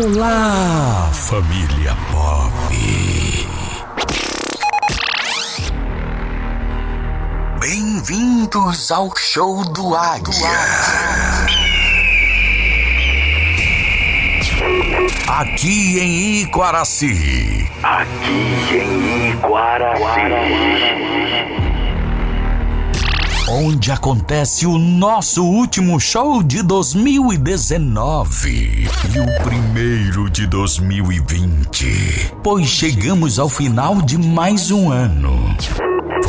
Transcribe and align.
Olá, 0.00 1.10
família 1.12 1.96
Pop. 2.12 2.52
Bem-vindos 7.58 8.92
ao 8.92 9.10
show 9.16 9.64
do 9.64 9.96
Águia. 9.96 10.50
Aqui 15.26 15.98
em 15.98 16.42
Iquaraci. 16.42 17.68
Aqui 17.82 18.76
em 18.78 19.30
Iquaraci. 19.32 21.17
Onde 23.50 23.90
acontece 23.90 24.66
o 24.66 24.76
nosso 24.76 25.42
último 25.42 25.98
show 25.98 26.42
de 26.42 26.62
2019 26.62 28.50
e 28.50 29.20
o 29.20 29.42
primeiro 29.42 30.28
de 30.28 30.46
2020. 30.46 32.34
Pois 32.44 32.66
chegamos 32.66 33.38
ao 33.38 33.48
final 33.48 34.02
de 34.02 34.18
mais 34.18 34.70
um 34.70 34.92
ano. 34.92 35.56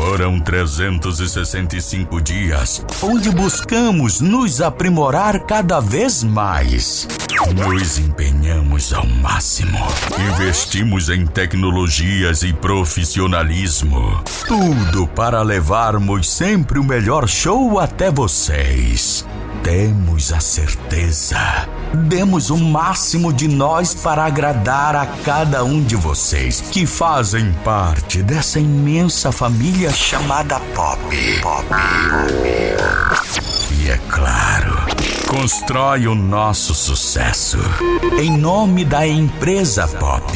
Foram 0.09 0.39
365 0.39 2.19
dias 2.19 2.83
onde 3.03 3.29
buscamos 3.29 4.19
nos 4.19 4.59
aprimorar 4.59 5.41
cada 5.41 5.79
vez 5.79 6.23
mais. 6.23 7.07
Nos 7.55 7.99
empenhamos 7.99 8.91
ao 8.91 9.05
máximo. 9.05 9.77
Investimos 10.33 11.09
em 11.09 11.27
tecnologias 11.27 12.41
e 12.41 12.51
profissionalismo. 12.51 14.23
Tudo 14.47 15.07
para 15.09 15.43
levarmos 15.43 16.27
sempre 16.27 16.79
o 16.79 16.83
melhor 16.83 17.29
show 17.29 17.77
até 17.77 18.09
vocês. 18.09 19.28
Temos 19.63 20.31
a 20.31 20.39
certeza. 20.39 21.37
Demos 22.07 22.49
o 22.49 22.57
máximo 22.57 23.33
de 23.33 23.47
nós 23.47 23.93
para 23.93 24.25
agradar 24.25 24.95
a 24.95 25.05
cada 25.05 25.63
um 25.63 25.83
de 25.83 25.95
vocês 25.95 26.61
que 26.71 26.85
fazem 26.85 27.51
parte 27.63 28.23
dessa 28.23 28.59
imensa 28.59 29.31
família 29.31 29.91
chamada 29.91 30.59
Pop. 30.73 30.99
Pop. 31.41 31.65
E 33.79 33.89
é 33.89 33.97
claro, 34.09 34.75
constrói 35.27 36.05
o 36.07 36.13
nosso 36.13 36.75
sucesso. 36.75 37.57
Em 38.19 38.29
nome 38.29 38.83
da 38.83 39.07
empresa 39.07 39.87
Pop. 39.87 40.31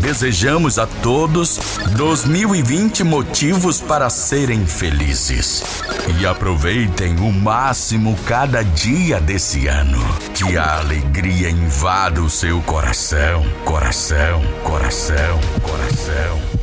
Desejamos 0.00 0.78
a 0.78 0.86
todos 0.86 1.58
2020 1.96 3.04
motivos 3.04 3.80
para 3.80 4.10
serem 4.10 4.66
felizes. 4.66 5.82
E 6.20 6.26
aproveitem 6.26 7.16
o 7.18 7.32
máximo 7.32 8.16
cada 8.26 8.62
dia 8.62 9.18
desse 9.18 9.66
ano. 9.66 9.98
Que 10.34 10.56
a 10.58 10.78
alegria 10.78 11.50
invada 11.50 12.20
o 12.20 12.28
seu 12.28 12.60
coração, 12.62 13.44
coração, 13.64 14.42
coração, 14.62 15.40
coração, 15.62 16.57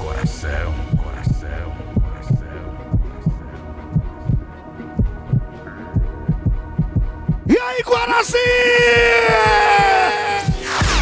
E 7.76 7.78
aí, 7.78 7.84
Guaraci! 7.84 8.38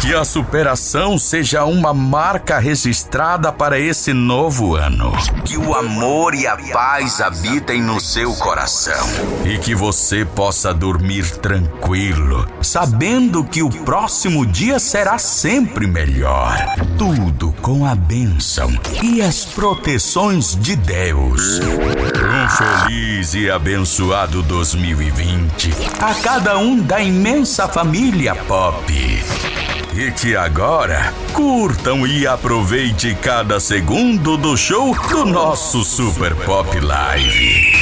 Que 0.00 0.12
a 0.12 0.24
superação 0.24 1.16
seja 1.16 1.64
uma 1.64 1.94
marca 1.94 2.58
registrada 2.58 3.52
para 3.52 3.78
esse 3.78 4.12
novo 4.12 4.74
ano. 4.74 5.12
Que 5.44 5.56
o 5.56 5.74
amor 5.74 6.34
e 6.34 6.46
a 6.46 6.56
paz 6.72 7.20
habitem 7.20 7.80
no 7.80 8.00
seu 8.00 8.34
coração. 8.34 9.06
E 9.44 9.56
que 9.58 9.74
você 9.74 10.24
possa 10.24 10.74
dormir 10.74 11.30
tranquilo, 11.38 12.46
sabendo 12.60 13.44
que 13.44 13.62
o 13.62 13.70
próximo 13.70 14.44
dia 14.44 14.78
será 14.78 15.16
sempre 15.16 15.86
melhor. 15.86 16.54
Tudo 16.98 17.53
com 17.64 17.86
a 17.86 17.94
bênção 17.94 18.70
e 19.02 19.22
as 19.22 19.46
proteções 19.46 20.54
de 20.54 20.76
Deus. 20.76 21.60
Um 21.60 22.48
feliz 22.50 23.32
e 23.32 23.50
abençoado 23.50 24.42
2020 24.42 25.72
a 25.98 26.14
cada 26.16 26.58
um 26.58 26.78
da 26.78 27.02
imensa 27.02 27.66
família 27.66 28.34
Pop. 28.34 28.92
E 29.94 30.10
que 30.12 30.36
agora 30.36 31.10
curtam 31.32 32.06
e 32.06 32.26
aproveite 32.26 33.14
cada 33.14 33.58
segundo 33.58 34.36
do 34.36 34.58
show 34.58 34.94
do 35.08 35.24
nosso 35.24 35.82
Super 35.84 36.34
Pop 36.34 36.78
Live. 36.78 37.72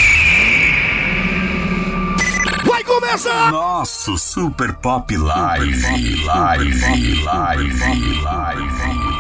Vai 2.65 2.85
começar! 2.85 3.51
Nosso 3.51 4.17
Super 4.17 4.75
Pop 4.75 5.17
Live. 5.17 6.25
Live, 6.25 7.25
live, 7.25 7.25
live. 7.25 9.12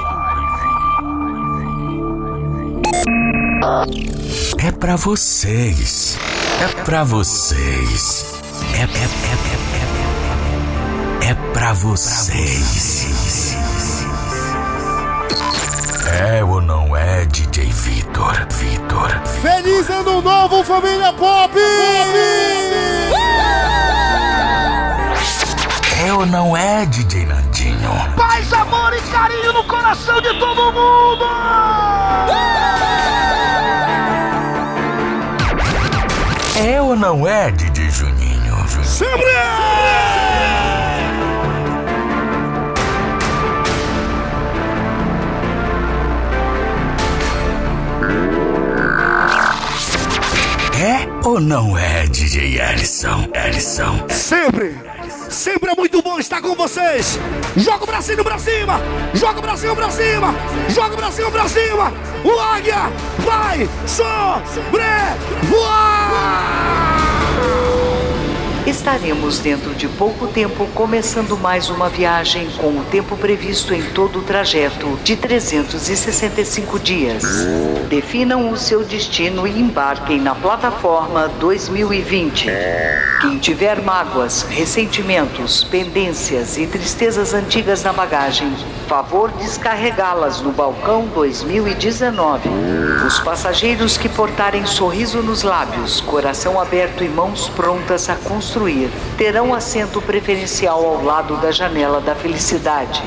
É 4.58 4.72
pra 4.72 4.96
vocês. 4.96 6.18
É 6.60 6.66
pra 6.82 7.04
vocês. 7.04 8.34
É, 8.74 8.80
é, 8.80 8.82
é, 8.82 8.88
é, 11.22 11.26
é, 11.26 11.30
é 11.30 11.34
pra 11.52 11.72
vocês. 11.72 13.56
É 16.20 16.42
ou 16.42 16.60
não 16.60 16.96
é, 16.96 17.24
DJ 17.26 17.66
Vitor? 17.66 18.46
Vitor. 18.50 19.10
Feliz 19.40 19.88
ano 19.90 20.20
novo, 20.20 20.64
família 20.64 21.12
Pop! 21.12 21.56
É 26.04 26.12
ou 26.12 26.26
não 26.26 26.56
é, 26.56 26.84
DJ 26.86 27.26
Nandinho? 27.26 27.90
Paz, 28.16 28.52
amor 28.52 28.92
e 28.92 29.00
carinho 29.02 29.52
no 29.52 29.62
coração 29.64 30.20
de 30.20 30.36
todo 30.40 30.72
mundo! 30.72 31.24
É 36.64 36.80
ou 36.80 36.94
não 36.94 37.26
é, 37.26 37.50
DJ 37.50 37.90
Juninho? 37.90 38.68
Sempre! 38.84 39.24
É 50.80 51.26
ou 51.26 51.40
não 51.40 51.76
é, 51.76 52.06
DJ 52.06 52.60
Ellison? 52.60 53.28
Ellison. 53.34 54.06
Sempre! 54.08 54.91
Sempre 55.42 55.72
é 55.72 55.74
muito 55.74 56.00
bom 56.00 56.20
estar 56.20 56.40
com 56.40 56.54
vocês! 56.54 57.18
Joga 57.56 57.82
o 57.82 57.86
bracinho 57.88 58.22
pra 58.22 58.38
cima! 58.38 58.80
Joga 59.12 59.40
o 59.40 59.42
bracinho 59.42 59.74
pra 59.74 59.90
cima! 59.90 60.32
Joga 60.68 60.94
o 60.94 60.96
bracinho 60.96 61.32
pra 61.32 61.48
cima! 61.48 61.92
O 62.22 62.38
águia 62.38 62.92
vai 63.18 63.68
sobrevoar! 63.84 64.52
Estaremos 68.66 69.40
dentro 69.40 69.74
de 69.74 69.88
pouco 69.88 70.28
tempo 70.28 70.68
começando 70.72 71.36
mais 71.36 71.68
uma 71.68 71.88
viagem 71.88 72.48
com 72.58 72.68
o 72.78 72.84
tempo 72.84 73.16
previsto 73.16 73.74
em 73.74 73.82
todo 73.82 74.20
o 74.20 74.22
trajeto 74.22 74.96
de 75.02 75.16
365 75.16 76.78
dias. 76.78 77.24
Definam 77.88 78.52
o 78.52 78.56
seu 78.56 78.84
destino 78.84 79.48
e 79.48 79.60
embarquem 79.60 80.20
na 80.20 80.32
plataforma 80.34 81.26
2020. 81.40 82.46
Quem 83.20 83.38
tiver 83.38 83.82
mágoas, 83.82 84.42
ressentimentos, 84.42 85.64
pendências 85.64 86.56
e 86.56 86.66
tristezas 86.66 87.34
antigas 87.34 87.82
na 87.82 87.92
bagagem, 87.92 88.52
favor 88.88 89.30
descarregá-las 89.32 90.40
no 90.40 90.52
balcão 90.52 91.06
2019. 91.06 92.48
Os 93.06 93.18
passageiros 93.20 93.96
que 93.96 94.08
portarem 94.08 94.64
sorriso 94.66 95.20
nos 95.20 95.42
lábios, 95.42 96.00
coração 96.00 96.60
aberto 96.60 97.02
e 97.02 97.08
mãos 97.08 97.48
prontas 97.48 98.08
a 98.08 98.14
construir 98.16 98.51
terão 99.16 99.54
assento 99.54 100.00
preferencial 100.00 100.84
ao 100.84 101.02
lado 101.02 101.36
da 101.36 101.50
janela 101.50 102.00
da 102.00 102.14
felicidade. 102.14 103.02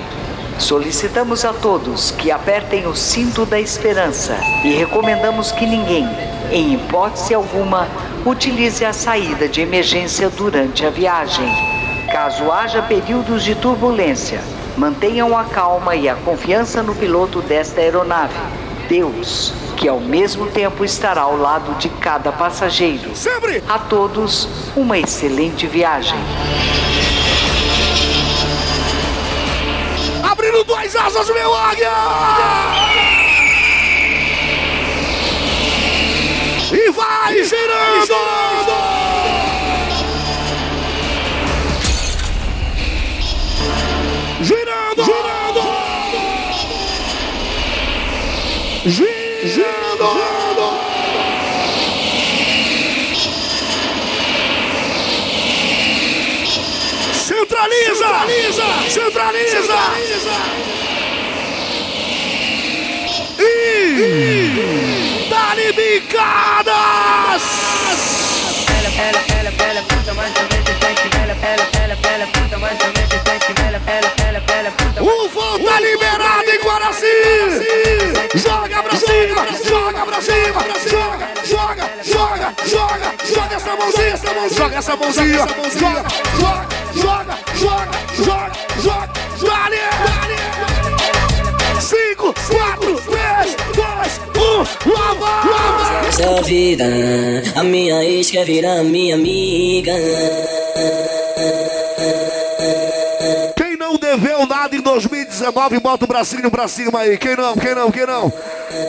Solicitamos 0.58 1.44
a 1.44 1.54
todos 1.54 2.12
que 2.12 2.32
apertem 2.32 2.88
o 2.88 2.96
cinto 2.96 3.46
da 3.46 3.60
esperança 3.60 4.38
e 4.64 4.72
recomendamos 4.72 5.52
que 5.52 5.66
ninguém, 5.66 6.08
em 6.52 6.74
hipótese 6.74 7.34
alguma, 7.34 7.88
utilize 8.26 8.84
a 8.84 8.94
saída 8.94 9.48
de 9.48 9.62
emergência 9.62 10.30
durante 10.30 10.86
a 10.86 10.90
viagem. 10.90 11.46
Caso 12.12 12.52
haja 12.52 12.82
períodos 12.82 13.44
de 13.44 13.54
turbulência, 13.56 14.42
mantenham 14.78 15.38
a 15.38 15.44
calma 15.44 15.96
e 15.96 16.08
a 16.08 16.16
confiança 16.16 16.82
no 16.82 16.96
piloto 16.96 17.42
desta 17.42 17.82
aeronave. 17.82 18.40
Deus, 18.88 19.54
que 19.76 19.88
ao 19.88 20.00
mesmo 20.00 20.48
tempo 20.48 20.84
estará 20.84 21.22
ao 21.22 21.38
lado 21.38 21.74
de 21.76 21.90
cada 21.90 22.32
passageiro. 22.32 23.16
Sempre! 23.16 23.64
A 23.68 23.78
todos, 23.78 24.48
uma 24.76 24.98
excelente 24.98 25.68
viagem. 25.68 26.18
Abrindo 30.24 30.64
duas 30.64 30.96
asas, 30.96 31.30
meu 31.30 31.54
águia! 31.54 31.92
E 36.72 36.92
vai 36.92 37.44
girando! 37.44 38.06
girando! 38.06 38.96
Girando! 44.42 45.04
Girando! 45.04 45.36
girando. 48.86 49.15
Centraliza! 57.66 58.06
Centraliza! 58.30 58.64
Centraliza! 58.90 59.50
Centraliza. 59.50 60.36
E... 63.40 65.28
Dá-lhe 65.30 65.74
bicadas! 65.74 67.44
Ela, 68.70 68.90
ela, 69.02 69.22
ela, 69.40 69.52
ela, 69.64 69.82
puta, 69.82 70.14
mais 70.14 70.32
ela, 70.36 70.48
ela, 70.54 71.14
ela, 71.24 71.36
ela, 71.42 71.75
puta, 72.28 72.58
mais 72.58 72.80
ela, 72.80 73.82
ela, 73.88 74.14
ela, 74.26 74.44
ela, 74.48 74.72
puta. 74.72 75.04
O 75.04 75.28
voo 75.30 75.60
tá 75.60 75.80
liberado 75.82 76.50
em 76.50 76.60
Guaraci! 76.64 77.06
Joga 78.36 78.84
pra 78.84 78.96
cima! 78.96 79.46
Joga 79.68 80.06
pra 80.06 80.22
cima! 80.22 80.62
Joga, 80.90 81.28
joga, 81.44 81.90
joga, 82.04 82.54
joga! 82.66 83.12
Joga 83.26 83.56
essa 83.56 83.76
mãozinha, 83.76 84.14
essa 84.14 84.34
mãozinha! 84.34 84.58
Joga 84.58 84.78
essa 84.78 84.96
mãozinha! 84.96 85.28
Joga, 85.28 86.06
joga, 86.96 87.38
joga, 87.56 87.94
joga, 88.16 88.52
joga, 88.82 89.10
joga! 89.42 89.66
Dale! 89.66 90.38
Cinco, 91.82 92.34
quatro, 92.48 92.96
três, 93.02 93.56
dois, 93.76 94.22
um, 94.38 94.90
lava! 94.90 95.50
Lava! 95.50 96.08
Essa 96.08 96.42
vida, 96.44 96.86
a 97.58 97.64
minha 97.64 98.02
ex 98.06 98.32
quer 98.32 98.46
virar 98.46 98.84
minha 98.84 99.16
amiga. 99.16 99.94
Deveu 104.16 104.46
nada 104.46 104.76
em 104.76 104.82
2019, 104.82 105.80
bota 105.80 106.06
o 106.06 106.08
bracinho 106.08 106.50
pra 106.50 106.68
cima 106.68 107.02
aí. 107.02 107.18
Quem 107.18 107.36
não, 107.36 107.54
quem 107.56 107.76
não, 107.76 107.92
quem 107.92 108.06
não? 108.06 108.32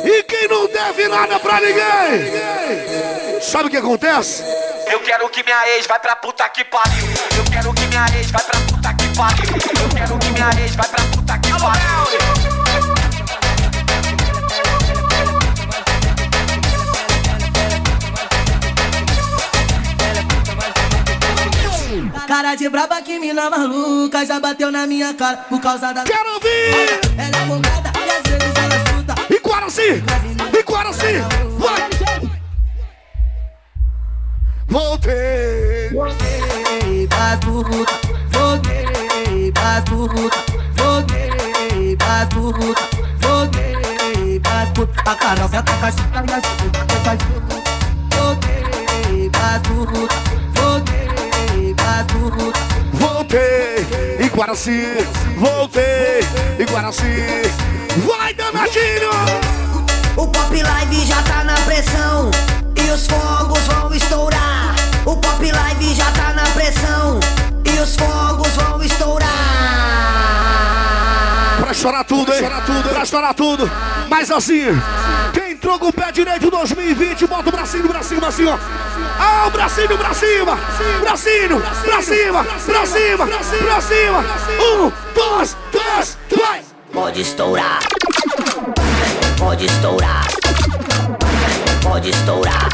E 0.05 0.23
quem 0.23 0.49
não 0.49 0.69
deve 0.69 1.09
nada 1.09 1.39
pra 1.41 1.61
ninguém? 1.61 3.41
Sabe 3.41 3.67
o 3.67 3.71
que 3.71 3.77
acontece? 3.77 4.43
Eu 4.91 5.01
quero 5.01 5.29
que 5.29 5.43
minha 5.43 5.69
ex 5.71 5.87
vai 5.87 5.99
pra 5.99 6.17
puta 6.17 6.49
que 6.49 6.65
pariu. 6.65 7.07
Eu 7.37 7.45
quero 7.51 7.75
que 7.75 7.87
minha 7.87 8.07
ex 8.17 8.31
vai 8.31 8.45
pra 8.45 8.61
puta 8.61 8.95
que 8.95 9.17
pariu. 9.17 9.57
Eu 9.83 9.97
quero 9.97 10.19
que 10.19 10.31
minha 10.31 10.51
ex 10.63 10.77
vai 10.77 10.89
pra 10.89 11.05
puta 11.05 11.39
que 11.39 11.51
pariu. 11.51 12.36
Cara 22.27 22.57
de 22.57 22.69
braba 22.69 23.01
que 23.03 23.21
mina 23.21 23.49
maluca 23.49 24.27
já 24.27 24.41
bateu 24.41 24.73
na 24.73 24.85
minha 24.85 25.15
cara 25.15 25.37
por 25.49 25.61
causa 25.61 25.93
da. 25.93 26.03
Quero 26.03 26.35
ouvir! 26.35 27.01
Ela 27.17 27.37
é 27.37 27.47
bocada 27.47 27.93
e 28.05 28.11
às 28.11 28.23
vezes 28.23 28.55
ela 28.57 28.77
escuta. 28.77 29.15
E 29.31 29.39
Guaraci! 29.39 30.03
E 30.53 30.63
Guaraci! 30.63 31.21
Vai! 31.57 31.89
Voltei! 34.67 35.91
Voltei 35.95 37.07
pras 37.07 37.39
puta, 37.39 37.93
voltei 38.33 39.53
pras 39.53 39.85
puta, 39.85 40.45
voltei 40.75 41.97
pras 41.97 42.29
puta, 42.35 42.83
voltei 43.21 44.41
pras 44.41 44.71
puta. 44.71 45.11
A 45.11 45.15
Carol 45.15 45.49
senta 45.49 45.73
com 45.73 45.87
a 45.87 45.91
chica 45.93 46.25
e 46.27 46.33
a 46.33 46.41
chica 46.43 46.87
com 46.87 47.09
a 47.09 47.17
chica. 47.17 47.47
Voltei 48.17 49.31
pras 49.31 49.61
puta, 49.63 49.87
voltei 49.87 50.11
pras 50.11 50.27
puta. 50.27 50.46
Voltei 52.93 53.87
em 54.19 54.29
Guaraci, 54.29 55.07
voltei 55.37 56.27
Guaraci. 56.71 57.43
Vai, 58.07 58.35
danadinho! 58.35 59.11
O 60.17 60.27
Pop 60.29 60.63
Live 60.63 61.07
já 61.07 61.23
tá 61.23 61.45
na 61.45 61.55
pressão 61.55 62.31
e 62.77 62.91
os 62.91 63.07
fogos 63.07 63.61
vão 63.67 63.93
estourar. 63.95 64.75
O 65.05 65.17
Pop 65.17 65.51
Live 65.51 65.95
já 65.95 66.11
tá 66.13 66.33
na 66.33 66.43
pressão 66.51 67.21
e 67.65 67.79
os 67.79 67.95
fogos 67.97 68.53
vão 68.55 68.83
estourar. 68.83 69.29
Pra 71.61 71.73
estourar 71.73 72.05
tudo, 72.05 72.33
hein? 72.33 72.43
Pra 72.93 73.03
estourar 73.03 73.35
tudo. 73.35 73.71
Mas 74.09 74.31
assim, 74.31 74.65
quem 74.65 75.16
entrou 75.57 75.79
com 75.79 75.89
o 75.89 75.93
pé 75.93 76.13
direito 76.13 76.51
2020, 76.51 77.27
bota 77.27 77.49
o 77.49 77.53
bracinho 77.53 77.89
pra 77.89 78.03
cima, 78.03 78.29
assim, 78.29 78.45
ó. 78.47 78.59
Ah, 79.19 79.47
o 79.47 79.51
bracinho 79.51 79.97
pra 79.97 80.13
cima! 80.13 80.59
Bracinho, 81.01 81.63
pra 81.83 82.03
cima, 82.03 82.45
pra 82.45 82.87
cima, 82.87 83.27
pra 83.27 83.81
cima! 83.81 84.25
Um, 84.61 84.93
dois, 85.15 85.57
três, 85.73 86.19
vai! 86.37 86.63
Pode 86.93 87.23
estourar. 87.23 87.79
Pode 89.39 89.65
estourar. 89.65 90.27
Pode 91.83 92.11
estourar. 92.11 92.69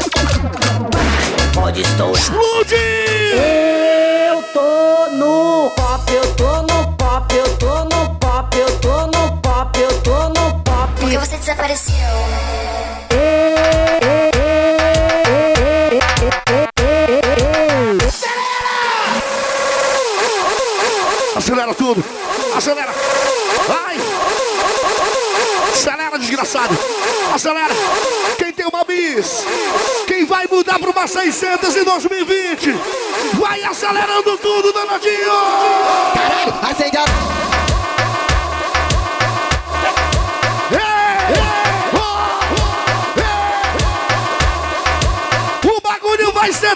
Pode 1.53 1.81
estourar. 1.81 2.21
Explode! 2.21 2.75
Eu 4.27 4.43
tô 4.53 5.15
no 5.15 5.71
pop, 5.71 6.13
eu 6.13 6.35
tô 6.35 6.61
no 6.63 6.93
pop, 6.97 7.33
eu 7.33 7.57
tô 7.57 7.83
no 7.85 8.15
pop, 8.15 8.57
eu 8.57 8.79
tô 8.79 9.07
no 9.07 9.37
pop, 9.37 9.79
eu 9.79 10.01
tô 10.01 10.29
no 10.29 10.59
pop. 10.63 10.93
Porque 10.99 11.17
você 11.17 11.37
desapareceu. 11.37 12.52
Acelera! 22.55 22.91
Vai! 23.67 23.97
Acelera, 25.71 26.17
desgraçado! 26.17 26.77
Acelera! 27.33 27.73
Quem 28.37 28.51
tem 28.51 28.65
uma 28.65 28.83
bis? 28.83 29.43
Quem 30.07 30.25
vai 30.25 30.47
mudar 30.49 30.79
para 30.79 30.89
uma 30.89 31.07
600 31.07 31.75
em 31.75 31.83
2020? 31.83 32.71
Vai 33.33 33.63
acelerando 33.63 34.37
tudo, 34.37 34.73
danadinho! 34.73 35.31
Acende 36.61 36.97
a... 36.97 37.03
Vai 46.43 46.51
ser 46.51 46.75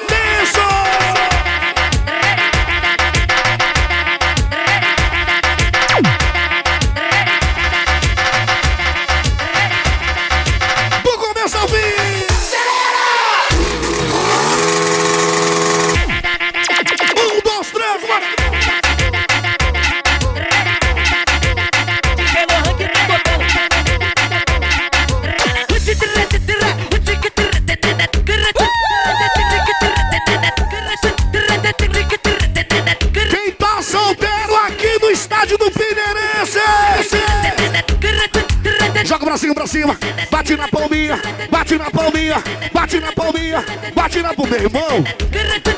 irmão, 44.98 45.04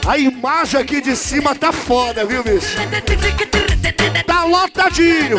a 0.08 0.18
imagem 0.18 0.82
aqui 0.82 1.02
de 1.02 1.16
cima 1.16 1.56
tá 1.56 1.72
foda, 1.72 2.26
viu, 2.26 2.44
bicho? 2.44 2.76
Tá 4.26 4.44
lotadinho. 4.46 5.38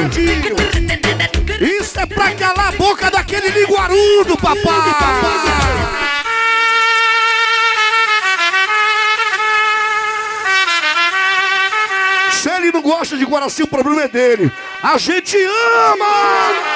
Isso 1.60 2.00
é 2.00 2.06
pra 2.06 2.34
calar 2.34 2.68
a 2.68 2.72
boca 2.72 3.10
daquele 3.10 3.49
linguarudo, 3.49 4.37
papai. 4.37 4.60
Se 12.32 12.49
ele 12.49 12.72
não 12.72 12.80
gosta 12.80 13.18
de 13.18 13.25
Guaraci, 13.25 13.62
o 13.62 13.66
problema 13.66 14.02
é 14.04 14.08
dele. 14.08 14.50
A 14.82 14.96
gente 14.96 15.37
ama! 15.37 16.69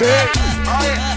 Sei. 0.00 0.30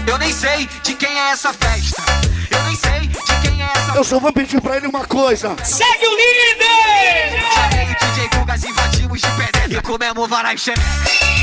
Eu 0.06 0.18
nem 0.18 0.32
sei 0.32 0.68
de 0.82 0.94
quem 0.94 1.18
é 1.18 1.30
essa 1.30 1.52
festa. 1.54 2.02
Eu 2.50 2.62
nem 2.64 2.76
sei 2.76 3.00
de 3.00 3.48
quem 3.48 3.62
é 3.62 3.72
essa 3.74 3.92
Eu 3.96 4.04
só 4.04 4.20
vou 4.20 4.32
pedir 4.32 4.60
pra 4.60 4.76
ele 4.76 4.86
uma 4.86 5.04
coisa. 5.06 5.56
Segue 5.64 6.06
o 6.06 6.10
líder! 6.10 7.42
Chamei 7.54 7.90
o 7.90 7.96
DJ 7.98 8.28
Gugas, 8.28 8.64
invadimos 8.64 9.20
de 9.20 9.26
penetra 9.28 9.66
E 9.68 9.80
comemos 9.80 10.28
varai 10.28 10.58
xereca 10.58 10.84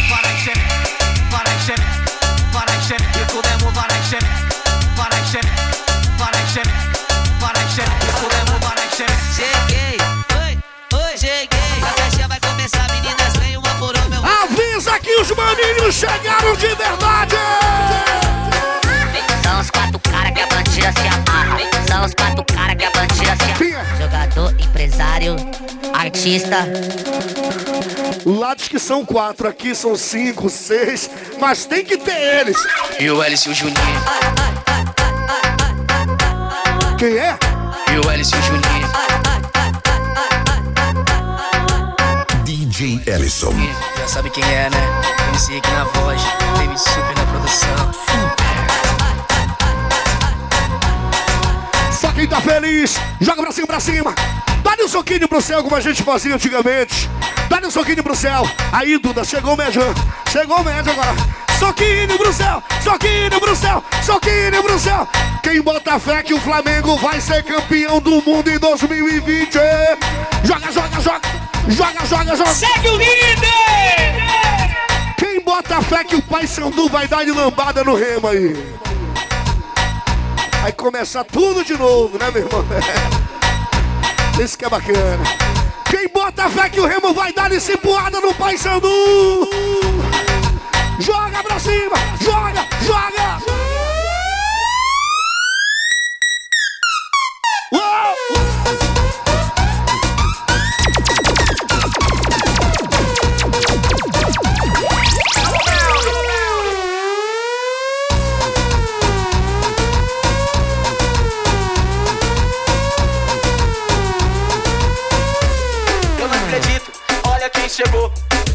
Varai 0.10 0.38
xereca, 0.38 0.68
varai 1.32 1.60
xereca 1.66 1.86
Varai 2.54 2.82
xereca 2.82 3.20
E 3.20 3.26
comemos 3.32 3.74
varai 3.74 4.04
xereca 4.04 4.28
Varai 4.96 5.26
xereca, 5.26 5.62
varai 6.18 6.48
xereca 6.48 6.78
Varai 7.40 7.68
xereca 7.70 8.06
E 8.06 8.12
comemos 8.22 8.60
varai 8.66 8.90
xereca 8.96 9.22
Cheguei, 9.36 9.91
meninos 15.20 15.96
chegaram 15.96 16.56
de 16.56 16.68
verdade! 16.68 17.36
São 19.44 19.60
os 19.60 19.70
quatro 19.70 20.00
caras 20.00 20.32
que 20.32 20.42
a 20.42 20.48
bandida 20.48 20.94
se 20.94 21.08
amarra. 21.08 21.58
São 21.88 22.06
os 22.06 22.14
quatro 22.14 22.46
caras 22.46 22.76
que 22.76 22.86
a 22.86 22.92
bandida 22.92 23.36
se 23.36 23.66
amarra. 23.66 23.98
Jogador, 23.98 24.52
empresário, 24.60 25.36
artista. 25.94 26.68
Lá 28.26 28.56
diz 28.56 28.68
que 28.68 28.80
são 28.80 29.06
quatro, 29.06 29.48
aqui 29.48 29.76
são 29.76 29.96
cinco, 29.96 30.50
seis, 30.50 31.10
mas 31.40 31.66
tem 31.66 31.84
que 31.84 31.98
ter 31.98 32.40
eles. 32.40 32.58
E 33.00 33.10
o 33.10 33.22
Hélice 33.22 33.50
e 33.50 33.52
o 33.52 33.56
Juninho. 33.56 34.02
Quem 36.98 37.18
é? 37.18 37.38
E 37.92 38.06
o 38.06 38.10
Hélice 38.10 38.36
e 38.36 38.38
o 38.38 38.42
Juninho. 38.44 38.71
DJ 42.82 43.00
Ellison. 43.06 43.54
Já 43.96 44.08
sabe 44.08 44.32
quem 44.32 44.44
é, 44.44 44.68
né? 44.68 45.02
MC 45.28 45.56
aqui 45.56 45.70
na 45.70 45.84
voz. 45.84 46.20
Teve 46.58 46.76
super 46.80 47.16
na 47.16 47.26
produção. 47.28 47.92
Só 51.92 52.12
quem 52.12 52.28
tá 52.28 52.42
feliz, 52.42 53.00
joga 53.20 53.44
pra 53.44 53.52
cima, 53.52 53.68
pra 53.68 53.80
cima. 53.80 54.16
Dá-lhe 54.64 54.84
um 54.84 54.88
soquinho 54.88 55.28
pro 55.28 55.40
céu, 55.40 55.62
como 55.62 55.76
a 55.76 55.80
gente 55.80 56.02
fazia 56.02 56.34
antigamente. 56.34 57.08
Dá-lhe 57.48 57.68
um 57.68 57.72
soquinho 57.72 58.02
pro 58.04 58.16
céu. 58.16 58.50
Aí, 58.72 58.98
Duda, 58.98 59.24
chegou 59.24 59.54
o 59.54 59.58
médio. 59.58 59.84
Chegou 60.32 60.58
o 60.58 60.64
médio 60.64 60.92
agora. 60.92 61.14
Soquinho 61.60 62.18
pro 62.18 62.34
céu, 62.34 62.64
soquinho 62.84 63.40
pro 63.40 63.56
céu, 63.56 63.84
soquinho 64.04 64.64
pro 64.64 64.80
céu. 64.80 65.08
Quem 65.44 65.62
bota 65.62 66.00
fé 66.00 66.24
que 66.24 66.34
o 66.34 66.40
Flamengo 66.40 66.98
vai 66.98 67.22
ser 67.22 67.44
campeão 67.44 68.00
do 68.00 68.24
mundo 68.24 68.50
em 68.50 68.58
2020? 68.58 69.60
Joga, 70.44 70.72
joga, 70.72 71.00
joga. 71.00 71.31
Joga, 71.68 72.06
joga, 72.06 72.36
joga. 72.36 72.54
Segue 72.54 72.90
o 72.90 72.98
líder! 72.98 73.42
Quem 75.18 75.40
bota 75.42 75.82
fé 75.82 76.04
que 76.04 76.16
o 76.16 76.22
Pai 76.22 76.48
Sandu 76.48 76.90
vai 76.90 77.08
dar 77.08 77.24
de 77.24 77.32
lambada 77.32 77.84
no 77.84 77.96
remo 77.96 78.28
aí? 78.28 78.56
Vai 80.62 80.72
começar 80.72 81.24
tudo 81.24 81.64
de 81.64 81.78
novo, 81.78 82.18
né, 82.18 82.30
meu 82.32 82.44
irmão? 82.44 82.66
Isso 84.44 84.58
que 84.58 84.66
é 84.66 84.70
bacana. 84.70 85.24
Quem 85.86 86.08
bota 86.08 86.50
fé 86.50 86.70
que 86.70 86.80
o 86.80 86.86
remo 86.86 87.14
vai 87.14 87.34
dar 87.34 87.50
de 87.50 87.60
cipuada 87.60 88.20
no 88.20 88.34
Pai 88.34 88.58
Sandu? 88.58 89.50
Joga 91.00 91.44
pra 91.44 91.60
cima! 91.60 91.98
Joga! 92.22 92.66
Joga! 92.86 93.42
Uou! 93.48 93.61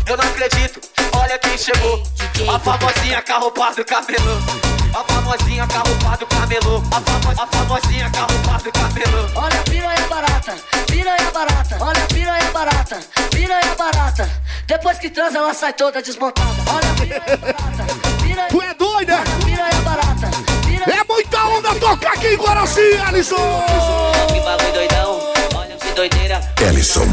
Eu 0.09 0.17
não 0.17 0.25
acredito, 0.25 0.81
olha 1.17 1.37
quem 1.39 1.59
chegou. 1.59 2.01
A 2.49 2.59
famosinha 2.61 3.21
carropada 3.23 3.75
do 3.75 3.85
cabelo. 3.85 4.39
A 4.95 5.03
famosinha 5.13 5.67
carropada 5.67 6.19
do 6.19 6.27
cabelo. 6.27 6.83
A, 6.93 7.01
famo, 7.01 7.43
a 7.43 7.47
famosinha 7.47 8.11
carropada 8.11 8.63
do 8.63 8.73
cabelo. 8.73 9.31
Olha 9.35 9.61
a 9.61 9.63
piranha 9.65 10.07
barata, 10.09 10.55
piranha 10.87 11.31
barata, 11.33 11.79
olha 11.81 12.05
a 12.05 12.07
piranha 12.07 12.51
barata, 12.53 13.01
piranha 13.31 13.75
barata. 13.77 14.31
Depois 14.69 14.99
que 14.99 15.11
transa, 15.11 15.39
ela 15.39 15.53
sai 15.53 15.73
toda 15.73 16.01
desmontada. 16.01 16.51
Olha 16.69 16.89
a 16.89 16.95
piranha 16.95 17.37
barata, 17.39 17.87
piranha, 18.23 18.49
Tu 18.49 18.63
é 18.63 18.75
doido, 18.75 19.11
é? 19.11 19.45
piranha 19.45 19.81
barata, 19.83 20.31
piranha 20.67 21.01
É 21.01 21.05
muita 21.13 21.45
onda 21.47 21.75
tocar 21.75 22.13
aqui 22.13 22.29
em 22.29 22.37
Guaraci, 22.37 22.95
Alisson! 23.09 23.65
Que 24.29 24.41
bagulho 24.41 24.73
doidão, 24.73 25.19
olha 25.37 25.46
doideira. 25.97 26.41
Ellison. 26.61 27.07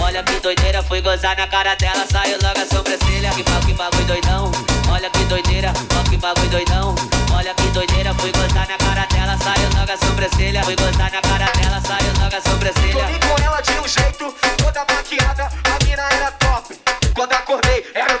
Olha 0.00 0.22
que 0.22 0.40
doideira, 0.40 0.82
fui 0.84 1.00
gozar 1.02 1.36
na 1.36 1.46
cara 1.48 1.74
dela, 1.74 2.06
saiu 2.10 2.38
logo 2.42 2.60
a 2.60 2.66
sobrancelha. 2.66 3.30
Que, 3.30 3.42
ba- 3.42 3.60
que 3.66 3.74
bagulho 3.74 4.04
doidão, 4.06 4.52
olha 4.90 5.10
que 5.10 5.24
doideira, 5.24 5.72
ó 5.98 6.08
que 6.08 6.16
bagulho 6.16 6.48
doidão. 6.48 6.94
Olha 7.36 7.52
que 7.54 7.66
doideira, 7.68 8.14
fui 8.14 8.32
gozar 8.32 8.66
na 8.68 8.78
cara 8.78 9.06
dela, 9.06 9.36
saiu 9.38 9.68
logo 9.78 9.92
a 9.92 9.96
sobrancelha. 10.06 10.62
Fui 10.64 10.76
gozar 10.76 11.10
na 11.12 11.20
cara 11.20 11.50
dela, 11.52 11.80
saiu 11.86 12.12
logo 12.22 12.36
a 12.36 12.40
sobrancelha. 12.40 12.92
Dormi 12.94 13.18
com 13.18 13.44
ela 13.44 13.60
de 13.60 13.72
um 13.72 13.88
jeito, 13.88 14.34
toda 14.56 14.80
maquiada, 14.94 15.42
a 15.44 15.84
mina 15.84 16.02
era 16.12 16.30
top. 16.32 16.78
Quando 17.14 17.32
acordei, 17.32 17.84
era 17.94 18.17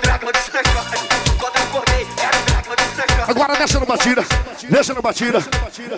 Agora 3.38 3.56
deixa 3.56 3.78
no 3.78 3.86
batida, 3.86 4.24
deixa 4.68 4.92
no 4.92 5.00
batida. 5.00 5.38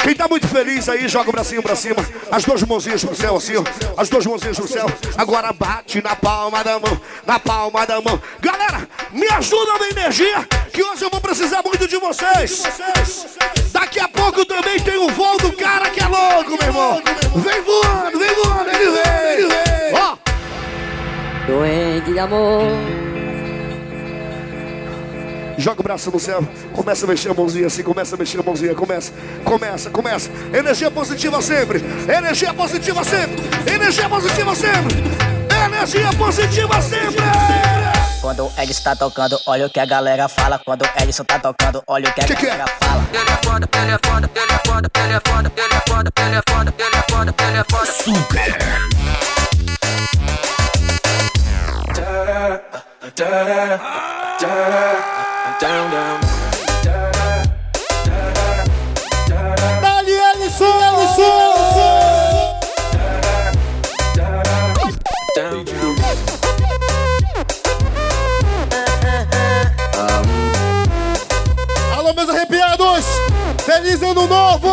Quem 0.02 0.14
tá 0.14 0.28
muito 0.28 0.46
feliz 0.46 0.90
aí, 0.90 1.08
joga 1.08 1.30
o 1.30 1.32
bracinho 1.32 1.62
pra 1.62 1.74
cima. 1.74 1.96
As 2.30 2.44
duas 2.44 2.62
mãozinhas 2.64 3.02
pro 3.02 3.16
céu, 3.16 3.34
assim, 3.34 3.54
ó. 3.56 3.64
As 3.96 4.10
duas 4.10 4.26
mãozinhas 4.26 4.58
pro 4.58 4.68
céu. 4.68 4.84
Agora 5.16 5.50
bate 5.50 6.02
na 6.02 6.14
palma 6.14 6.62
da 6.62 6.78
mão, 6.78 7.00
na 7.26 7.40
palma 7.40 7.86
da 7.86 7.98
mão. 7.98 8.20
Galera, 8.40 8.86
me 9.10 9.26
ajuda 9.26 9.78
na 9.78 9.88
energia, 9.88 10.46
que 10.70 10.82
hoje 10.82 11.02
eu 11.02 11.08
vou 11.08 11.18
precisar 11.18 11.62
muito 11.64 11.88
de 11.88 11.96
vocês. 11.96 12.62
Daqui 13.72 14.00
a 14.00 14.08
pouco 14.08 14.44
também 14.44 14.78
tem 14.78 14.98
o 14.98 15.08
voo 15.08 15.38
do 15.38 15.52
cara 15.52 15.88
que 15.88 16.00
é 16.00 16.06
louco, 16.06 16.58
meu 16.58 16.68
irmão. 16.68 17.02
Vem 17.36 17.62
voando, 17.62 18.18
vem 18.18 18.34
voando, 18.34 18.68
ele 18.68 18.90
vem, 18.90 19.32
ele 19.32 19.46
vem. 19.46 19.94
Ó, 19.94 20.16
doente 21.46 22.12
de 22.12 22.18
amor. 22.18 23.09
Joga 25.60 25.80
o 25.80 25.82
braço 25.82 26.10
no 26.10 26.18
céu, 26.18 26.42
começa 26.72 27.04
a 27.04 27.08
mexer 27.08 27.30
a 27.30 27.34
mãozinha 27.34 27.66
assim, 27.66 27.82
começa 27.82 28.14
a 28.14 28.18
mexer 28.18 28.40
a 28.40 28.42
mãozinha, 28.42 28.74
começa, 28.74 29.12
começa, 29.44 29.90
começa. 29.90 30.30
Energia 30.54 30.90
positiva 30.90 31.42
sempre, 31.42 31.84
energia 32.08 32.54
positiva 32.54 33.04
sempre, 33.04 33.36
energia 33.70 34.08
positiva 34.08 34.54
sempre, 34.54 34.96
energia 35.66 36.10
positiva 36.16 36.80
sempre. 36.80 37.22
Quando 38.22 38.46
o 38.46 38.52
Edson 38.56 38.82
tá 38.82 38.96
tocando, 38.96 39.38
olha 39.46 39.66
o 39.66 39.70
que 39.70 39.78
a 39.80 39.84
galera 39.84 40.28
fala. 40.28 40.58
Quando 40.64 40.80
o 40.80 41.02
Edson 41.02 41.24
tá 41.24 41.38
tocando, 41.38 41.82
olha 41.86 42.08
o 42.08 42.12
que 42.14 42.22
a 42.22 42.24
Que 42.24 42.36
que 42.36 42.46
é? 42.46 42.50
galera 42.50 42.66
fala. 42.82 43.04
Ele 43.12 43.30
é 43.30 43.38
foda, 43.44 43.68
ele 43.82 43.90
é 43.92 43.98
foda, 44.02 44.30
ele 44.34 44.52
é 44.52 44.60
foda, 44.66 44.90
ele 44.96 45.12
é 45.12 45.20
foda, 45.26 45.52
ele 45.56 45.74
é 45.74 45.82
foda, 45.86 46.12
ele 46.16 46.36
é 46.36 46.42
foda, 46.48 46.74
ele 46.78 46.96
é 46.96 47.02
foda, 47.10 47.34
ele 47.38 47.58
é 47.58 47.64
foda. 47.68 47.86
Super. 47.92 48.80
Dali, 55.60 55.92
Ellison, 60.32 60.80
Ellison! 60.80 61.20
Alô, 71.92 72.14
meus 72.14 72.30
arrepiados! 72.30 73.04
Feliz 73.58 74.02
ano 74.02 74.26
novo! 74.26 74.70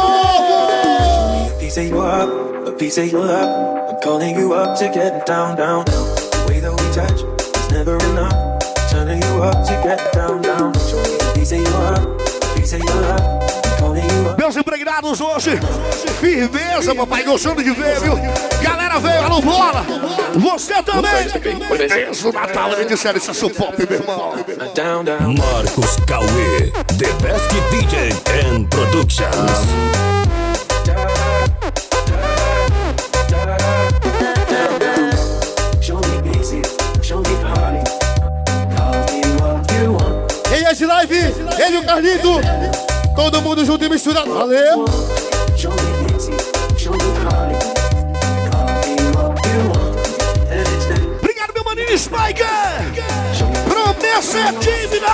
A 1.49 1.59
piece 1.59 1.77
of 1.77 1.87
you 1.89 1.99
up, 1.99 2.29
a 2.65 2.71
piece 2.71 2.97
of 2.97 3.11
you 3.11 3.23
up. 3.23 3.89
I'm 3.89 3.99
calling 3.99 4.39
you 4.39 4.53
up 4.53 4.77
to 4.79 4.87
get 4.87 5.25
down, 5.25 5.57
down. 5.57 5.83
The 5.83 6.45
way 6.47 6.61
that 6.61 6.71
we 6.71 6.89
touch 6.95 7.25
is 7.57 7.71
never 7.71 7.97
enough. 7.97 8.46
You 9.37 9.43
up 9.43 9.63
to 9.67 9.73
get 9.83 10.13
down, 10.13 10.41
down. 10.41 10.73
Show 10.89 10.97
me 10.97 11.15
a 11.21 11.33
piece 11.35 11.51
of 11.51 11.59
you 11.59 11.67
up, 11.67 11.99
a 12.01 12.59
piece 12.59 12.73
of 12.73 12.79
you 12.79 12.89
up. 12.89 13.21
I'm 13.21 13.77
calling 13.77 14.03
you 14.03 14.29
up. 14.29 14.37
Meus 14.39 14.57
impregnados 14.57 15.21
hoje, 15.21 15.59
firmeza, 16.19 16.95
papai, 16.95 17.23
gostando 17.23 17.63
de 17.63 17.69
ver, 17.69 17.99
viu? 17.99 18.15
Galera 18.63 18.99
veio, 18.99 19.21
alô, 19.21 19.39
bola! 19.39 19.85
Você 20.33 20.81
também! 20.81 21.29
Beleza, 21.69 22.29
o 22.29 22.31
Natal, 22.31 22.71
ele 22.73 22.85
disseram 22.85 23.19
isso 23.19 23.29
é 23.29 23.33
supop, 23.35 23.75
meu 23.87 23.99
irmão. 23.99 24.33
Marcos 25.37 25.97
Cauê. 26.07 26.71
The 26.97 27.13
best 27.21 27.47
DJ 27.69 28.09
and 28.43 28.63
Productions. 28.71 30.16
Ele 41.97 42.15
o 42.15 42.21
Carlito! 42.21 42.41
Todo 43.15 43.41
mundo 43.41 43.65
junto 43.65 43.83
e 43.83 43.89
misturado. 43.89 44.31
Valeu! 44.31 44.85
Obrigado, 51.19 51.53
meu 51.55 51.63
maninho 51.63 51.97
Spiker! 51.97 52.45
Promessa 53.67 54.37
é 54.37 54.51
dívida! 54.51 55.07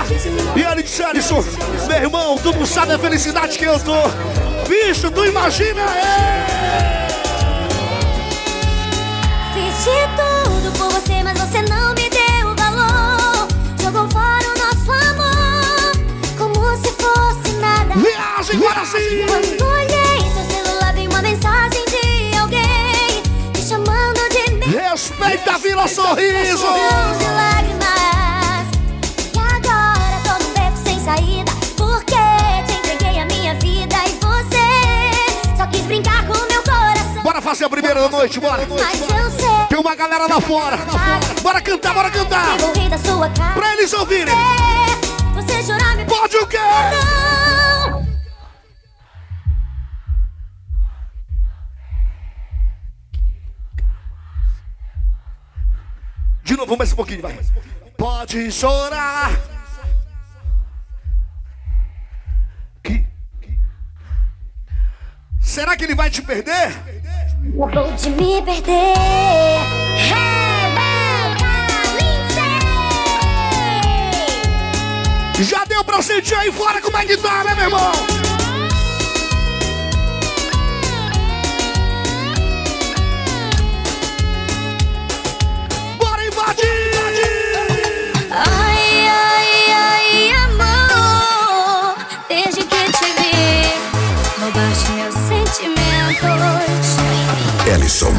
E 0.57 0.63
Alex 0.65 0.99
Alisson, 0.99 1.43
meu 1.87 1.97
irmão, 1.97 2.37
tu 2.37 2.51
não 2.51 2.65
sabe 2.65 2.93
a 2.93 2.99
felicidade 2.99 3.57
que 3.57 3.63
eu 3.63 3.79
tô! 3.79 3.95
Bicho, 4.67 5.09
tu 5.09 5.23
imagina? 5.23 5.81
É! 5.81 7.07
Fiz 9.53 9.85
de 9.85 10.07
tudo 10.17 10.77
por 10.77 10.91
você, 10.91 11.23
mas 11.23 11.39
você 11.39 11.61
não 11.61 11.93
me 11.93 12.09
deu 12.09 12.22
nada. 17.63 17.95
Viagem 17.95 18.59
para 18.59 18.85
si. 18.85 19.25
Quando 19.27 19.65
olhei 19.65 20.21
seu 20.33 20.45
celular, 20.55 20.93
vi 20.93 21.07
uma 21.07 21.21
mensagem 21.21 21.85
de 21.85 22.37
alguém 22.37 23.23
me 23.55 23.61
chamando 23.67 24.21
de 24.29 24.51
mim. 24.55 24.75
Respeita 24.75 25.53
a 25.53 25.57
Vila 25.57 25.87
Sorriso. 25.87 26.67
De 27.19 27.29
lágrimas. 27.39 28.65
E 29.33 29.39
agora 29.39 30.17
tô 30.23 30.33
no 30.43 30.49
beco 30.53 30.77
sem 30.83 30.99
saída. 30.99 31.51
Porque 31.77 32.15
te 32.67 32.73
entreguei 32.79 33.19
a 33.19 33.25
minha 33.25 33.55
vida 33.55 33.95
e 34.05 34.11
você 34.25 35.57
só 35.57 35.65
quis 35.67 35.81
brincar 35.81 36.25
com 36.27 36.33
meu 36.33 36.63
coração. 36.63 37.23
Bora 37.23 37.41
fazer 37.41 37.65
a 37.65 37.69
primeira 37.69 38.01
da 38.01 38.09
noite, 38.09 38.39
bora. 38.39 38.67
Mas 38.69 39.01
eu 39.01 39.31
sei. 39.31 39.67
Tem 39.69 39.79
uma 39.79 39.95
galera 39.95 40.27
lá 40.27 40.41
fora. 40.41 40.77
Bora 41.41 41.61
cantar, 41.61 41.93
bora 41.93 42.11
cantar. 42.11 42.57
Pra 43.55 43.73
eles 43.73 43.93
ouvirem. 43.93 44.33
Pode 46.13 46.37
o 46.37 46.47
quê? 46.47 46.57
De 56.43 56.55
novo, 56.55 56.77
mais 56.77 56.93
um 56.93 56.95
pouquinho, 56.95 57.23
vai. 57.23 57.39
Pode 57.97 58.51
chorar. 58.51 59.31
Que? 62.83 63.07
Será 65.41 65.75
que 65.75 65.83
ele 65.83 65.95
vai 65.95 66.11
te 66.11 66.21
perder? 66.21 66.69
Vou 67.55 67.69
de 67.95 68.09
me 68.11 68.39
perder. 68.43 68.93
Rebeca 69.97 70.42
Já 75.39 75.65
deu 75.65 75.83
pra 75.83 76.01
sentir 76.01 76.35
aí 76.35 76.51
fora 76.51 76.79
como 76.81 76.95
é 76.95 77.05
que 77.05 77.17
tá, 77.17 77.43
né, 77.43 77.55
meu 77.55 77.65
irmão? 77.65 77.91
Bora 85.97 86.25
invadir! 86.25 86.63
Ai, 88.31 89.07
ai, 89.09 89.71
ai, 89.73 90.31
amor. 90.45 91.95
Desde 92.29 92.63
que 92.63 92.91
te 92.91 93.05
vi, 93.17 93.73
roubaste 94.39 94.91
meus 94.91 95.15
sentimentos. 95.15 95.73
Ellison. 97.67 98.13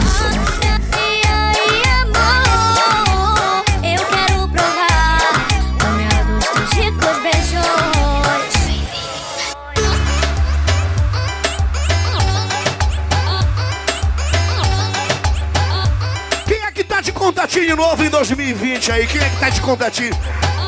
2020 18.15 18.93
aí? 18.93 19.07
Quem 19.09 19.21
é 19.21 19.29
que 19.29 19.37
tá 19.41 19.49
de 19.49 19.61
contatinho? 19.61 20.15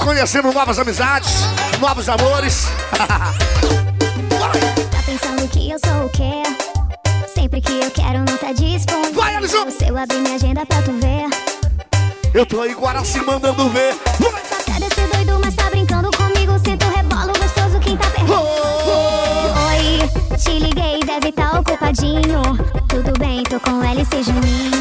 Conhecendo 0.03 0.53
novas 0.53 0.81
amizades, 0.81 1.31
novos 1.81 2.09
amores. 2.09 2.67
Tá 4.91 5.03
pensando 5.07 5.49
que 5.49 5.71
eu 5.71 5.79
sou 5.79 6.07
o 6.07 6.11
quê? 6.11 6.43
Sempre 7.33 7.61
que 7.61 7.73
eu 7.73 7.91
quero 7.91 8.19
não 8.19 8.37
tá 8.37 8.53
disponível. 8.53 9.15
Vai, 9.15 9.37
Alisson! 9.37 9.71
Se 9.71 9.87
eu 9.87 9.97
abrir 9.97 10.19
minha 10.19 10.35
agenda 10.35 10.67
pra 10.67 10.83
tu 10.83 10.93
ver. 10.93 11.29
Eu 12.35 12.45
tô 12.45 12.61
aí, 12.61 12.75
Guaraci, 12.75 13.21
mandando 13.21 13.69
ver. 13.71 13.95
Quer 14.65 14.81
descer 14.81 15.09
doido, 15.09 15.41
mas 15.43 15.55
tá 15.55 15.71
brincando 15.71 16.11
comigo. 16.17 16.59
Sinto 16.65 16.87
rebolo 16.87 17.33
gostoso, 17.39 17.79
quem 17.81 17.97
tá 17.97 18.11
perto. 18.11 18.33
Oi, 19.69 20.37
te 20.37 20.59
liguei, 20.59 21.01
deve 21.01 21.33
tá 21.33 21.61
ocupadinho. 21.61 22.43
Tudo 22.89 23.19
bem, 23.19 23.43
tô 23.45 23.61
com 23.61 23.83
LC 23.85 24.23
Juninho. 24.25 24.76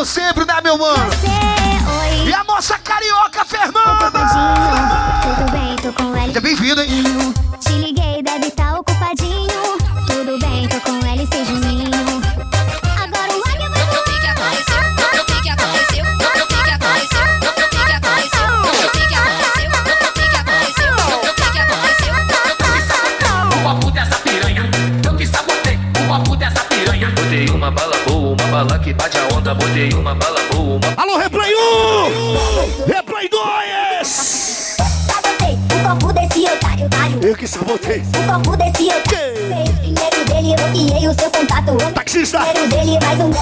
Como 0.00 0.06
sempre, 0.06 0.46
né, 0.46 0.54
meu 0.62 0.78
mano? 0.78 1.39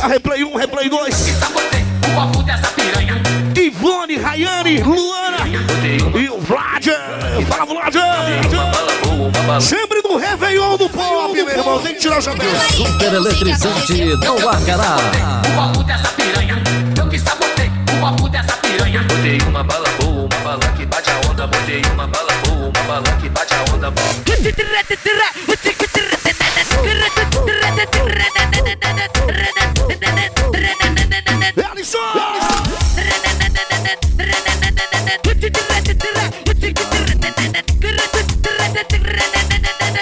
Replay 0.08 0.42
1, 0.42 0.56
Replay 0.56 0.88
2. 0.88 1.14
sabotei. 1.14 1.84
O 2.10 2.14
papo 2.16 2.42
dessa 2.42 2.66
piranha. 2.68 3.20
Ivone, 3.54 4.16
Rayane, 4.16 4.80
Luana 4.82 5.46
e 6.18 6.28
o 6.30 6.40
Vlad. 6.40 6.86
Fala, 7.46 7.66
Vlad! 7.66 7.94
Sempre 9.60 10.00
no 10.02 10.16
Réveillon 10.16 10.78
do 10.78 10.88
Pop, 10.88 11.34
meu 11.34 11.46
irmão. 11.46 11.78
Tem 11.82 11.94
que 11.94 12.00
tirar 12.00 12.18
o 12.18 12.22
chapéu. 12.22 12.48
Super 12.74 13.12
eletrizante 13.12 14.16
do 14.16 14.48
Acará. 14.48 14.96
O 15.46 15.56
papo 15.56 15.84
dessa 15.84 16.08
piranha, 16.12 16.56
eu 16.96 17.08
que 17.10 17.18
sabotei. 17.18 17.70
O 17.94 18.00
papo 18.00 18.30
dessa 18.30 18.56
piranha. 18.56 19.02
Botei 19.02 19.38
uma 19.46 19.62
bala 19.62 19.88
boa, 20.00 20.22
uma 20.22 20.38
bala 20.42 20.72
que 20.74 20.86
bate 20.86 21.10
a 21.10 21.30
onda. 21.30 21.46
Botei 21.46 21.82
uma 21.92 22.06
bala 22.06 22.32
boa, 22.46 22.72
uma 22.74 22.82
bala 22.84 23.16
que 23.20 23.28
bate 23.28 23.52
a 23.52 23.74
onda. 23.74 23.92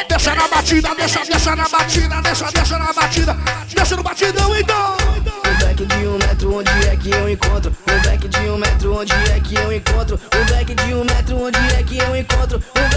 Deixa 0.09 0.35
na 0.35 0.49
batida, 0.49 0.95
deixa, 0.97 1.25
deixa 1.25 1.57
na 1.57 1.69
batida, 1.69 2.23
deixa, 2.23 2.51
deixa 2.53 2.79
na 2.79 2.93
batida. 2.93 3.37
Deixa 3.75 3.97
no 3.97 4.03
batidão, 4.03 4.57
então. 4.57 4.97
Back 5.61 5.87
de 5.87 6.07
um 6.07 6.19
metro, 6.19 6.57
onde 6.57 6.89
é 6.89 6.97
que 6.97 7.11
eu 7.11 7.29
encontro? 7.29 7.73
Back 8.05 8.27
de 8.27 8.39
um 8.39 8.57
metro, 8.59 8.99
onde 9.01 9.13
é 9.13 9.41
que 9.41 9.55
eu 9.55 9.73
encontro? 9.73 10.19
Back 10.51 10.75
de 10.75 10.95
um 10.95 11.05
metro, 11.05 11.43
onde 11.43 11.59
é 11.75 11.83
que 11.83 11.99
eu 11.99 12.17
encontro? 12.17 12.63
Um 12.77 12.97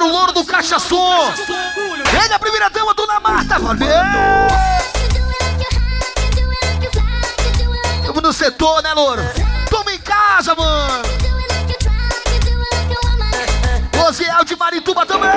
o 0.00 0.06
nosso 0.06 0.06
parceiro 0.06 0.06
louro 0.08 0.32
do 0.32 0.44
Caixa 0.44 0.78
Som! 0.78 1.32
Ele 2.22 2.32
é 2.32 2.34
a 2.34 2.38
primeira 2.38 2.70
dama, 2.70 2.94
Dona 2.94 3.20
Marta! 3.20 3.58
Valeu! 3.58 3.88
Tamo 8.06 8.20
no 8.20 8.32
setor, 8.32 8.82
né, 8.82 8.92
louro? 8.94 9.22
Tamo 9.68 9.90
em 9.90 9.98
casa, 9.98 10.54
mano! 10.54 11.02
Rosiel 13.96 14.44
de 14.44 14.56
Marituba 14.56 15.06
também. 15.06 15.30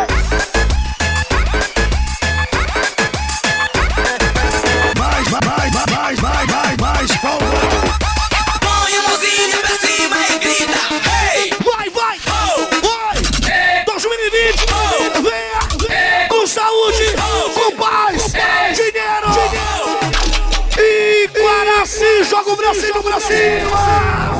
Cima! 23.23 24.33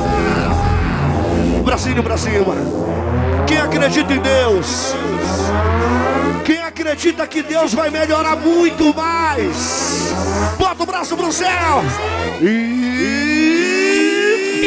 Bracinho 1.64 2.02
pra 2.02 2.18
cima! 2.18 2.54
Quem 3.46 3.58
acredita 3.58 4.12
em 4.12 4.18
Deus? 4.18 4.94
Quem 6.44 6.58
acredita 6.62 7.26
que 7.26 7.42
Deus 7.42 7.72
vai 7.72 7.90
melhorar 7.90 8.36
muito 8.36 8.94
mais? 8.94 10.12
Bota 10.58 10.82
o 10.82 10.86
braço 10.86 11.16
pro 11.16 11.32
céu! 11.32 11.82
E... 12.42 13.74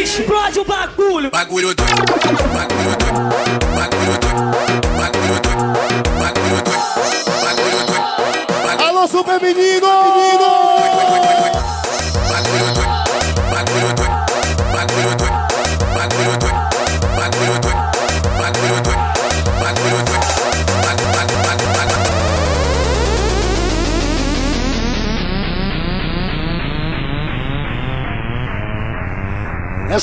Explode 0.04 0.60
o 0.60 0.66
bagulho! 0.66 1.30
Bagulho 1.32 1.76
doido, 1.76 2.04
bagulho 2.06 2.38
doido, 2.38 3.30
bagulho 3.76 4.18
doido, 4.20 4.38
bagulho 4.98 5.40
doido, 5.40 5.68
bagulho 6.20 6.58
doido, 7.84 8.82
Alô, 8.84 9.08
super 9.08 9.40
menino! 9.42 10.07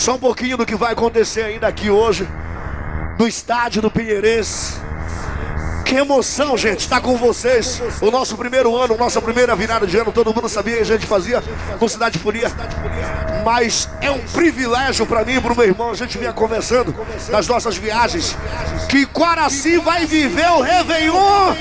Só 0.04 0.16
um 0.16 0.18
pouquinho 0.18 0.58
do 0.58 0.66
que 0.66 0.74
vai 0.74 0.92
acontecer 0.92 1.44
ainda 1.44 1.66
aqui 1.66 1.88
hoje, 1.88 2.28
no 3.18 3.26
estádio 3.26 3.80
do 3.80 3.90
Pinheirense. 3.90 4.74
Que 5.82 5.94
emoção, 5.94 6.58
gente, 6.58 6.80
estar 6.80 7.00
com 7.00 7.16
vocês. 7.16 7.80
O 8.02 8.10
nosso 8.10 8.36
primeiro 8.36 8.76
ano, 8.76 8.98
nossa 8.98 9.18
primeira 9.22 9.56
virada 9.56 9.86
de 9.86 9.96
ano, 9.96 10.12
todo 10.12 10.34
mundo 10.34 10.46
sabia 10.46 10.76
que 10.76 10.82
a 10.82 10.84
gente 10.84 11.06
fazia 11.06 11.42
com 11.78 11.88
Cidade 11.88 12.18
Furia. 12.18 12.52
Mas 13.46 13.88
é 14.02 14.10
um 14.10 14.18
privilégio 14.18 15.06
para 15.06 15.24
mim 15.24 15.36
e 15.36 15.40
para 15.40 15.54
o 15.54 15.56
meu 15.56 15.64
irmão. 15.64 15.90
A 15.90 15.94
gente 15.94 16.18
vinha 16.18 16.34
conversando 16.34 16.94
nas 17.30 17.48
nossas 17.48 17.78
viagens 17.78 18.36
que 18.90 19.06
Quaraci 19.06 19.78
vai 19.78 20.04
viver 20.04 20.50
o 20.50 20.60
Réveillon, 20.60 21.54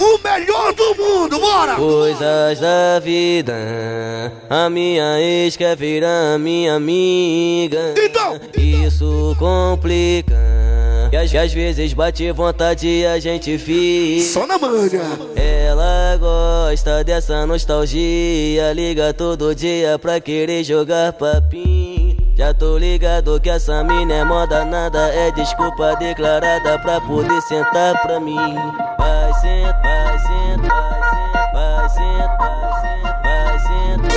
o 0.00 0.18
melhor 0.22 0.72
do 0.72 0.94
mundo. 0.94 1.38
Bora! 1.38 1.74
Coisas 1.76 2.58
da 2.58 2.98
vida, 3.00 3.54
a 4.48 4.68
minha 4.70 5.20
ex 5.20 5.56
quer 5.56 5.76
virar 5.76 6.38
minha 6.38 6.74
amiga. 6.74 7.94
Então, 7.96 8.40
Isso 8.56 9.36
complica. 9.38 10.36
E 11.12 11.16
às, 11.16 11.34
às 11.34 11.52
vezes 11.52 11.92
bate 11.92 12.30
vontade 12.30 12.86
e 12.86 13.04
a 13.04 13.18
gente 13.18 13.58
fica. 13.58 14.24
Só 14.24 14.46
na 14.46 14.56
manha. 14.58 15.02
Ela 15.34 16.16
gosta 16.18 17.02
dessa 17.02 17.44
nostalgia. 17.46 18.72
Liga 18.72 19.12
todo 19.12 19.54
dia 19.54 19.98
pra 19.98 20.20
querer 20.20 20.62
jogar 20.62 21.12
papinho. 21.12 22.16
Já 22.36 22.54
tô 22.54 22.78
ligado 22.78 23.38
que 23.40 23.50
essa 23.50 23.84
mina 23.84 24.14
é 24.14 24.24
moda, 24.24 24.64
nada 24.64 25.08
é 25.08 25.30
desculpa 25.30 25.94
declarada 25.96 26.78
pra 26.78 26.98
poder 27.00 27.38
sentar 27.42 28.00
pra 28.00 28.18
mim. 28.18 28.54
Sentar, 29.40 29.82
vai 29.82 30.18
sentar, 30.18 31.52
vai 31.52 31.88
sentar, 31.88 32.70
vai 33.22 33.58
sentar, 33.58 34.14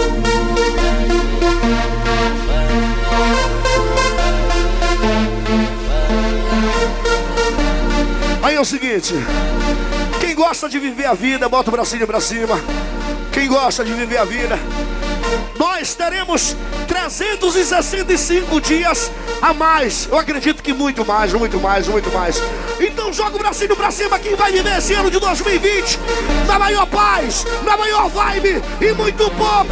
vai. 2.48 2.74
Aí 8.44 8.56
é 8.56 8.60
o 8.60 8.66
seguinte: 8.66 9.14
quem 10.20 10.36
gosta 10.36 10.68
de 10.68 10.80
viver 10.80 11.06
a 11.06 11.14
vida, 11.14 11.48
bota 11.48 11.70
o 11.70 11.72
bracinho 11.72 12.06
pra 12.06 12.20
cima. 12.20 12.60
Quem 13.32 13.48
gosta 13.48 13.84
de 13.84 13.94
viver 13.94 14.18
a 14.18 14.26
vida, 14.26 14.60
nós 15.58 15.94
teremos 15.96 16.56
365 16.88 18.62
dias 18.62 19.12
a 19.42 19.54
mais. 19.54 20.08
Eu 20.12 20.18
acredito 20.18 20.64
que 20.64 20.74
muito 20.74 21.06
mais, 21.06 21.34
muito 21.34 21.60
mais, 21.60 21.88
muito 21.88 22.12
mais. 22.12 22.42
Então 22.80 23.12
joga 23.14 23.36
o 23.36 23.40
bracinho 23.40 23.76
pra 23.76 23.92
cima 23.92 24.20
quem 24.20 24.36
vai 24.36 24.52
viver 24.52 24.78
esse 24.78 24.94
ano 24.94 25.10
de 25.12 25.20
2020 25.20 26.00
na 26.48 26.60
maior 26.60 26.86
paz, 26.88 27.46
na 27.64 27.78
maior 27.78 28.10
vibe 28.10 28.62
e 28.82 28.94
muito 28.94 29.30
pop. 29.32 29.70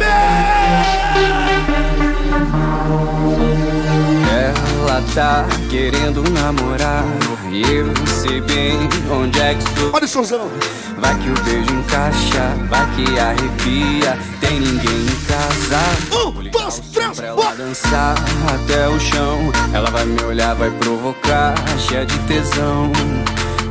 Ela 4.32 5.02
tá 5.14 5.46
querendo 5.70 6.22
namorar 6.30 7.04
E 7.50 7.62
eu 7.62 7.86
sei 8.06 8.40
bem 8.40 8.78
onde 9.10 9.40
é 9.40 9.54
que 9.54 9.62
sou 9.80 9.90
Olha 9.92 10.04
o 10.04 10.91
Vai 11.02 11.18
que 11.18 11.30
o 11.30 11.34
beijo 11.42 11.74
encaixa, 11.74 12.56
vai 12.68 12.86
que 12.94 13.18
arrepia. 13.18 14.16
Tem 14.40 14.60
ninguém 14.60 15.02
em 15.02 15.20
casa. 15.26 15.80
Um, 16.16 16.48
dois, 16.48 16.78
três, 16.92 17.18
Pra 17.18 17.26
ela 17.26 17.54
dançar 17.56 18.14
até 18.54 18.88
o 18.88 19.00
chão. 19.00 19.52
Ela 19.74 19.90
vai 19.90 20.04
me 20.04 20.22
olhar, 20.22 20.54
vai 20.54 20.70
provocar 20.70 21.54
Cheia 21.76 22.06
de 22.06 22.16
tesão. 22.20 22.92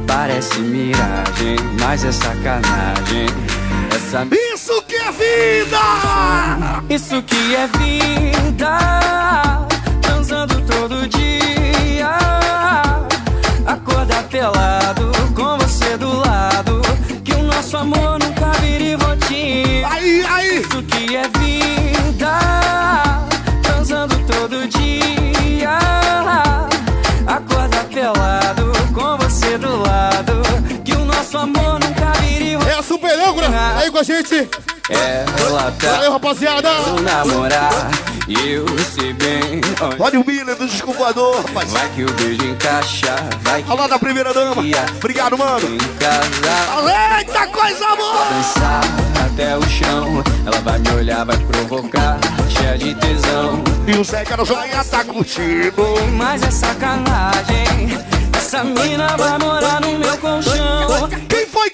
Parece 0.05 0.59
miragem, 0.59 1.55
mas 1.79 2.03
é 2.03 2.11
sacanagem. 2.11 3.27
Essa 3.95 4.27
Isso 4.53 4.81
que 4.81 4.95
é 4.95 5.11
vida! 5.13 5.77
Isso 6.89 7.23
que 7.23 7.55
é 7.55 7.67
vida. 7.77 8.77
Transando 10.01 10.61
todo 10.63 11.07
dia. 11.07 12.11
Acordar 13.65 14.23
pelado 14.23 14.80
nosso 17.71 17.77
amor 17.77 18.19
nunca 18.19 18.51
vire 18.59 18.95
rotina 18.95 19.87
Aí, 19.89 20.25
aí. 20.27 20.59
Isso 20.59 20.83
que 20.83 21.15
é 21.15 21.21
vida 21.21 21.40
aí 33.81 33.91
com 33.91 33.97
a 33.97 34.03
gente. 34.03 34.49
Ela 34.89 35.71
tá 35.71 35.91
Valeu, 35.91 36.11
rapaziada. 36.11 36.69
namorar 37.01 37.91
E 38.27 38.51
eu 38.51 38.65
sei 38.93 39.13
bem 39.13 39.61
Olha 39.97 40.19
o 40.19 40.25
Miller 40.25 40.55
do 40.55 40.67
desculpador, 40.67 41.37
rapaz. 41.37 41.71
Vai 41.71 41.89
que 41.89 42.03
o 42.03 42.11
beijo 42.13 42.45
encaixa, 42.45 43.15
vai 43.41 43.63
que 43.63 43.71
Olha 43.71 43.81
lá 43.81 43.87
da 43.87 43.99
primeira 43.99 44.33
dama. 44.33 44.61
Obrigado, 44.97 45.37
mano. 45.37 45.67
Eita 47.19 47.47
coisa 47.47 47.95
boa! 47.95 48.25
dançar 48.25 48.81
até 49.25 49.57
o 49.57 49.63
chão. 49.63 50.23
Ela 50.45 50.59
vai 50.59 50.79
me 50.79 50.89
olhar, 50.91 51.25
vai 51.25 51.37
provocar, 51.37 52.19
cheia 52.49 52.77
de 52.77 52.93
tesão. 52.95 53.63
E 53.87 53.97
o 53.97 54.03
Zé 54.03 54.23
no 54.37 54.45
joinha 54.45 54.83
tá 54.83 55.03
curtindo. 55.03 55.83
Mas 56.13 56.43
é 56.43 56.51
sacanagem, 56.51 57.97
essa 58.37 58.63
mina 58.63 59.15
vai 59.17 59.37
morar 59.39 59.81
no 59.81 59.97
meu 59.97 60.17
colchão. 60.17 61.30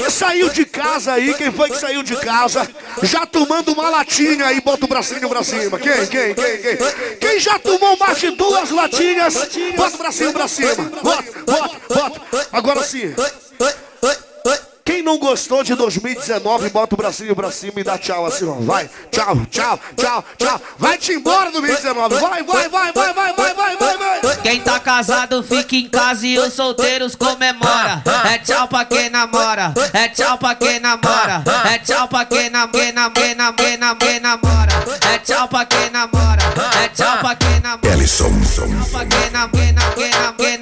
Saiu 0.10 0.50
de 0.50 0.66
casa 0.66 1.14
aí? 1.14 1.34
Quem 1.34 1.52
foi 1.52 1.70
que 1.70 1.78
saiu 1.80 2.02
de 2.02 2.16
casa 2.16 2.68
já 3.04 3.26
tomando 3.26 3.72
uma 3.74 3.90
latinha 3.90 4.46
aí? 4.46 4.62
Bota 4.62 4.86
o 4.86 4.88
bracinho 4.88 5.28
pra 5.30 5.44
cima. 5.44 5.78
Quem? 5.80 6.08
Quem? 6.08 6.34
Quem? 6.34 6.58
Quem? 6.58 7.18
Quem 7.20 7.40
já 7.40 7.60
tomou 7.60 7.98
mais 7.98 8.20
de 8.20 8.32
duas 8.32 8.70
latinhas? 8.72 9.36
Bota 9.76 9.96
o 9.96 9.98
bracinho 9.98 10.34
pra 10.34 10.48
cima. 10.48 10.76
Bota, 10.76 11.24
bota, 11.46 11.82
bota. 11.90 12.48
Agora 12.52 12.84
sim. 12.84 13.14
Quem 14.88 15.02
não 15.04 15.18
gostou 15.18 15.66
de 15.66 15.76
2019, 15.76 16.70
bota 16.70 16.96
o 16.96 16.98
bracinho 16.98 17.36
pra 17.36 17.52
cima 17.52 17.74
e 17.82 17.84
dá 17.84 17.98
tchau 17.98 18.26
assim, 18.26 18.48
ó. 18.48 18.54
Vai, 18.54 18.90
tchau, 19.12 19.36
tchau, 19.52 19.78
tchau, 19.98 20.24
tchau. 20.38 20.62
Vai-te 20.78 21.12
embora 21.12 21.52
2019. 21.52 22.16
Vai, 22.16 22.42
vai, 22.42 22.70
vai, 22.70 22.94
vai, 22.94 23.14
vai, 23.14 23.34
vai, 23.34 23.54
vai, 23.54 23.76
vai, 23.76 23.98
vai. 24.22 24.38
Quem 24.38 24.62
tá 24.62 24.80
casado 24.80 25.44
fica 25.44 25.76
em 25.76 25.90
casa 25.90 26.26
e 26.26 26.40
os 26.40 26.54
solteiros 26.54 27.16
comemora. 27.16 28.02
É 28.32 28.38
tchau 28.40 28.66
pra 28.70 28.86
quem 28.86 29.10
namora, 29.10 29.74
é 29.92 30.08
tchau 30.08 30.38
pra 30.38 30.56
quem 30.56 30.80
namora, 30.80 31.44
é 31.70 31.80
tchau 31.80 32.08
pra 32.08 32.24
quem 32.24 32.50
nam- 32.50 32.70
quem 32.70 32.94
nam- 32.94 33.12
quem 33.12 33.36
nam- 33.36 33.54
quem 33.56 33.78
nam- 33.78 33.96
quem 33.98 34.20
namora, 34.22 34.72
é 35.14 35.18
tchau 35.20 35.50
pra 35.50 35.66
quem 35.66 35.90
namora, 35.90 36.37
É 36.58 36.88
tchau 36.90 37.18
pra 37.20 37.36
quem 37.36 37.60
namora. 37.60 37.94
Ellison. 37.94 38.32
Tchau 38.42 38.68
pra 38.92 39.06
quem 39.06 39.30
namora, 39.32 39.52
quem 39.96 40.10
quem. 40.38 40.58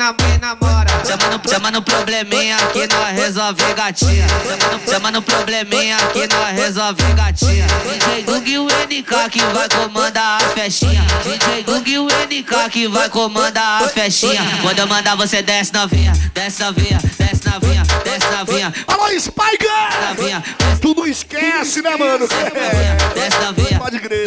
Chama 1.06 1.30
no, 1.30 1.50
chama 1.50 1.72
no 1.72 1.82
probleminha 1.82 2.58
que 2.74 2.88
nós 2.88 3.12
resolve 3.16 3.74
gatinha. 3.74 4.28
Chama 4.28 4.74
no, 4.74 4.92
chama 4.92 5.12
no 5.12 5.22
probleminha 5.22 5.98
que 6.14 6.28
nós 6.28 6.52
resolve 6.56 7.04
gatinha. 7.14 7.68
DJ 7.68 8.24
Gug 8.24 8.52
e 8.52 8.58
o 8.58 8.66
NK 8.66 9.30
que 9.32 9.40
vai 9.46 9.70
comandar 9.70 10.42
a 10.42 10.50
festinha. 10.50 11.06
DJ 11.24 11.64
Gug 11.64 11.92
e 11.92 12.00
o 12.00 12.06
NK 12.06 12.70
que 12.72 12.88
vai 12.88 13.10
comandar 13.10 13.84
a 13.84 13.88
festinha. 13.88 14.42
Quando 14.62 14.80
eu 14.80 14.88
mandar 14.88 15.16
você 15.16 15.42
desce 15.42 15.74
novinha, 15.74 16.12
desce 16.34 16.62
novinha, 16.62 17.00
desce 17.18 17.50
novinha, 17.50 17.84
desce 18.04 18.32
novinha. 18.38 18.74
Alô, 18.88 19.08
Spike! 19.20 19.66
Novinha, 20.10 20.44
Tu 20.82 20.94
não 20.96 21.08
esquece, 21.08 21.82
né, 21.82 21.96
mano? 21.96 22.28
desce 22.28 23.40
novinha, 23.40 23.80
Pode 23.80 24.00
crer. 24.00 24.26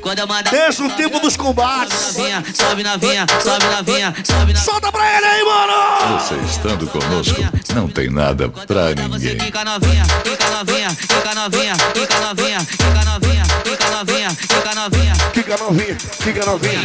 Quando 0.00 0.18
eu 0.18 0.26
mandar 0.26 0.50
Desde 0.50 0.82
o 0.82 0.90
tempo 0.90 1.03
dos 1.20 1.36
combates. 1.36 2.14
sobe 2.54 2.82
novinha, 2.82 3.26
sobe 3.42 3.64
novinha, 3.66 4.14
sobe 4.24 4.52
novinha. 4.52 4.56
Solta 4.56 4.92
pra 4.92 5.16
ele 5.16 5.26
aí, 5.26 5.44
mano! 5.44 6.20
Você 6.20 6.34
estando 6.46 6.86
conosco, 6.86 7.40
não 7.74 7.88
tem 7.88 8.10
nada 8.10 8.48
pra 8.48 8.94
ninguém. 8.94 9.38
Fica 9.38 9.64
novinha, 9.64 10.04
fica 10.24 10.50
novinha, 10.50 10.90
fica 10.90 11.34
novinha, 11.34 11.74
fica 11.94 12.20
novinha, 12.20 12.60
fica 12.60 13.04
novinha, 13.04 13.44
fica 13.64 13.90
novinha, 13.90 14.30
fica 14.30 14.74
novinha. 14.74 15.14
Fica 15.34 15.56
novinha, 15.56 15.96
fica 15.98 16.46
novinha. 16.46 16.80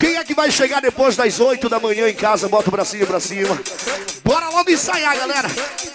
Quem 0.00 0.16
é 0.16 0.24
que 0.24 0.34
vai 0.34 0.50
chegar 0.50 0.80
depois 0.80 1.14
das 1.14 1.38
8 1.38 1.68
da 1.68 1.78
manhã 1.78 2.08
em 2.08 2.14
casa? 2.14 2.48
Bota 2.48 2.68
o 2.68 2.72
bracinho 2.72 3.06
pra 3.06 3.20
cima. 3.20 3.60
Bora 4.24 4.48
logo 4.48 4.70
ensaiar, 4.70 5.14
galera. 5.14 5.48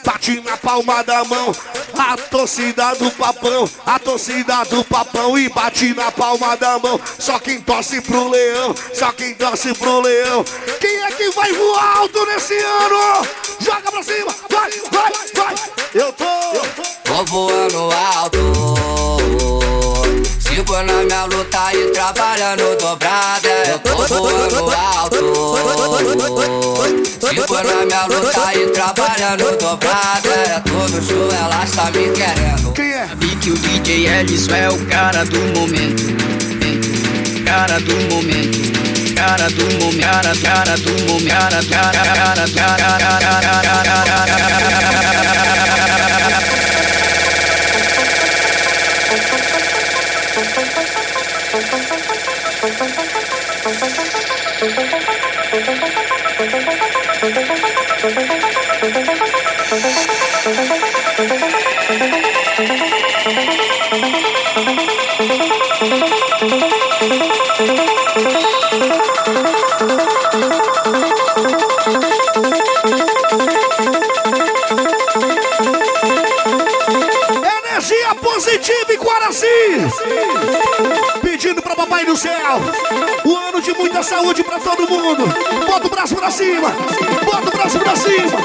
Bate 0.06 0.40
na 0.42 0.56
palma 0.56 1.04
da 1.04 1.24
mão. 1.24 1.52
A 1.98 2.16
torcida 2.16 2.94
do 2.96 3.10
papão, 3.10 3.68
a 3.84 3.98
torcida 3.98 4.64
do 4.66 4.84
papão. 4.84 5.36
E 5.40 5.50
bate 5.50 5.96
na 5.96 6.12
palma 6.12 6.56
da 6.56 6.78
mão. 6.78 7.02
Só 7.18 7.40
quem 7.40 7.60
torce 7.60 8.00
pro 8.00 8.30
leão, 8.30 8.76
só 8.94 9.12
quem 9.12 9.34
torce 9.34 9.74
pro 9.74 10.02
leão. 10.02 10.46
Quem 10.80 11.02
é 11.02 11.12
que 11.12 11.32
vai 11.32 11.52
voar 11.54 11.98
alto 11.98 12.26
nesse 12.28 12.58
ano? 12.58 13.28
Joga 13.60 13.92
pra 13.92 14.04
cima, 14.04 14.36
vai, 14.52 14.70
vai, 14.92 15.12
vai. 15.34 15.56
Eu 15.96 16.14
tô, 16.14 16.26
tô. 16.26 17.12
Vou 17.12 17.26
voando 17.26 17.90
alto. 17.92 18.95
For 20.64 20.84
na 20.86 21.04
minha 21.04 21.26
luta 21.26 21.74
e 21.74 21.92
trabalhando 21.92 22.78
dobrada, 22.78 23.50
eu 23.68 23.78
tô 23.80 23.96
voando 24.08 24.72
alto. 24.72 25.18
For 27.46 27.64
na 27.66 27.86
minha 27.86 28.06
luta 28.06 28.56
e 28.56 28.68
trabalhando 28.68 29.58
dobrada, 29.58 30.30
é 30.30 30.62
todo 30.62 31.04
show, 31.06 31.30
ela 31.30 31.64
está 31.64 31.92
me 31.92 32.10
querendo. 32.10 32.72
Quem 32.72 32.86
é? 32.86 33.10
Que 33.42 33.52
o 33.52 33.58
DJ 33.58 34.08
Ellison 34.08 34.56
é 34.56 34.70
o 34.70 34.86
cara 34.86 35.26
do 35.26 35.40
momento. 35.60 36.04
Cara 37.44 37.80
do 37.80 37.96
momento. 38.16 39.14
Cara 39.14 39.50
do 39.50 39.66
momento. 39.84 40.00
Cara, 40.00 40.36
cara 40.42 40.78
do 40.78 40.92
momento. 41.12 41.30
Cara, 41.30 41.62
cara, 41.64 42.06
cara, 42.06 42.46
cara, 42.48 42.78
cara, 42.98 43.20
cara, 43.20 43.84
cara, 43.84 44.26
cara. 44.26 46.15
Pedindo 81.22 81.62
pra 81.62 81.76
papai 81.76 82.06
do 82.06 82.16
céu. 82.16 82.60
Um 83.26 83.35
ano 83.66 83.74
de 83.74 83.74
muita 83.74 84.04
saúde 84.04 84.44
pra 84.44 84.60
todo 84.60 84.88
mundo. 84.88 85.26
Bota 85.66 85.88
o 85.88 85.90
braço 85.90 86.16
pra 86.16 86.30
cima. 86.30 86.70
Bota 87.24 87.48
o 87.48 87.52
braço 87.52 87.80
pra 87.80 87.96
cima. 87.96 88.38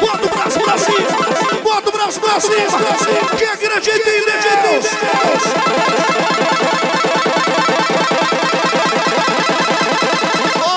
Bota 0.00 0.26
o 0.26 0.30
braço 0.30 0.60
pra 0.60 0.78
cima. 0.78 1.62
Bota 1.62 1.88
o 1.88 1.92
braço 1.92 2.20
pra 2.20 2.40
cima. 2.40 2.78
Quem 3.38 3.48
acredita 3.48 4.10
em 4.10 4.24
Deus? 4.70 4.86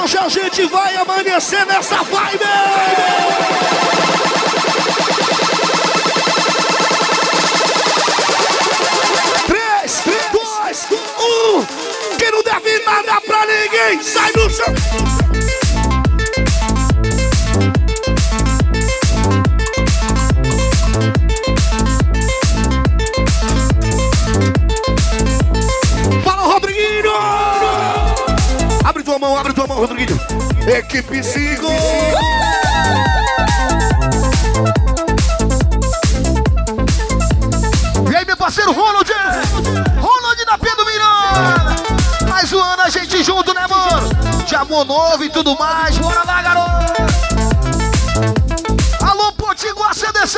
Hoje 0.03 0.17
a 0.17 0.29
gente 0.29 0.65
vai 0.67 0.95
amanhecer 0.95 1.65
nessa 1.65 1.97
vibe. 2.03 2.45
Pra 13.39 13.45
ninguém, 13.45 14.03
sai 14.03 14.31
do 14.33 14.49
chão. 14.49 14.73
Fala, 26.23 26.41
Rodriguinho! 26.53 27.11
Abre 28.83 29.03
tua 29.03 29.19
mão, 29.19 29.37
abre 29.37 29.53
tua 29.53 29.67
mão, 29.67 29.77
Rodriguinho. 29.77 30.19
Equipe 30.67 31.23
5. 31.23 31.65
E 38.11 38.15
aí, 38.15 38.25
meu 38.25 38.37
parceiro 38.37 38.71
Ronald? 38.73 39.08
Amor 44.69 44.85
novo 44.85 45.23
e 45.23 45.29
tudo 45.29 45.57
mais. 45.57 45.97
Bora 45.97 46.23
lá, 46.23 46.41
garoto! 46.43 46.93
Alô, 49.03 49.31
Potiguar 49.31 49.95
CDC! 49.95 50.37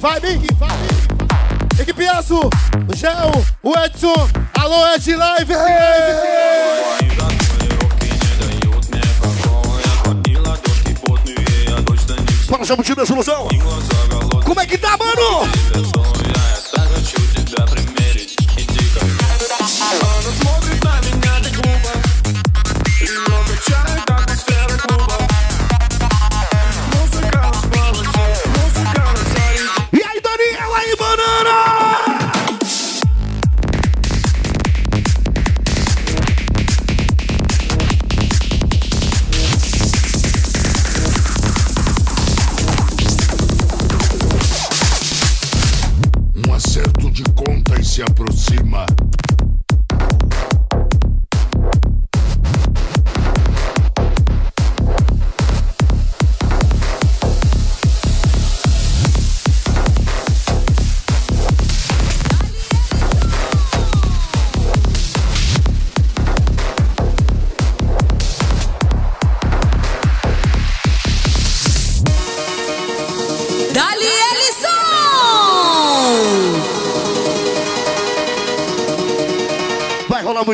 Vibe, 0.00 0.46
que 0.46 0.54
vibe. 0.54 1.80
Equipe 1.80 2.08
Aço, 2.08 2.40
o 2.40 2.96
Gel, 2.96 3.30
o 3.62 3.78
Edson, 3.78 4.28
alô 4.58 4.94
Ed 4.94 5.14
Live. 5.14 5.52
Fala, 12.48 12.64
Jabuti 12.64 12.94
da 12.94 13.04
Solução! 13.04 13.48
Como 14.44 14.60
é 14.60 14.66
que 14.66 14.78
tá, 14.78 14.96
mano? 14.96 15.59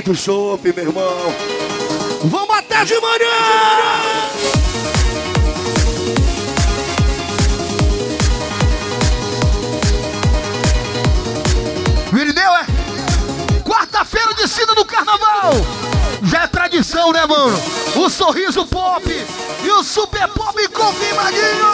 Muito 0.07 0.15
chope, 0.15 0.73
meu 0.73 0.85
irmão. 0.85 1.35
Vamos 2.25 2.57
até 2.57 2.85
de 2.85 2.95
manhã! 3.01 3.27
Virineu 12.13 12.53
é 12.55 12.67
quarta-feira 13.65 14.33
de 14.35 14.47
cima 14.47 14.75
do 14.77 14.85
carnaval. 14.85 15.53
Já 16.23 16.45
é 16.45 16.47
tradição, 16.47 17.13
né, 17.13 17.27
mano? 17.27 17.61
O 17.97 18.09
sorriso 18.09 18.65
pop 18.67 19.03
e 19.65 19.71
o 19.71 19.83
super 19.83 20.29
pop 20.29 20.69
confirmadinho. 20.69 21.67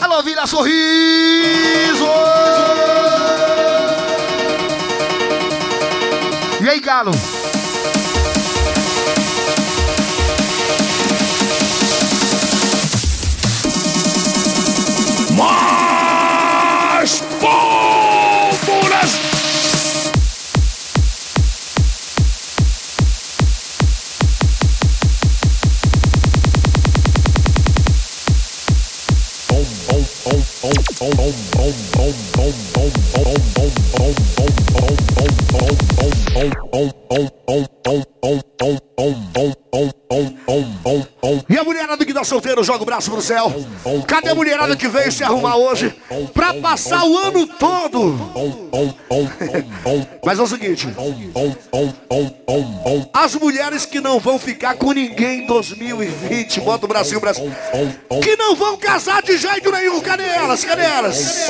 Alô, 0.00 0.22
vira 0.22 0.46
sorriso. 0.46 2.06
E 6.62 6.68
aí, 6.68 6.78
Galo? 6.78 7.10
Solteiro 42.42 42.64
joga 42.64 42.82
o 42.82 42.86
braço 42.86 43.10
pro 43.10 43.22
céu. 43.22 43.54
Cadê 44.06 44.30
a 44.30 44.34
mulherada 44.34 44.74
que 44.74 44.88
veio 44.88 45.12
se 45.12 45.22
arrumar 45.22 45.56
hoje 45.56 45.94
pra 46.34 46.52
passar 46.54 47.04
o 47.04 47.16
ano 47.16 47.46
todo? 47.46 48.18
Mas 50.24 50.38
é 50.38 50.42
o 50.42 50.46
seguinte: 50.46 50.88
as 53.14 53.34
mulheres 53.36 53.86
que 53.86 54.00
não 54.00 54.18
vão 54.18 54.38
ficar 54.40 54.74
com 54.74 54.92
ninguém 54.92 55.44
em 55.44 55.46
2020, 55.46 56.60
bota 56.60 56.84
o 56.84 56.88
Brasil, 56.88 57.20
Brasil, 57.20 57.50
que 58.20 58.36
não 58.36 58.56
vão 58.56 58.76
casar 58.76 59.22
de 59.22 59.38
jeito 59.38 59.70
nenhum, 59.70 60.00
cadê 60.00 60.24
elas? 60.24 60.64
Cadê 60.64 60.82
elas? 60.82 61.46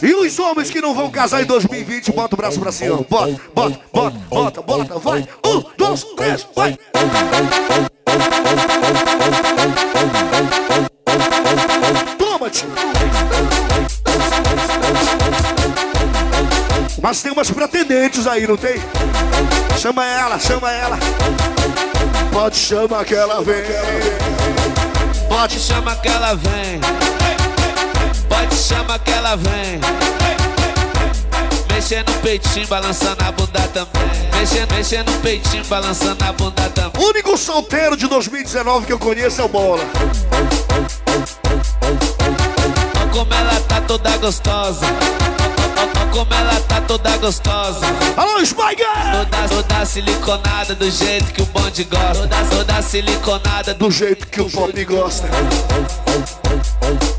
E 0.00 0.14
os 0.14 0.38
homens 0.38 0.70
que 0.70 0.80
não 0.80 0.94
vão 0.94 1.10
casar 1.10 1.42
em 1.42 1.46
2020, 1.46 2.12
bota 2.12 2.36
o 2.36 2.38
braço 2.38 2.60
pra 2.60 2.70
cima. 2.70 3.04
Bota, 3.08 3.40
bota, 3.52 3.80
bota, 3.92 4.18
bota, 4.30 4.62
bota, 4.62 4.98
vai. 5.00 5.26
Um, 5.44 5.64
dois, 5.76 6.04
três, 6.16 6.46
vai. 6.54 6.78
Toma, 12.18 12.50
tio. 12.50 12.68
Mas 17.00 17.22
tem 17.22 17.32
umas 17.32 17.50
pretendentes 17.50 18.26
aí, 18.26 18.46
não 18.46 18.56
tem? 18.56 18.74
Chama 19.78 20.04
ela, 20.04 20.38
chama 20.38 20.70
ela. 20.70 20.98
Pode 22.32 22.56
chamar 22.56 23.04
que 23.04 23.14
ela 23.14 23.42
vem. 23.42 23.62
Pode 25.28 25.58
chamar 25.60 25.96
que 26.00 26.08
ela 26.08 26.34
vem. 26.34 26.80
Pode 28.28 28.54
chamar 28.56 28.98
que 28.98 29.10
ela 29.10 29.36
vem. 29.36 30.27
Mexendo 31.78 32.12
no 32.12 32.18
peitinho, 32.18 32.66
balançando 32.66 33.24
a 33.24 33.30
bunda 33.30 33.60
também. 33.68 34.02
Mexendo, 34.36 34.72
mexendo 34.72 35.12
no 35.12 35.20
peitinho, 35.20 35.64
balançando 35.66 36.24
a 36.24 36.32
bunda 36.32 36.68
também. 36.70 37.00
O 37.00 37.08
único 37.08 37.38
solteiro 37.38 37.96
de 37.96 38.08
2019 38.08 38.84
que 38.84 38.92
eu 38.92 38.98
conheço 38.98 39.40
é 39.40 39.44
o 39.44 39.48
Bola. 39.48 39.84
Olha 42.96 43.08
como 43.12 43.32
ela 43.32 43.60
tá 43.60 43.80
toda 43.82 44.16
gostosa. 44.16 44.86
Olha 45.76 46.06
como 46.10 46.34
ela 46.34 46.60
tá 46.62 46.80
toda 46.80 47.16
gostosa. 47.18 47.86
Alô, 48.16 48.44
Spike! 48.44 48.82
Toda, 49.12 49.48
toda 49.48 49.86
siliconada 49.86 50.74
do 50.74 50.90
jeito 50.90 51.32
que 51.32 51.42
o 51.42 51.46
bonde 51.46 51.84
gosta. 51.84 52.26
Toda, 52.26 52.44
toda 52.56 52.82
siliconada 52.82 53.72
do 53.74 53.88
jeito 53.88 54.26
que 54.26 54.40
o 54.40 54.50
pop 54.50 54.84
gosta. 54.84 55.28
Cadê 56.88 57.17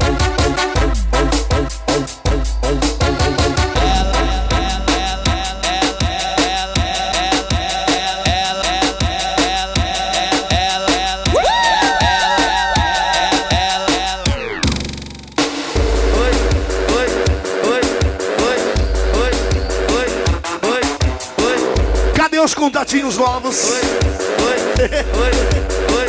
os 22.40 22.54
contatinhos 22.54 23.18
novos? 23.18 23.58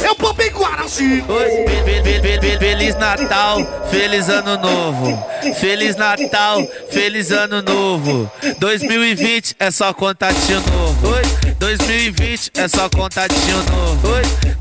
Eu 0.04 0.14
popei 0.14 0.50
Guaraci. 0.50 1.22
Fe- 1.22 2.02
fe- 2.02 2.20
fe- 2.20 2.40
fe- 2.40 2.58
Feliz 2.58 2.94
Natal, 2.96 3.58
feliz 3.90 4.28
ano 4.28 4.56
novo. 4.58 5.26
Feliz 5.58 5.96
Natal, 5.96 6.62
feliz 6.90 7.30
ano 7.32 7.62
novo. 7.62 8.30
2020 8.58 9.56
é 9.58 9.70
só 9.70 9.92
contatinho 9.92 10.60
novo. 10.60 11.08
2020 11.58 12.50
é 12.54 12.68
só 12.68 12.88
contatinho 12.88 13.56
novo. 13.72 14.08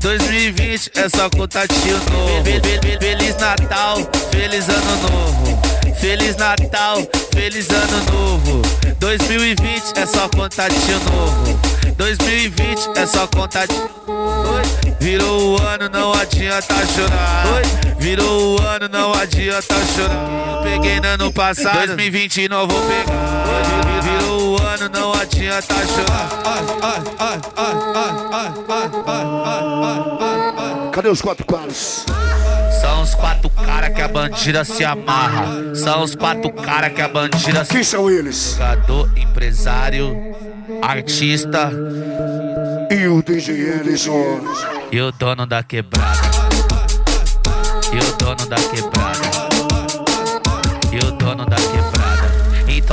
2020 0.00 0.90
é 0.96 1.08
só 1.08 1.28
contatinho 1.30 1.98
novo. 2.10 2.44
Fe- 2.44 2.60
fe- 2.60 2.80
fe- 2.80 2.98
Feliz 2.98 3.36
Natal, 3.36 3.96
feliz 4.30 4.68
ano 4.68 4.96
novo. 5.02 5.60
Feliz 5.98 6.36
Natal, 6.36 6.98
feliz 7.32 7.68
ano 7.70 8.12
novo. 8.12 8.62
2020 8.98 9.92
é 9.96 10.06
só 10.06 10.28
contatinho 10.28 11.00
novo. 11.10 11.60
2020 11.96 12.90
é 12.96 13.06
só 13.06 13.26
contatinho. 13.26 13.90
Virou 15.00 15.54
o 15.54 15.62
ano, 15.62 15.88
não 15.88 16.12
adianta 16.12 16.74
chorar. 16.86 17.44
Virou 17.98 18.58
o 18.58 18.62
ano, 18.62 18.88
não 18.88 19.12
adianta 19.14 19.74
chorar. 19.94 20.62
Peguei 20.62 21.00
no 21.00 21.08
ano 21.08 21.32
passado, 21.32 21.86
2020 21.86 22.48
não 22.48 22.66
vou 22.66 22.80
pegar. 22.82 24.02
Virou 24.02 24.58
o 24.58 24.62
ano, 24.62 24.88
não 24.92 25.12
adianta 25.14 25.74
chorar. 25.74 26.28
Cadê 30.92 31.08
os 31.08 31.22
quatro 31.22 31.46
caras? 31.46 32.04
São 32.80 33.02
os 33.02 33.14
quatro 33.14 33.50
cara 33.50 33.90
que 33.90 34.00
a 34.00 34.08
bandida 34.08 34.64
se 34.64 34.84
amarra. 34.84 35.74
São 35.74 36.02
os 36.02 36.14
quatro 36.14 36.50
cara 36.52 36.90
que 36.90 37.00
a 37.00 37.08
bandida 37.08 37.64
se 37.64 37.72
Quem 37.74 37.84
são 37.84 38.10
eles? 38.10 38.52
Jogador, 38.58 39.10
empresário, 39.16 40.16
artista 40.82 41.70
E 42.90 43.06
o 43.06 43.22
DJ 43.22 43.80
Ellison. 43.80 44.40
e 44.90 45.00
o 45.00 45.12
dono 45.12 45.46
da 45.46 45.62
quebrada. 45.62 46.20
E 47.92 47.98
o 47.98 48.16
dono 48.16 48.46
da 48.48 48.56
quebrada. 48.56 49.29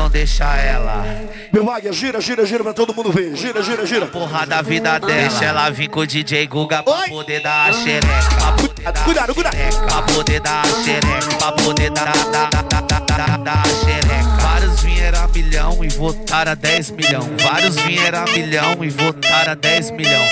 Então 0.08 0.10
deixa 0.10 0.46
ela. 0.56 1.04
Meu 1.52 1.70
águia, 1.70 1.92
gira, 1.92 2.22
gira, 2.22 2.46
gira 2.46 2.64
pra 2.64 2.74
todo 2.74 2.94
mundo 2.94 3.12
ver. 3.12 3.36
Gira, 3.36 3.62
gira, 3.62 3.86
gira. 3.86 4.06
Porra 4.06 4.46
da 4.46 4.62
vida 4.62 4.98
dela. 5.00 5.12
Deixa 5.12 5.44
ela 5.44 5.70
vir 5.70 5.90
com 5.90 6.00
o 6.00 6.08
DJ 6.08 6.48
Guga 6.48 6.82
pra 6.82 7.10
poder 7.10 7.42
dar 7.42 7.70
a 7.70 7.74
xereca. 7.74 8.08
Pra 8.40 8.52
poder 8.54 8.84
dar 8.84 9.04
Cuidado, 9.04 9.36
cuidado. 9.36 9.58
Pra 9.86 10.02
poder 10.04 10.40
dar 10.40 10.62
a 10.62 10.84
xereca. 10.84 11.36
Pra 11.38 11.52
poder 11.52 11.92
dar, 11.92 12.06
dar, 12.06 12.50
dar, 12.50 12.64
dar, 12.64 12.82
dar, 12.82 13.02
dar, 13.02 13.38
dar 13.38 13.62
a 13.62 13.68
xereca. 13.68 14.38
Vários 14.42 14.82
vieram 14.82 15.24
a 15.24 15.28
milhão 15.28 15.84
e 15.84 15.90
votaram 15.90 16.52
a 16.54 16.56
10 16.56 16.92
milhão. 16.92 17.30
Vários 17.40 17.76
vieram 17.76 18.20
a 18.20 18.26
milhão 18.32 18.84
e 18.84 18.90
votaram 18.90 19.52
a 19.52 19.56
10 19.56 19.92
milhão. 19.92 20.26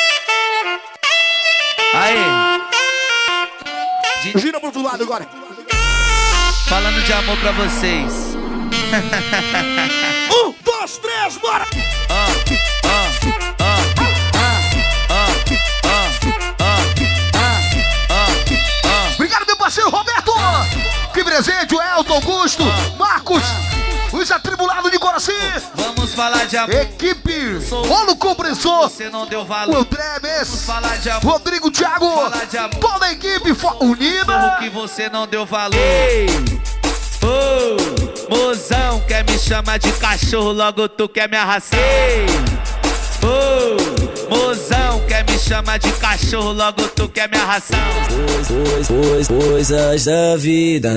Aí. 1.93 2.15
Gira 4.39 4.57
pro 4.57 4.67
outro 4.67 4.81
lado 4.81 5.03
agora. 5.03 5.27
Falando 6.69 7.03
de 7.03 7.13
amor 7.13 7.37
pra 7.37 7.51
vocês. 7.51 8.34
Um, 8.97 10.53
dois, 10.63 10.97
três, 10.99 11.37
bora! 11.37 11.65
Obrigado, 19.15 19.45
meu 19.47 19.57
parceiro 19.57 19.89
Roberto! 19.89 20.31
Que 21.13 21.23
presente, 21.23 21.75
o 21.75 21.81
Elton, 21.81 22.13
Augusto, 22.15 22.63
Marcos, 22.97 23.43
os 24.13 24.31
atribulados 24.31 24.91
de 24.91 24.99
Coraci! 24.99 25.31
Vamos 25.73 26.13
falar 26.13 26.45
de 26.45 26.55
amor. 26.55 26.75
Equipe 26.75 27.59
Rolo 27.69 28.15
Compressor, 28.15 28.83
Você 28.89 29.09
não 29.09 29.25
deu 29.25 29.41
o 29.41 29.45
valor. 29.45 29.77
André 29.77 30.19
Messi, 30.21 30.65
falar 30.65 30.97
de 30.97 31.09
amor. 31.09 31.33
Rodrigo 31.33 31.69
Thiago, 31.71 32.09
falar 32.15 32.45
de 32.45 32.57
amor. 32.57 32.75
toda 32.79 33.05
a 33.07 33.11
equipe 33.11 33.51
unida! 33.81 34.25
Porro 34.25 34.57
que 34.59 34.69
você 34.69 35.09
não 35.09 35.27
deu 35.27 35.45
valor. 35.45 35.75
Ei, 35.77 36.27
ô, 37.23 38.14
mozão, 38.29 39.01
quer 39.07 39.23
me 39.23 39.37
chamar 39.37 39.79
de 39.79 39.91
cachorro, 39.93 40.51
logo 40.51 40.87
tu 40.89 41.07
quer 41.09 41.29
me 41.29 41.37
arrastar. 41.37 41.79
Ei, 41.79 42.25
Ô, 43.25 44.29
mozão, 44.29 45.03
quer 45.07 45.25
me 45.27 45.37
chamar 45.39 45.79
de 45.79 45.91
cachorro, 45.93 46.51
logo 46.53 46.87
tu 46.89 47.09
quer 47.09 47.27
minha 47.27 47.43
ração. 47.43 47.79
Pois, 48.47 48.87
pois, 48.87 49.27
coisas 49.27 50.05
da 50.05 50.37
vida. 50.37 50.91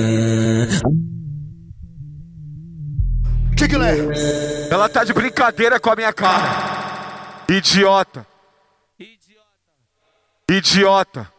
Que 3.57 3.67
que 3.67 3.75
é? 3.75 4.69
Ela 4.71 4.87
tá 4.87 5.03
de 5.03 5.11
brincadeira 5.11 5.79
com 5.79 5.89
a 5.89 5.95
minha 5.95 6.13
cara. 6.13 7.43
Idiota. 7.49 8.27
Idiota. 10.49 11.31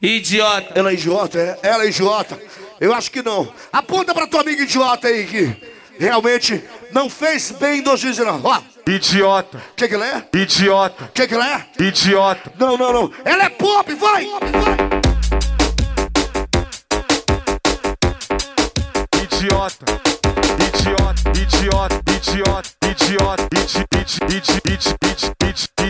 Idiota. 0.00 0.72
Ela 0.74 0.90
é 0.90 0.94
idiota, 0.94 1.38
é? 1.38 1.58
Ela 1.62 1.84
é 1.84 1.88
idiota. 1.88 2.38
Eu 2.80 2.92
acho 2.94 3.10
que 3.10 3.22
não. 3.22 3.52
Aponta 3.72 4.14
pra 4.14 4.26
tua 4.26 4.40
amiga 4.40 4.62
idiota 4.62 5.08
aí 5.08 5.26
que 5.26 5.56
realmente 5.98 6.62
não 6.92 7.08
fez 7.08 7.50
bem 7.52 7.78
em 7.78 7.82
2019. 7.82 8.42
Ó. 8.44 8.60
Idiota. 8.86 9.58
O 9.58 9.74
que 9.76 9.88
que 9.88 9.94
ela 9.94 10.06
é? 10.06 10.28
Idiota. 10.36 11.04
O 11.04 11.08
que 11.08 11.26
que 11.28 11.34
ela 11.34 11.48
é? 11.48 11.66
Idiota. 11.78 12.52
Não, 12.58 12.76
não, 12.76 12.92
não. 12.92 13.12
Ela 13.24 13.44
é 13.44 13.48
pop, 13.48 13.94
vai! 13.94 14.24
Idiota. 19.22 19.86
Idiota. 20.66 21.40
Idiota. 21.40 22.02
Idiota. 22.10 22.70
Idiota. 22.84 23.48
Idi, 23.54 23.86
idi, 23.94 24.36
idi, 24.36 24.46
idi, 24.66 24.72
idi, 24.72 24.94
idi, 25.04 25.32
idi, 25.48 25.68
idiota. 25.78 25.81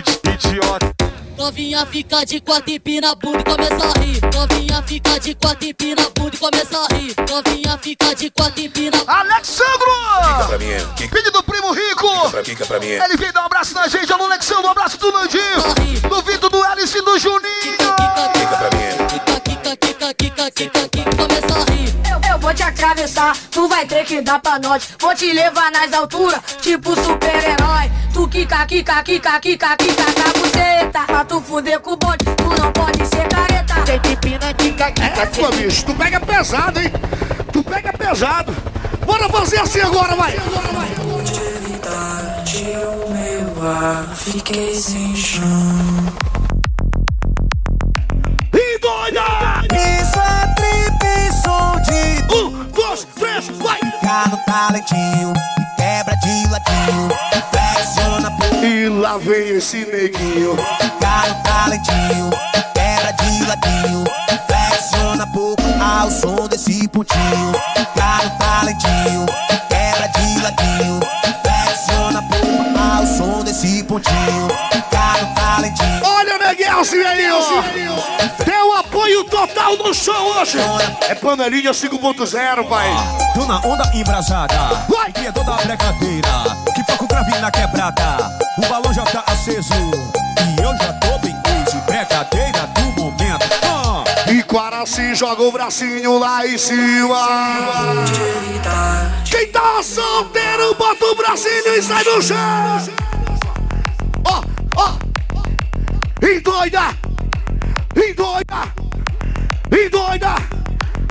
Novinha 1.43 1.85
fica 1.85 2.25
de 2.25 2.39
quatro 2.39 2.71
empina 2.71 3.11
a 3.11 3.15
bunda 3.15 3.39
e 3.39 3.43
começa 3.43 3.75
a 3.75 3.99
rir. 3.99 4.21
Novinha 4.33 4.81
fica 4.83 5.19
de 5.19 5.35
quatro 5.35 5.67
empina 5.67 6.01
a 6.01 6.09
bunda 6.17 6.33
e 6.33 6.39
começa 6.39 6.77
a 6.77 6.95
rir. 6.95 7.13
Novinha 7.29 7.77
fica 7.79 8.15
de 8.15 8.29
quatro 8.29 8.61
empina. 8.61 8.97
Alexandro! 9.05 10.47
Pra 10.47 10.57
mim, 10.57 10.69
é. 10.69 10.79
Kika, 10.95 11.17
Filho 11.17 11.31
do 11.33 11.43
primo 11.43 11.73
rico! 11.73 12.29
pra, 12.31 12.43
Kika 12.43 12.65
pra 12.65 12.79
mim. 12.79 12.87
é. 12.87 13.03
Ele 13.03 13.17
veio 13.17 13.33
dar 13.33 13.41
um 13.41 13.47
abraço 13.47 13.73
na 13.73 13.89
gente, 13.89 14.13
alô 14.13 14.23
Alexandro, 14.23 14.67
um 14.67 14.71
abraço 14.71 14.97
do 14.97 15.11
Nandinho, 15.11 16.09
do 16.09 16.21
Vitor, 16.21 16.49
do 16.49 16.63
Alice 16.63 16.97
e 16.97 17.01
do 17.01 17.19
Juninho! 17.19 17.77
Pra 17.77 18.69
mim. 18.71 18.72
Kika, 20.17 20.51
kika, 20.51 20.51
kika, 20.51 20.51
kika, 20.51 20.89
kika, 20.89 20.89
kika, 20.89 21.15
começa 21.15 21.59
a 21.59 21.71
rir. 21.71 21.93
Eu, 22.09 22.31
eu 22.31 22.39
vou 22.39 22.53
te 22.53 22.63
atravessar, 22.63 23.35
tu 23.51 23.67
vai 23.67 23.85
ter 23.85 24.05
que 24.05 24.21
dar 24.21 24.39
pra 24.39 24.59
nós. 24.59 24.89
Vou 24.99 25.15
te 25.15 25.31
levar 25.33 25.71
nas 25.71 25.91
alturas, 25.93 26.39
tipo 26.61 26.95
super-herói. 26.95 27.91
Tu 28.13 28.27
quica, 28.27 28.65
quica, 28.65 29.03
quica, 29.03 29.39
quica, 29.39 29.77
quica 29.77 30.03
na 30.03 30.39
buceta. 30.39 30.99
Pra 31.07 31.25
tu 31.25 31.41
fuder 31.41 31.79
com 31.79 31.91
o 31.91 31.97
bonde, 31.97 32.25
tu 32.37 32.61
não 32.61 32.71
pode 32.71 33.05
ser 33.07 33.27
careta. 33.27 33.73
Tem 33.85 33.99
que 33.99 34.15
pina, 34.17 34.53
quica, 34.53 34.85
É, 35.01 35.25
pô, 35.25 35.49
bicho, 35.51 35.85
tu 35.85 35.95
pega 35.95 36.19
pesado, 36.19 36.79
hein? 36.79 36.91
Tu 37.51 37.63
pega 37.63 37.93
pesado. 37.93 38.55
Bora 39.05 39.29
fazer 39.29 39.59
assim 39.59 39.81
agora, 39.81 40.15
vai! 40.15 40.35
Meu 43.09 43.69
ar, 43.69 44.15
fiquei 44.15 44.75
sem 44.75 45.15
chão. 45.15 45.43
Doida! 48.93 49.63
Isso 49.73 50.19
é 50.19 50.47
trip, 50.53 51.03
som 51.41 51.81
de 51.81 52.35
Um, 52.35 52.63
dois, 52.65 53.07
três, 53.15 53.47
vai! 53.57 53.79
Fica 53.79 54.29
no 54.29 54.37
talentinho, 54.45 55.33
e 55.33 55.81
quebra 55.81 56.15
de 56.17 56.47
ladinho, 56.49 57.09
flexiona 57.49 58.31
pro 58.31 58.63
E 58.63 58.89
lá 58.89 59.17
vem 59.17 59.57
esse 59.57 59.83
neguinho. 59.85 60.55
Fica 60.79 61.27
no 61.27 61.43
talentinho, 61.43 62.29
e 62.55 62.61
quebra 62.73 63.11
de 63.13 63.45
ladinho, 63.47 64.03
flexiona 64.47 65.25
pouco 65.33 65.63
ao 65.81 66.11
som 66.11 66.47
desse 66.47 66.87
pontinho. 66.87 67.53
Fica 67.75 68.23
no 68.23 68.37
talentinho, 68.37 69.25
e 69.49 69.55
quebra 69.73 70.07
de 70.07 70.41
ladinho, 70.43 70.99
flexiona 71.41 72.21
pouco 72.21 72.79
ao 72.79 73.07
som 73.07 73.43
desse 73.43 73.83
pontinho. 73.83 74.52
Total 79.47 79.77
no 79.77 79.93
show 79.93 80.13
hoje! 80.37 80.57
É 81.09 81.15
panelinha 81.15 81.71
5.0, 81.71 82.67
pai! 82.67 82.89
Tô 83.33 83.45
na 83.45 83.59
onda 83.59 83.89
embrasada, 83.93 84.55
Vai! 84.87 85.11
criador 85.11 85.43
da 85.43 85.55
brincadeira, 85.57 86.27
que 86.73 86.83
toca 86.85 87.03
o 87.03 87.07
grave 87.07 87.37
na 87.39 87.51
quebrada. 87.51 88.17
O 88.57 88.61
balão 88.67 88.93
já 88.93 89.03
tá 89.03 89.23
aceso 89.27 89.73
e 89.73 90.61
eu 90.61 90.75
já 90.77 90.93
tô 90.93 91.19
bem 91.19 91.35
easy. 91.47 91.77
Brincadeira 91.85 92.67
do 92.67 93.01
momento. 93.01 93.45
Ah. 93.63 94.31
E 94.31 94.41
Quaraci 94.43 95.13
joga 95.13 95.43
o 95.43 95.51
bracinho 95.51 96.19
lá 96.19 96.47
em 96.47 96.57
cima! 96.57 97.27
Quem 99.29 99.47
tá 99.47 99.83
solteiro, 99.83 100.73
bota 100.75 101.05
o 101.05 101.15
bracinho 101.15 101.75
e 101.77 101.81
sai 101.81 102.03
do 102.03 102.21
chão! 102.21 102.37
Ó, 104.25 104.41
ó! 104.77 104.93
E 106.25 106.39
doida! 106.39 107.03
E 109.75 109.89
doida! 109.89 110.35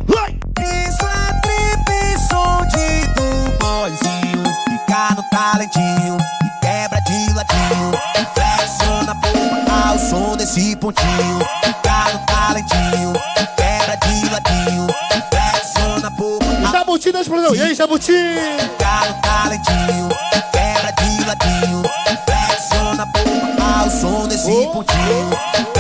Vai! 0.07 0.39
Isso 0.61 1.05
é 1.05 1.41
trip, 1.41 2.19
som 2.31 2.65
de 2.69 3.09
do 3.09 3.59
boyzinho. 3.59 4.45
Fica 4.69 5.17
no 5.17 5.23
talentinho 5.31 6.17
e 6.45 6.65
quebra 6.65 7.01
de 7.01 7.35
ladinho. 7.35 7.93
E 8.15 8.25
flexiona 8.33 9.17
pouco 9.17 9.69
ao 9.69 9.99
som 9.99 10.37
desse 10.37 10.77
pontinho. 10.77 11.41
Fica 11.65 12.13
no 12.13 12.25
talentinho 12.27 13.13
e 13.35 13.47
quebra 13.57 13.97
de 13.97 14.31
ladinho. 14.31 14.87
E 15.11 15.23
flexiona 15.35 16.11
pouco 16.13 16.45
Jabuti 16.73 17.11
da 17.11 17.21
explosão! 17.21 17.57
E 17.57 17.63
aí, 17.63 17.75
Jabuti? 17.75 18.13
Fica 18.13 19.09
no 19.09 19.15
talentinho 19.23 20.09
e 20.37 20.41
quebra 20.53 20.93
de 20.93 21.25
ladinho. 21.27 21.83
E 22.07 22.17
flexiona 22.31 23.07
pouco 23.09 23.61
ao 23.61 23.91
som 23.91 24.29
desse 24.29 24.53
pontinho. 24.73 25.72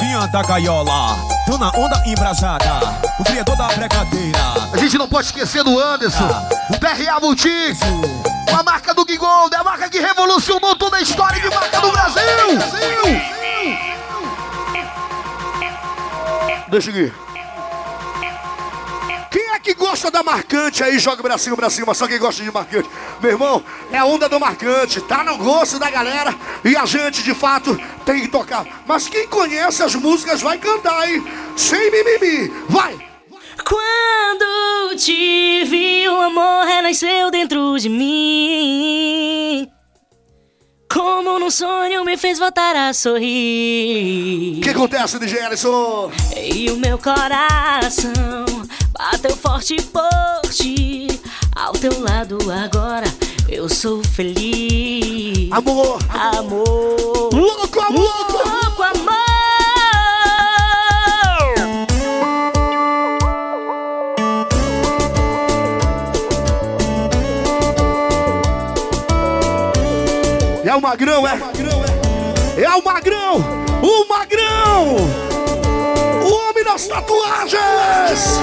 As 0.00 0.06
novinhas 0.06 0.32
da 0.32 0.42
gaiola, 0.42 1.18
tô 1.44 1.58
na 1.58 1.68
onda 1.76 2.02
embrasada, 2.06 2.64
o 3.18 3.24
criador 3.24 3.54
da 3.54 3.68
brincadeira. 3.68 4.38
A 4.72 4.76
gente 4.78 4.96
não 4.96 5.06
pode 5.06 5.26
esquecer 5.26 5.62
do 5.62 5.78
Anderson, 5.78 6.26
o 6.70 6.78
PRA 6.78 7.20
Multi, 7.20 7.76
a 8.58 8.62
marca 8.62 8.94
do 8.94 9.04
Gigold, 9.06 9.54
a 9.54 9.62
marca 9.62 9.90
que 9.90 10.00
revolucionou 10.00 10.74
toda 10.74 10.96
a 10.96 11.02
história 11.02 11.38
de 11.38 11.54
marca 11.54 11.80
do 11.82 11.90
Brasil! 11.90 12.22
Deixa 16.68 16.90
eu 16.90 16.96
ir. 16.96 17.29
Que 19.62 19.74
gosta 19.74 20.10
da 20.10 20.22
marcante 20.22 20.82
aí? 20.82 20.98
Joga 20.98 21.20
o 21.20 21.22
bracinho 21.22 21.56
pra 21.56 21.68
cima, 21.68 21.92
só 21.92 22.08
quem 22.08 22.18
gosta 22.18 22.42
de 22.42 22.50
marcante. 22.50 22.88
Meu 23.20 23.32
irmão, 23.32 23.62
é 23.92 23.98
a 23.98 24.04
onda 24.06 24.28
do 24.28 24.40
marcante, 24.40 25.00
tá 25.02 25.22
no 25.22 25.36
gosto 25.36 25.78
da 25.78 25.90
galera 25.90 26.34
e 26.64 26.76
a 26.76 26.86
gente 26.86 27.22
de 27.22 27.34
fato 27.34 27.78
tem 28.04 28.22
que 28.22 28.28
tocar. 28.28 28.66
Mas 28.86 29.08
quem 29.08 29.28
conhece 29.28 29.82
as 29.82 29.94
músicas 29.94 30.40
vai 30.40 30.56
cantar, 30.58 31.08
hein? 31.08 31.22
Sem 31.56 31.90
mimimi, 31.90 32.50
vai! 32.68 33.10
Quando 33.64 34.96
te 34.96 35.64
vi, 35.64 36.08
o 36.08 36.20
amor 36.20 36.64
renasceu 36.66 37.30
dentro 37.30 37.78
de 37.78 37.88
mim. 37.88 39.68
Como 40.92 41.38
num 41.38 41.50
sonho 41.50 42.04
me 42.04 42.16
fez 42.16 42.38
voltar 42.38 42.74
a 42.74 42.92
sorrir. 42.92 44.58
O 44.58 44.60
que 44.62 44.70
acontece, 44.70 45.18
DJ 45.18 45.44
Ellison? 45.44 46.10
E 46.36 46.70
o 46.70 46.76
meu 46.76 46.98
coração 46.98 48.59
bateu 49.20 49.36
forte 49.36 49.76
por 49.82 50.50
ti. 50.50 51.06
Ao 51.54 51.72
teu 51.72 52.00
lado 52.00 52.38
agora 52.50 53.06
eu 53.48 53.68
sou 53.68 54.02
feliz. 54.02 55.52
Amor, 55.52 55.98
amor, 56.08 57.28
louco 57.34 57.80
amor, 57.80 58.32
louco 58.32 58.82
amor. 58.82 59.10
É 70.64 70.74
o 70.74 70.80
magrão, 70.80 71.26
é? 71.26 71.38
É 72.62 72.70
o 72.70 72.82
magrão! 72.82 73.36
O 73.82 74.08
magrão! 74.08 74.96
O 76.22 76.48
homem 76.48 76.64
das 76.64 76.86
tatuagens! 76.86 78.40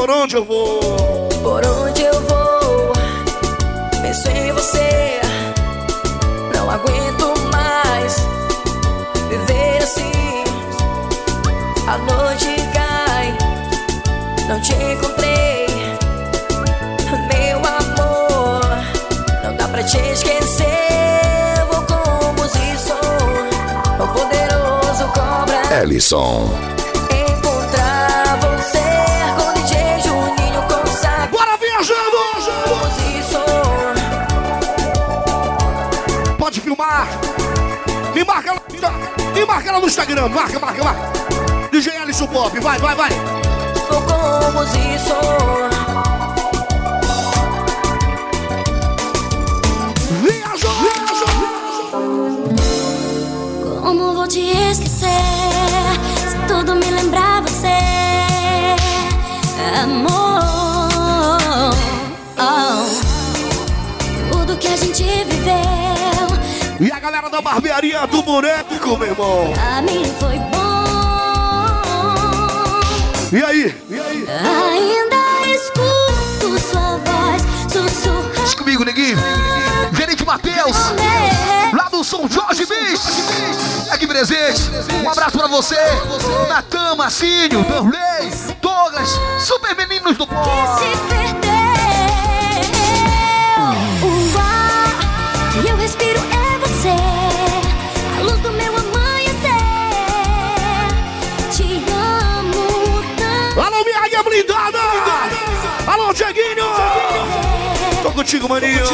Por 0.00 0.10
onde 0.10 0.34
eu 0.34 0.44
vou? 0.46 1.28
Por 1.42 1.62
onde 1.62 2.00
eu 2.00 2.20
vou, 2.22 2.90
penso 4.00 4.30
em 4.30 4.50
você. 4.50 5.20
Não 6.54 6.70
aguento 6.70 7.34
mais 7.52 8.16
viver 9.28 9.82
assim. 9.82 10.42
A 11.86 11.98
noite 11.98 12.56
cai, 12.72 13.36
não 14.48 14.58
te 14.62 14.72
encontrei, 14.72 15.66
meu 17.28 17.58
amor. 17.58 18.62
Não 19.44 19.54
dá 19.54 19.68
pra 19.68 19.82
te 19.82 19.98
esquecer. 19.98 21.62
Vou 21.70 21.82
como 21.82 22.48
se 22.48 22.78
sou 22.78 24.02
o 24.02 24.08
poderoso 24.14 25.04
cobra. 25.12 25.82
Ellison. 25.82 26.79
E 36.80 38.24
marca 38.24 38.48
ela, 38.48 38.62
e 39.36 39.44
marca 39.44 39.68
ela 39.68 39.80
no 39.80 39.86
Instagram. 39.86 40.30
Marca, 40.30 40.58
marca, 40.58 40.82
marca. 40.82 41.12
DJ 41.70 41.98
Alisson 41.98 42.26
Pop, 42.26 42.58
vai, 42.58 42.78
vai, 42.78 42.94
vai. 42.94 43.10
Como 43.86 44.62
isso? 44.62 45.14
Viajou, 50.22 50.72
viajou. 50.80 51.28
Como 53.82 54.14
vou 54.14 54.26
te 54.26 54.40
esquecer 54.40 55.06
se 56.30 56.38
tudo 56.48 56.76
me 56.76 56.90
lembrar 56.90 57.42
você, 57.42 57.76
amor? 59.82 60.40
Oh, 62.38 62.84
tudo 64.32 64.56
que 64.56 64.68
a 64.68 64.76
gente 64.78 65.04
viveu 65.04 65.99
E 66.80 66.90
a 66.90 66.98
galera 66.98 67.28
da 67.28 67.42
barbearia 67.42 68.06
do 68.06 68.22
boneco, 68.22 68.96
meu 68.96 69.08
irmão. 69.08 69.52
pra 69.52 69.82
mim 69.82 70.02
foi 70.18 70.38
bom. 70.38 70.60
E 73.32 73.44
aí? 73.44 73.76
E 73.90 74.00
aí? 74.00 74.26
Ainda 74.26 75.54
escuto 75.54 76.58
sua 76.58 76.96
voz 76.96 77.42
sussurrar. 77.70 78.56
Comigo, 78.56 78.82
neguinho. 78.84 79.18
Gerente 79.92 80.24
Matheus. 80.24 80.76
Lá 81.76 81.90
do 81.90 82.02
São 82.02 82.26
Jorge 82.26 82.64
Bis. 82.64 83.90
Aqui 83.90 84.06
presente. 84.06 84.62
Um 85.04 85.10
abraço 85.10 85.36
pra 85.36 85.48
você. 85.48 85.76
Natan, 86.48 86.96
Marcinho, 86.96 87.62
Danley, 87.64 88.32
Douglas, 88.62 89.20
super 89.38 89.76
meninos 89.76 90.16
do 90.16 90.26
pó. 90.26 90.78
Tô 108.30 108.38
contigo, 108.38 108.48
maninho! 108.48 108.86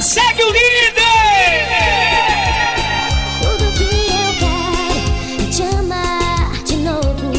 Segue 0.00 0.44
o 0.44 0.52
líder! 0.52 1.02
Tudo 3.40 3.72
que 3.72 3.82
eu 4.12 4.30
quero 4.38 4.54
é 5.40 5.50
te 5.50 5.62
amar 5.76 6.62
de 6.62 6.76
novo, 6.76 7.32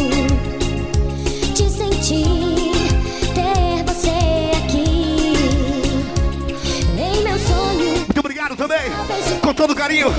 te 1.53 1.69
sentir, 1.69 2.25
ter 3.33 3.85
você 3.85 4.51
aqui 4.57 5.33
em 6.99 7.23
meu 7.23 7.39
sonho. 7.39 7.95
Muito 7.99 8.19
obrigado 8.19 8.57
também, 8.57 8.91
com 9.39 9.53
todo 9.53 9.73
carinho, 9.73 10.13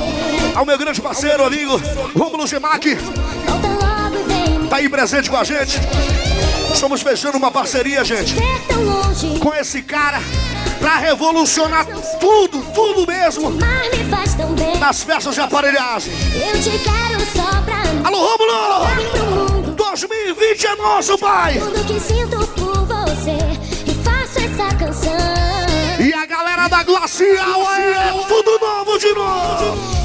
ao 0.55 0.65
meu 0.65 0.79
grande 0.79 1.03
parceiro, 1.03 1.45
amigo, 1.45 1.79
Rômulo 2.17 2.47
Gemac. 2.47 2.97
Tá 4.69 4.77
aí 4.77 4.89
presente 4.89 5.31
com 5.31 5.37
a 5.37 5.45
gente. 5.45 5.79
Estamos 6.73 7.03
fechando 7.03 7.39
uma 7.39 7.51
parceria, 7.51 8.05
gente, 8.05 8.35
com 9.41 9.55
esse 9.55 9.83
cara 9.83 10.21
pra 10.81 10.97
revolucionar 10.97 11.87
tudo, 12.19 12.61
tudo 12.75 13.07
mesmo 13.07 13.51
Mas 13.53 13.97
me 13.97 14.05
faz 14.11 14.35
tão 14.35 14.53
bem. 14.55 14.77
nas 14.79 15.03
festas 15.03 15.35
de 15.35 15.41
aparelhagem. 15.41 16.13
Eu 16.35 16.61
te 16.61 16.71
quero 16.79 17.21
só 17.33 17.63
pra 17.63 17.77
mim. 17.93 18.03
Alô, 18.05 18.19
Rômulo! 18.37 19.73
2020 19.77 20.67
é 20.67 20.75
nosso, 20.77 21.19
pai! 21.19 21.55
E. 26.01 26.09
E 26.09 26.13
a 26.13 26.27
galera 26.27 26.69
da 26.69 26.83
Glacial 26.83 27.69
aí 27.69 27.93
é 27.93 28.25
tudo 28.27 28.59
novo 28.59 28.99
de 28.99 29.13
novo! 29.15 30.04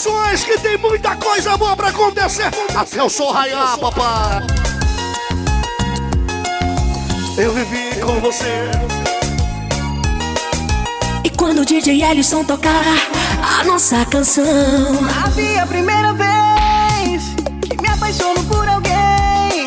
Que 0.00 0.56
tem 0.60 0.78
muita 0.78 1.16
coisa 1.16 1.56
boa 1.56 1.76
pra 1.76 1.88
acontecer. 1.88 2.48
Até 2.72 3.00
eu 3.00 3.10
sou 3.10 3.32
raiar, 3.32 3.76
papai. 3.78 4.46
Eu 7.36 7.52
vivi 7.52 8.00
com 8.00 8.20
você. 8.20 8.70
E 11.24 11.30
quando 11.30 11.62
o 11.62 11.64
DJ 11.64 12.04
Ellison 12.04 12.44
tocar 12.44 12.84
a 13.60 13.64
nossa 13.64 14.04
canção, 14.04 14.44
Havia 15.24 15.64
a 15.64 15.66
primeira 15.66 16.12
vez 16.12 17.24
que 17.68 17.82
me 17.82 17.88
apaixono 17.88 18.44
por 18.44 18.68
alguém. 18.68 19.66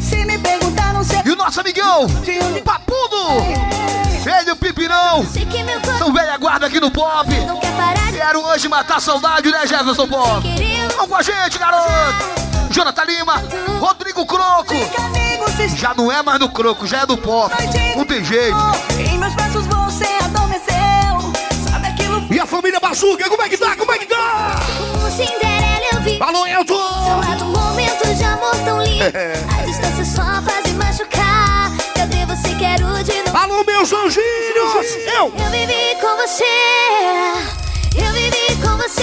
Se 0.00 0.24
me 0.24 0.38
perguntar, 0.38 0.92
não 0.92 1.04
sei. 1.04 1.20
E 1.24 1.30
o 1.30 1.36
nosso 1.36 1.60
amigão, 1.60 2.08
Papudo. 2.64 3.71
Ele 4.72 4.92
e 5.18 5.20
o 5.20 5.26
Pipirão. 5.26 5.98
São 5.98 6.12
velha 6.12 6.36
guarda 6.38 6.66
aqui 6.66 6.80
no 6.80 6.90
pop. 6.90 7.28
Quero 8.12 8.40
hoje 8.46 8.68
matar 8.68 9.00
saudade, 9.00 9.50
né, 9.50 9.66
Jefferson 9.66 10.06
Pop? 10.06 10.46
Vamos 10.96 11.08
com 11.08 11.16
a 11.16 11.22
gente, 11.22 11.58
garoto. 11.58 11.90
Jonathan 12.70 13.04
Lima, 13.04 13.42
Rodrigo 13.80 14.24
Croco. 14.24 14.74
Já 15.76 15.92
não 15.94 16.10
é 16.10 16.22
mais 16.22 16.38
do 16.38 16.48
Croco, 16.48 16.86
já 16.86 17.00
é 17.02 17.06
do 17.06 17.16
pop. 17.18 17.54
Não 17.96 18.04
tem 18.04 18.24
jeito. 18.24 18.56
E 22.30 22.40
a 22.40 22.46
família 22.46 22.80
Bazuca, 22.80 23.28
como 23.28 23.42
é 23.42 23.48
que 23.48 23.58
tá? 23.58 23.76
Como 23.76 23.92
é 23.92 23.98
que 23.98 24.06
tá? 24.06 24.56
Como 24.78 25.10
Cinderela 25.10 25.84
eu 25.92 26.00
vi. 26.00 26.16
Alô, 26.18 26.46
Elton! 26.46 27.20
Momentos 27.44 28.16
de 28.16 28.24
amor 28.24 28.56
tão 28.64 28.82
lindo. 28.82 29.04
A 29.58 29.62
distância 29.66 30.01
meus 33.64 33.92
anjinhos! 33.92 34.96
Eu! 35.06 35.32
Eu 35.36 35.50
vivi 35.50 35.96
com 36.00 36.16
você. 36.16 36.44
Eu 37.96 38.12
vivi 38.12 38.56
com 38.62 38.76
você. 38.76 39.02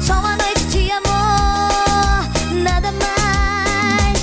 Só 0.00 0.14
uma 0.14 0.36
noite 0.36 0.64
de 0.64 0.90
amor. 0.90 2.26
Nada 2.62 2.92
mais. 2.92 4.18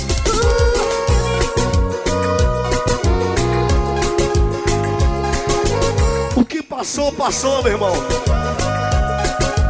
O 6.36 6.44
que 6.44 6.62
passou, 6.62 7.12
passou, 7.12 7.62
meu 7.62 7.72
irmão. 7.72 7.94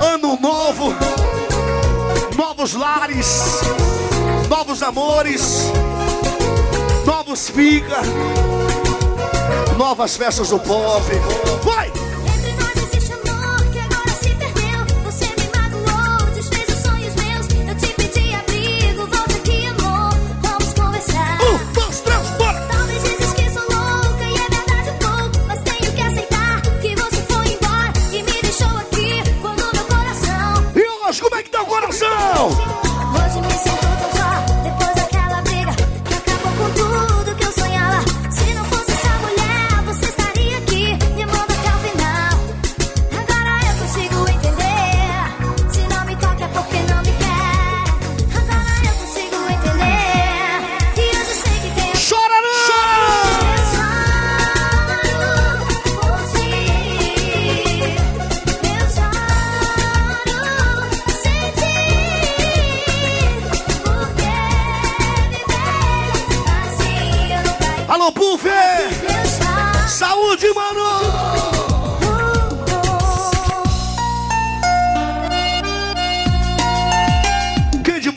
Ano 0.03 0.39
novo, 0.41 0.95
novos 2.37 2.75
lares, 2.75 3.61
novos 4.49 4.83
amores, 4.83 5.73
novos 7.05 7.49
fica, 7.49 8.01
novas 9.77 10.17
festas 10.17 10.49
do 10.49 10.59
pop. 10.59 11.05
Vai! 11.63 12.06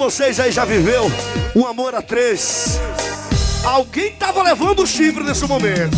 Vocês 0.10 0.40
aí 0.40 0.52
já 0.52 0.66
viveu 0.66 1.04
um 1.56 1.68
amor 1.68 1.94
a 1.94 2.02
três? 2.02 2.80
Alguém 3.64 4.12
tava 4.14 4.42
levando 4.42 4.82
o 4.82 4.88
chifre 4.88 5.24
nesse 5.24 5.46
momento. 5.46 5.96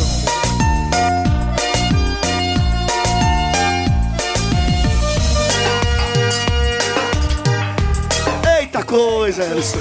Eita 8.59 8.83
coisa, 8.83 9.45
Elson. 9.45 9.79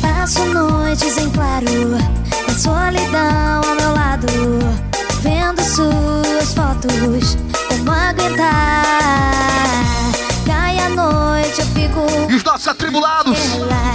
Passo 0.00 0.44
noites 0.44 1.18
em 1.18 1.30
claro, 1.30 1.66
com 2.46 2.54
solidão 2.54 3.60
ao 3.66 3.74
meu 3.74 3.92
lado, 3.92 4.28
vendo 5.20 5.60
suas 5.64 6.54
fotos, 6.54 7.36
como 7.68 7.90
aguentar? 7.90 8.80
Cai 10.80 10.86
a 10.86 10.88
noite, 10.88 11.60
eu 11.60 11.66
fico. 11.66 12.06
E 12.30 12.34
os 12.34 12.42
nossos 12.42 12.66
atribulados, 12.66 13.38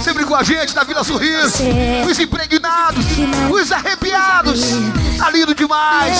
sempre 0.04 0.24
com 0.24 0.36
a 0.36 0.44
gente 0.44 0.74
na 0.74 0.84
Vila 0.84 1.02
Sorriso. 1.02 1.64
Os 2.08 2.18
impregnados, 2.18 3.04
os 3.50 3.72
arrepiados. 3.72 4.60
Tá 5.18 5.30
lindo 5.30 5.52
demais. 5.54 6.16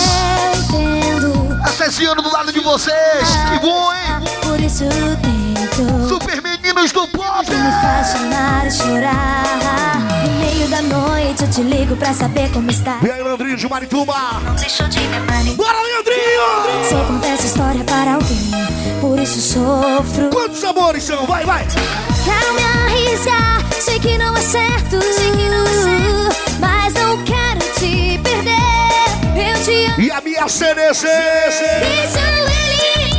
Acessiando 1.62 2.20
do 2.20 2.32
lado 2.32 2.52
de 2.52 2.58
vocês. 2.60 3.28
Que 3.52 3.60
bom, 3.60 3.92
hein? 3.92 4.24
Super 6.08 6.42
meninos 6.42 6.90
do 6.90 7.06
pop. 7.08 7.46
Me 7.48 8.70
chorar. 8.70 10.15
No 10.36 10.42
meio 10.44 10.68
da 10.68 10.82
noite 10.82 11.44
eu 11.44 11.50
te 11.50 11.62
ligo 11.62 11.96
pra 11.96 12.12
saber 12.12 12.50
como 12.52 12.70
está. 12.70 12.98
E 13.02 13.10
aí, 13.10 13.22
Leandrinho 13.22 13.56
de 13.56 13.66
Marituba? 13.68 14.14
Não 14.44 14.54
deixou 14.54 14.86
de 14.86 15.00
me 15.00 15.18
manipular. 15.20 15.72
Bora, 15.72 15.82
Leandrinho! 15.82 16.84
Sei 16.86 16.98
contar 17.06 17.28
essa 17.28 17.46
história 17.46 17.82
para 17.84 18.14
alguém, 18.14 18.50
por 19.00 19.18
isso 19.18 19.40
sofro. 19.40 20.28
Quantos 20.30 20.62
amores 20.62 21.04
são? 21.04 21.24
Vai, 21.26 21.42
vai! 21.46 21.66
Quero 21.66 22.54
me 22.54 22.62
arriscar, 22.62 23.64
sei 23.80 23.98
que 23.98 24.18
não 24.18 24.36
é 24.36 24.40
certo, 24.42 25.00
sei 25.02 25.30
que 25.30 25.48
não 25.48 25.64
é 25.64 25.70
certo, 25.70 26.58
mas 26.60 26.92
não 26.92 27.24
quero 27.24 27.60
te 27.78 28.18
perder. 28.18 29.52
Eu 29.54 29.64
te 29.64 29.86
amo. 29.86 30.00
E 30.02 30.10
a 30.10 30.20
minha 30.20 30.46
CDC! 30.48 31.06
Deixa 31.06 32.20
ele 32.20 33.15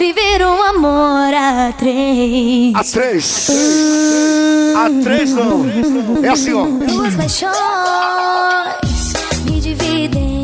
viver 0.00 0.42
um 0.46 0.62
amor 0.62 1.34
a 1.34 1.74
três. 1.76 2.74
A 2.74 2.82
três! 2.82 3.50
A 4.74 4.88
três 5.02 5.30
não! 5.34 5.66
É 6.24 6.28
assim, 6.30 6.54
ó. 6.54 6.64
Duas 6.64 7.14
paixões 7.16 7.52
me 9.44 9.60
dividem. 9.60 10.39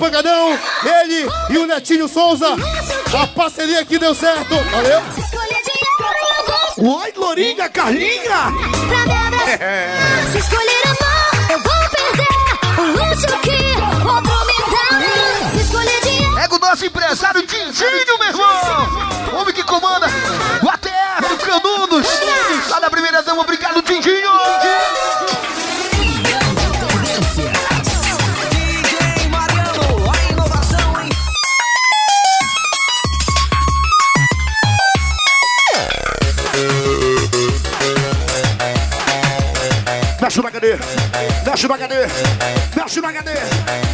Pancadão, 0.00 0.58
ele 0.82 1.28
e 1.50 1.58
o 1.58 1.66
Netinho 1.66 2.08
Souza. 2.08 2.46
A 3.12 3.26
parceria 3.26 3.80
aqui 3.80 3.98
deu 3.98 4.14
certo. 4.14 4.56
Valeu? 4.70 5.02
Oi, 6.78 7.12
Glorinha, 7.12 7.68
Carlinha! 7.68 8.46
Abraçar. 9.02 10.32
Se 10.32 10.38
escolher 10.38 10.82
amor, 10.86 11.09
Mexe 41.60 41.68
no 41.68 41.74
HD! 41.74 41.94
Mexe 42.74 43.00
no 43.02 43.06
HD! 43.06 43.30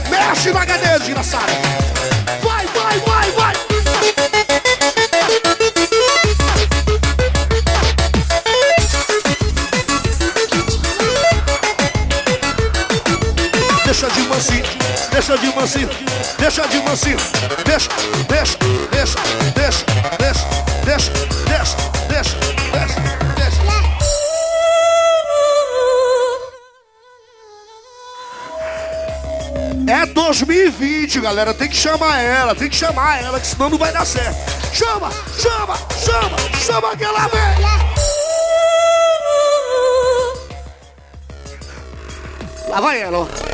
Mexe 0.09 0.53
no 0.53 0.59
HD, 0.59 0.99
desgraçado! 1.01 1.53
Vai, 2.41 2.65
vai, 2.67 2.99
vai, 3.01 3.31
vai! 3.33 3.55
Deixa 13.85 14.11
de 14.11 14.21
mansinho, 14.29 14.65
deixa 15.11 15.37
de 15.37 15.57
mansinho, 15.57 15.91
deixa 16.39 16.69
de 16.69 16.83
mansinho, 16.83 17.19
deixa, 17.65 17.91
deixa, 18.29 18.59
deixa, 18.93 19.19
2020, 30.77 31.21
galera. 31.21 31.55
Tem 31.55 31.69
que 31.69 31.77
chamar 31.77 32.21
ela, 32.21 32.55
tem 32.55 32.69
que 32.69 32.77
chamar 32.77 33.23
ela, 33.23 33.41
que 33.41 33.47
senão 33.47 33.71
não 33.71 33.79
vai 33.79 33.93
dar 33.93 34.05
certo. 34.05 34.37
Chama, 34.75 35.11
chama, 35.39 35.77
chama, 36.05 36.37
chama 36.65 36.93
aquela 36.93 37.29
velha. 37.29 37.67
Lá 42.69 42.81
vai 42.81 43.01
ela, 43.01 43.19
ó. 43.19 43.46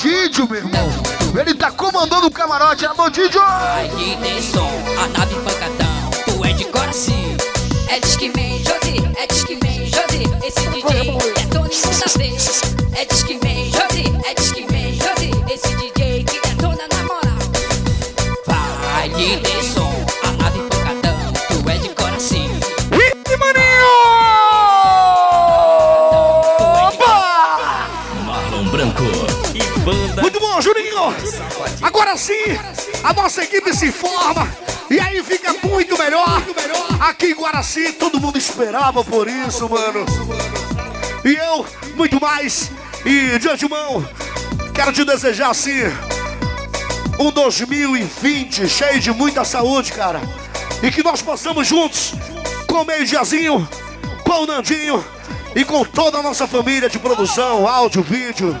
Didio, 0.00 0.48
meu 0.48 0.56
irmão. 0.56 0.88
Ele 1.38 1.52
tá 1.52 1.70
comandando 1.70 2.26
o 2.26 2.30
camarote. 2.30 2.84
Né, 2.84 2.88
Alô, 2.96 3.10
Didio! 3.10 3.42
que 3.98 4.16
tem 4.16 4.40
som, 4.40 4.70
a 4.98 5.06
nave 5.08 5.34
pancadão. 5.34 6.10
Tu 6.24 6.44
é 6.46 6.52
de 6.54 6.64
coração. 6.64 7.14
É 7.86 8.00
disque 8.00 8.28
man, 8.28 8.56
Josi, 8.64 9.12
é 9.18 9.26
disque 9.26 9.58
man, 9.62 9.84
Josi. 9.84 10.46
Esse 10.46 10.66
DJ 10.70 11.10
é 11.36 11.46
todo 11.48 11.64
mundo 11.64 12.00
na 12.00 12.12
vez. 12.16 12.59
Se 33.80 33.90
forma 33.90 34.46
e 34.90 35.00
aí 35.00 35.22
fica 35.22 35.54
muito 35.66 35.96
melhor. 35.96 36.42
Aqui 37.00 37.28
em 37.28 37.34
Guaraci, 37.34 37.94
todo 37.94 38.20
mundo 38.20 38.36
esperava 38.36 39.02
por 39.02 39.26
isso, 39.26 39.66
mano. 39.70 40.04
E 41.24 41.32
eu, 41.34 41.64
muito 41.96 42.20
mais. 42.20 42.70
E 43.06 43.38
de 43.38 43.48
antemão, 43.48 44.06
quero 44.74 44.92
te 44.92 45.02
desejar 45.02 45.48
assim 45.48 45.80
um 47.18 47.30
2020 47.30 48.68
cheio 48.68 49.00
de 49.00 49.10
muita 49.12 49.46
saúde, 49.46 49.92
cara. 49.92 50.20
E 50.82 50.90
que 50.90 51.02
nós 51.02 51.22
possamos 51.22 51.66
juntos 51.66 52.12
comer 52.66 53.00
o 53.00 53.06
diazinho 53.06 53.66
com 54.24 54.42
o 54.42 54.46
Nandinho 54.46 55.02
e 55.56 55.64
com 55.64 55.86
toda 55.86 56.18
a 56.18 56.22
nossa 56.22 56.46
família 56.46 56.90
de 56.90 56.98
produção, 56.98 57.66
áudio, 57.66 58.02
vídeo. 58.02 58.60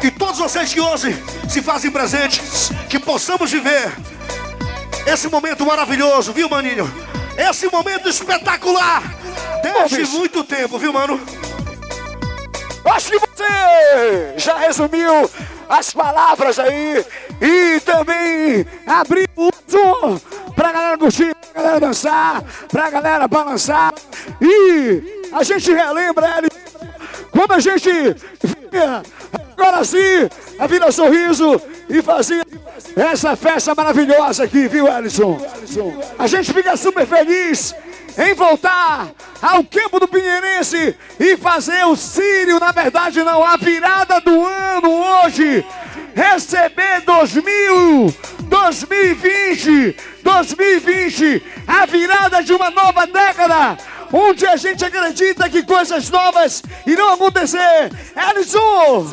E 0.00 0.12
todos 0.12 0.38
vocês 0.38 0.72
que 0.72 0.80
hoje 0.80 1.20
se 1.48 1.60
fazem 1.60 1.90
presente, 1.90 2.40
que 2.88 3.00
possamos 3.00 3.50
viver 3.50 4.11
esse 5.06 5.28
momento 5.28 5.64
maravilhoso, 5.66 6.32
viu, 6.32 6.48
maninho? 6.48 6.90
Esse 7.36 7.70
momento 7.70 8.08
espetacular. 8.08 9.02
Desde 9.62 10.16
muito 10.16 10.44
tempo, 10.44 10.78
viu, 10.78 10.92
mano? 10.92 11.20
Acho 12.84 13.10
que 13.10 13.18
você 13.18 14.34
já 14.36 14.58
resumiu 14.58 15.30
as 15.68 15.92
palavras 15.92 16.58
aí 16.58 17.04
e 17.40 17.80
também 17.80 18.66
abriu 18.86 19.26
o 19.36 19.50
som 19.66 20.20
pra 20.54 20.72
galera 20.72 20.98
curtir, 20.98 21.34
pra 21.52 21.62
galera 21.62 21.80
dançar, 21.80 22.44
pra 22.68 22.90
galera 22.90 23.28
balançar. 23.28 23.94
E 24.40 25.28
a 25.32 25.42
gente 25.42 25.72
relembra 25.72 26.38
ele 26.38 26.48
quando 27.30 27.52
a 27.52 27.60
gente 27.60 27.90
via 28.70 29.02
agora 29.56 29.84
sim 29.84 30.28
a 30.58 30.66
Vila 30.66 30.92
Sorriso 30.92 31.60
e 31.88 32.02
fazia 32.02 32.44
essa 32.96 33.36
festa 33.36 33.74
maravilhosa 33.74 34.44
aqui, 34.44 34.68
viu, 34.68 34.86
Ellison? 34.88 35.40
A 36.18 36.26
gente 36.26 36.52
fica 36.52 36.76
super 36.76 37.06
feliz 37.06 37.74
em 38.18 38.34
voltar 38.34 39.10
ao 39.40 39.64
campo 39.64 39.98
do 39.98 40.06
Pinheirense 40.06 40.94
e 41.18 41.36
fazer 41.36 41.84
o 41.86 41.96
Sírio, 41.96 42.60
na 42.60 42.72
verdade 42.72 43.22
não, 43.22 43.42
a 43.42 43.56
virada 43.56 44.20
do 44.20 44.44
ano 44.44 44.90
hoje. 44.90 45.64
Receber 46.14 47.00
2000, 47.06 48.14
2020, 48.42 49.96
2020, 50.22 51.42
a 51.66 51.86
virada 51.86 52.42
de 52.42 52.52
uma 52.52 52.70
nova 52.70 53.06
década, 53.06 53.78
onde 54.12 54.46
a 54.46 54.56
gente 54.56 54.84
acredita 54.84 55.48
que 55.48 55.62
coisas 55.62 56.10
novas 56.10 56.62
irão 56.86 57.14
acontecer. 57.14 57.90
Ellison, 58.30 59.06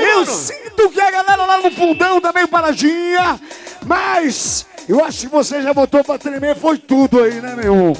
eu 0.00 0.26
sinto 0.26 0.90
que 0.90 1.00
a 1.00 1.10
galera 1.10 1.44
lá 1.44 1.58
no 1.58 1.70
fundão 1.70 2.20
tá 2.20 2.32
meio 2.32 2.48
paradinha, 2.48 3.38
mas 3.84 4.66
eu 4.88 5.04
acho 5.04 5.20
que 5.20 5.28
você 5.28 5.62
já 5.62 5.72
botou 5.72 6.02
pra 6.02 6.18
tremer, 6.18 6.56
foi 6.56 6.78
tudo 6.78 7.22
aí, 7.22 7.40
né, 7.40 7.54
meu? 7.54 7.96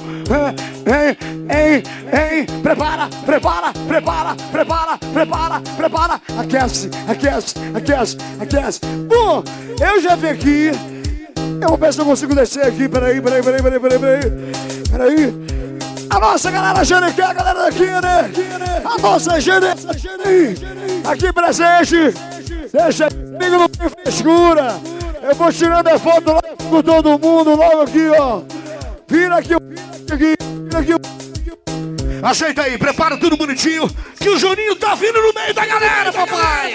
Hein, 0.86 1.16
hein, 1.48 1.82
hein, 2.12 2.46
prepara, 2.62 3.08
prepara, 3.24 3.72
prepara, 3.86 4.34
prepara, 4.50 4.98
prepara, 5.12 5.60
prepara, 5.76 6.20
aquece, 6.38 6.90
aquece, 7.08 7.54
aquece, 7.74 8.16
aquece. 8.40 8.80
Bom, 9.08 9.44
eu 9.80 10.00
já 10.00 10.16
vim 10.16 10.28
aqui, 10.28 10.70
eu 11.60 11.68
vou 11.68 11.78
ver 11.78 11.92
se 11.92 12.00
eu 12.00 12.04
consigo 12.04 12.34
descer 12.34 12.66
aqui, 12.66 12.88
peraí, 12.88 13.20
peraí, 13.20 13.42
peraí, 13.42 13.62
peraí, 13.62 13.80
peraí, 13.80 13.98
peraí, 13.98 14.20
peraí. 14.90 15.61
A 16.12 16.20
nossa 16.20 16.50
galera 16.50 16.84
GNQ, 16.84 17.22
a 17.22 17.32
galera 17.32 17.62
daqui, 17.64 17.86
né? 17.86 18.30
A 18.84 19.00
nossa 19.00 19.40
GNQ, 19.40 20.58
aqui 21.08 21.32
presente, 21.32 22.14
deixa 22.70 23.08
comigo 23.08 23.58
não 23.58 23.68
tem 23.68 23.88
frescura. 23.88 24.80
Eu 25.22 25.34
vou 25.34 25.50
tirando 25.50 25.88
a 25.88 25.98
foto 25.98 26.32
lá 26.32 26.42
com 26.68 26.82
todo 26.82 27.18
mundo, 27.18 27.56
logo 27.56 27.80
aqui, 27.80 28.08
ó. 28.18 28.42
Vira 29.08 29.38
aqui, 29.38 29.54
aqui, 29.54 30.34
vira 30.64 30.78
aqui. 30.78 30.92
Ajeita 32.22 32.62
aí, 32.62 32.76
prepara 32.76 33.16
tudo 33.16 33.36
bonitinho, 33.36 33.88
que 34.20 34.28
o 34.28 34.38
Juninho 34.38 34.76
tá 34.76 34.94
vindo 34.94 35.20
no 35.20 35.32
meio 35.32 35.54
da 35.54 35.64
galera, 35.64 36.12
papai. 36.12 36.72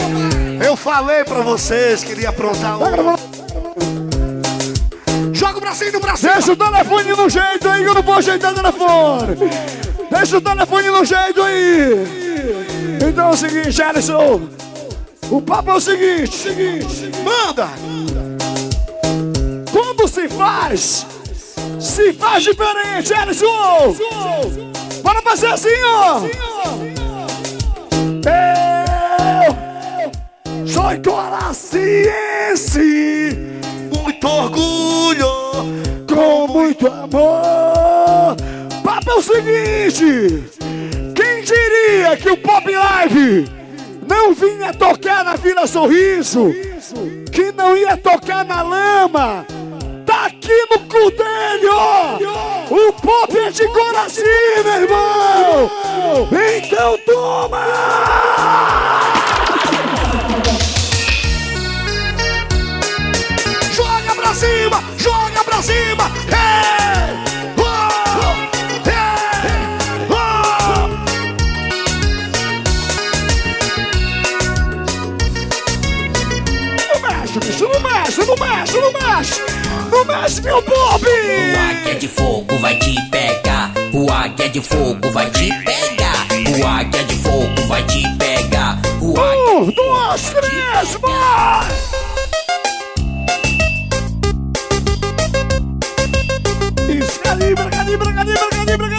Eu 0.65 0.75
falei 0.75 1.23
pra 1.23 1.41
vocês 1.41 2.03
que 2.03 2.11
ele 2.11 2.23
ia 2.23 2.29
aprontar 2.29 2.77
um. 2.77 3.46
Joga 5.37 5.57
o 5.57 5.61
bracinho 5.61 6.01
pra 6.01 6.15
cima. 6.15 6.33
Deixa 6.33 6.51
o 6.51 6.55
telefone 6.55 7.13
no 7.13 7.29
jeito 7.29 7.69
aí, 7.69 7.83
que 7.83 7.89
eu 7.89 7.93
não 7.93 8.01
vou 8.01 8.15
ajeitar 8.15 8.51
o 8.51 8.55
telefone. 8.55 9.35
Deixa 10.09 10.37
o 10.37 10.41
telefone 10.41 10.87
no 10.89 11.05
jeito 11.05 11.43
aí. 11.43 12.07
Então 13.07 13.27
é 13.27 13.29
o 13.29 13.37
seguinte, 13.37 13.79
Alisson. 13.83 14.49
O 15.29 15.39
papo 15.39 15.69
é 15.69 15.73
o 15.75 15.79
seguinte, 15.79 16.35
seguinte. 16.35 17.11
Manda! 17.23 17.69
Quando 19.71 20.07
se 20.07 20.27
faz, 20.27 21.05
se 21.79 22.13
faz 22.13 22.43
diferente, 22.43 23.13
Alisson. 23.13 23.95
Bora 25.03 25.21
fazer 25.21 25.47
assim, 25.47 25.69
ó. 25.85 26.21
Eu 30.57 30.67
sou 30.67 30.83
coraciense. 31.03 32.07
Muito 34.17 34.27
orgulho. 34.27 35.27
Com 36.07 36.47
muito 36.47 36.87
amor. 36.87 38.35
Papo 38.83 39.11
é 39.11 39.13
o 39.13 39.21
seguinte. 39.21 40.43
Quem 41.13 41.43
diria 41.43 42.17
que 42.17 42.27
o 42.29 42.37
Pop 42.37 42.67
Live 42.67 43.47
não 44.07 44.33
vinha 44.33 44.73
tocar 44.73 45.23
na 45.23 45.35
Vila 45.35 45.67
Sorriso? 45.67 46.51
Que 47.31 47.51
não 47.51 47.77
ia 47.77 47.95
tocar 47.95 48.43
na 48.43 48.63
lama? 48.63 49.45
Tá 50.05 50.25
aqui 50.27 50.65
no 50.71 50.79
cu 50.79 51.11
dele, 51.11 51.67
ó! 51.69 52.17
O 52.71 52.93
pop 52.93 53.37
é 53.37 53.51
de 53.51 53.67
coração, 53.67 54.23
meu 54.63 54.81
irmão! 54.81 55.69
Então 56.31 56.97
toma! 57.05 57.59
Cima, 64.37 64.83
joga 64.97 65.43
pra 65.43 65.61
cima! 65.63 66.11
Hey! 66.29 67.15
Oh! 67.57 68.35
Hey! 68.87 69.49
Oh! 70.11 70.87
Não 76.93 76.99
mexe, 77.01 77.39
bicho, 77.39 77.67
não 77.67 77.79
mexe, 77.79 78.25
não 78.25 78.35
mexe, 78.35 78.79
não 78.79 78.91
mexe! 78.93 79.41
Não 79.91 80.05
mexe, 80.05 80.41
meu 80.41 80.61
pop! 80.61 81.03
O 81.03 81.59
águia 81.59 81.95
de 81.95 82.07
fogo 82.07 82.59
vai 82.59 82.75
te 82.77 82.93
pegar. 83.09 83.71
O 83.91 84.11
águia 84.11 84.49
de 84.49 84.61
fogo 84.61 85.11
vai 85.11 85.31
te 85.31 85.49
pegar. 85.63 86.27
O 86.59 86.67
águia 86.67 87.03
de 87.05 87.15
fogo 87.15 87.67
vai 87.67 87.83
te 87.85 88.03
pegar. 88.17 88.77
O 89.01 89.19
águia 89.19 89.53
Um, 89.57 89.71
dois, 89.71 90.21
três, 90.29 90.93
vai! 91.01 91.96
Calibra, 97.47 97.69
calibra, 97.69 98.13
calibra, 98.13 98.49
calibra, 98.49 98.96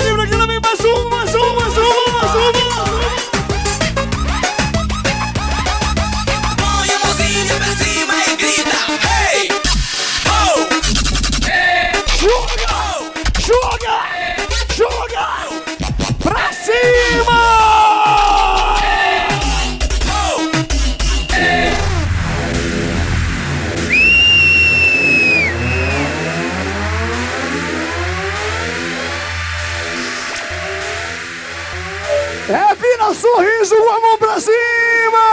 sorriso 33.35 33.77
com 33.77 33.91
a 33.91 34.01
mão 34.01 34.19
pra 34.19 34.41
cima! 34.41 35.25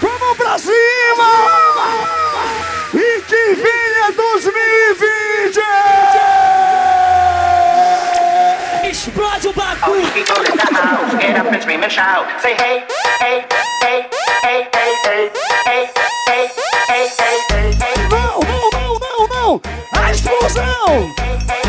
Com 0.00 0.06
a 0.08 0.18
mão 0.18 0.34
pra 0.36 0.58
cima! 0.58 1.30
E 2.94 3.20
que 3.22 3.54
venha 3.54 4.12
2020! 4.12 5.60
All 9.82 10.00
you 10.00 10.06
people 10.12 10.36
in 10.50 10.56
the 10.56 10.68
house, 10.72 11.12
get 11.20 11.36
up 11.36 11.52
and 11.52 11.60
scream 11.60 11.82
and 11.82 11.92
shout. 11.92 12.26
Say 12.40 12.54
hey, 12.54 12.84
hey, 13.20 13.44
hey, 13.82 14.08
hey, 14.42 14.66
hey, 14.72 14.96
hey, 15.04 15.30
hey, 15.66 15.90
hey, 16.26 16.48
hey, 16.48 16.48
hey, 16.88 17.08
hey, 17.50 17.72
hey. 17.78 18.08
Não, 18.10 18.40
não, 18.40 18.70
não, 18.72 18.98
não, 18.98 19.26
não! 19.28 19.60
A 20.00 20.10
explosão! 20.10 21.12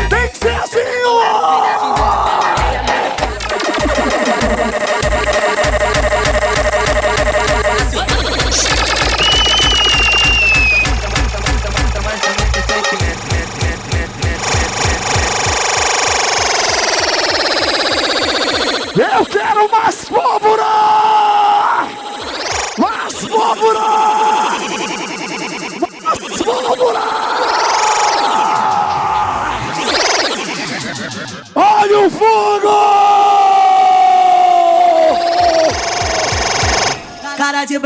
Tem 0.08 0.28
que 0.30 0.38
ser 0.38 0.56
assim, 0.56 0.78
ó! 1.04 2.05
Eu 18.98 19.26
quero 19.26 19.70
mais 19.70 20.08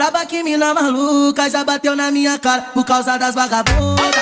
braba 0.01 0.25
que 0.25 0.43
mina 0.43 0.73
maluca 0.73 1.51
já 1.51 1.63
bateu 1.63 1.95
na 1.95 2.11
minha 2.11 2.39
cara 2.39 2.63
por 2.73 2.87
causa 2.87 3.19
das 3.19 3.35
vagabundas. 3.35 4.20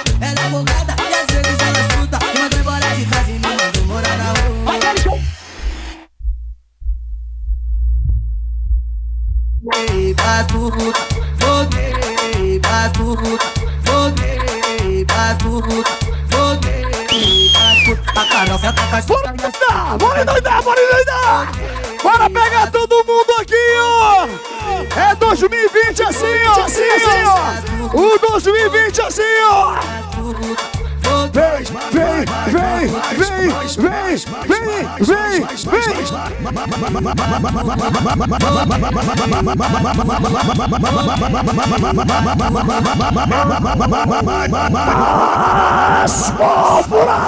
Spóbora! 46.08 47.18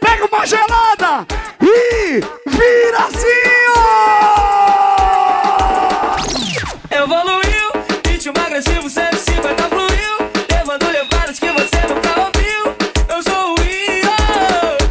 Pega 0.00 0.26
uma 0.30 0.46
gelada 0.46 1.26
e 1.62 2.20
vira 2.46 2.98
assim, 3.06 3.44
ó! 3.76 4.14
Evoluiu, 6.90 7.70
ritmo 8.06 8.34
agressivo 8.44 8.88
150 8.90 9.62
fluiu, 9.64 10.30
levando 10.50 10.86
levadas 10.90 11.38
que 11.38 11.50
você 11.50 11.80
nunca 11.88 12.20
ouviu. 12.20 12.74
Eu 13.08 13.22
sou 13.22 13.52
o 13.52 13.60
Rio. 13.60 14.10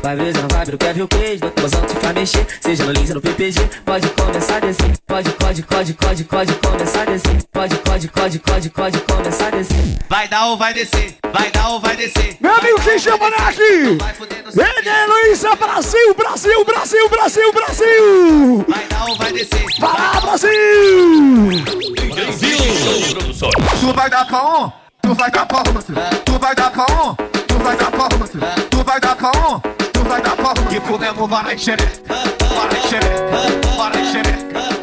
Vai 0.01 0.15
ver, 0.15 0.33
não 0.33 0.47
vai 0.49 0.65
ver 0.65 0.75
o 0.75 0.77
Kevin 0.77 1.01
o 1.01 1.07
queijo, 1.07 1.41
do 1.41 1.51
tabuzão 1.51 1.85
te 1.85 1.95
faz 1.95 2.13
mexer, 2.13 2.45
seja 2.61 2.85
no 2.85 2.91
Lins 2.91 3.09
ou 3.09 3.15
no 3.15 3.21
PPG, 3.21 3.59
pode 3.85 4.09
começar 4.09 4.57
a 4.57 4.59
descer, 4.59 4.93
pode, 5.61 5.93
pode, 5.93 5.93
pode, 5.93 6.23
pode, 6.23 6.53
começar 6.55 7.01
a 7.01 7.05
descer, 7.05 7.43
pode, 7.51 7.75
pode, 7.77 8.07
pode, 8.07 8.39
pode, 8.39 8.69
pode 8.69 8.99
começar 9.01 9.47
a 9.47 9.51
descer. 9.51 9.97
Vai 10.09 10.27
dar 10.27 10.47
ou 10.47 10.57
vai 10.57 10.73
descer, 10.73 11.15
vai 11.31 11.51
dar 11.51 11.69
ou 11.69 11.79
vai 11.79 11.95
descer. 11.95 12.37
Meu 12.39 12.55
amigo, 12.55 12.81
quem 12.81 12.97
chama 12.97 13.27
aqui? 13.27 13.97
Ele 14.55 14.89
é 14.89 15.05
Luísa 15.05 15.55
Brasil, 15.55 16.13
Brasil, 16.15 16.65
Brasil, 16.65 17.09
Brasil, 17.09 17.53
Brasil! 17.53 18.65
Vai 18.67 18.87
dar 18.87 19.05
ou 19.05 19.15
vai 19.17 19.31
descer. 19.33 19.65
Vai 19.79 19.93
lá, 19.93 20.21
Brasil! 20.21 20.51
Tu 23.79 23.93
vai 23.93 24.09
dar 24.09 24.25
pra 24.25 24.43
um, 24.43 24.71
tu 25.01 25.13
vai 25.13 25.29
dar 25.31 25.45
pra 25.45 25.57
outro. 25.57 25.83
Tu 26.25 26.39
vai 26.39 26.55
dar 26.55 26.71
pra 26.71 26.83
um, 26.83 27.15
tu 27.47 27.59
vai 27.59 27.77
dar 27.77 27.91
pra 27.91 28.03
outro. 28.03 28.39
Tu 28.69 28.83
vai 28.83 28.99
dar 28.99 29.15
pra 29.15 29.29
um, 29.29 29.59
tu 29.59 30.03
vai 30.03 30.21
dar 30.21 30.35
pra 30.35 30.49
outro. 30.49 30.65
Que 30.65 30.79
comemos 30.79 31.29
vai 31.29 31.57
xereca, 31.57 32.01
vai 32.07 32.81
xereca, 32.89 33.77
vai 33.77 34.05
xereca, 34.05 34.82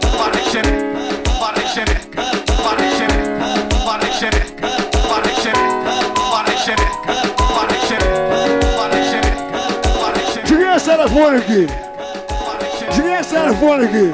de 12.93 13.03
quem 13.03 13.13
é 13.13 13.21
esse 13.21 13.31
telefone 13.35 13.85
aqui? 13.85 14.13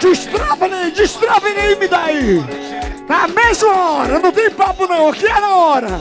Destrava 0.00 0.68
nele, 0.68 0.90
destrava 0.90 1.48
nele 1.48 1.76
me 1.76 1.88
dá 1.88 2.04
aí! 2.04 2.44
Tá 3.06 3.26
na 3.26 3.28
mesma 3.28 3.90
hora, 3.90 4.18
não 4.18 4.32
tem 4.32 4.50
papo 4.50 4.86
não, 4.86 5.08
aqui 5.08 5.26
é 5.26 5.40
na 5.40 5.56
hora! 5.56 6.00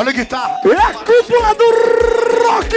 Olha 0.00 0.08
a 0.08 0.12
guitarra! 0.14 0.60
É 0.64 0.80
a 0.80 0.94
cúpula 0.94 1.54
do 1.54 1.64
rock! 2.46 2.74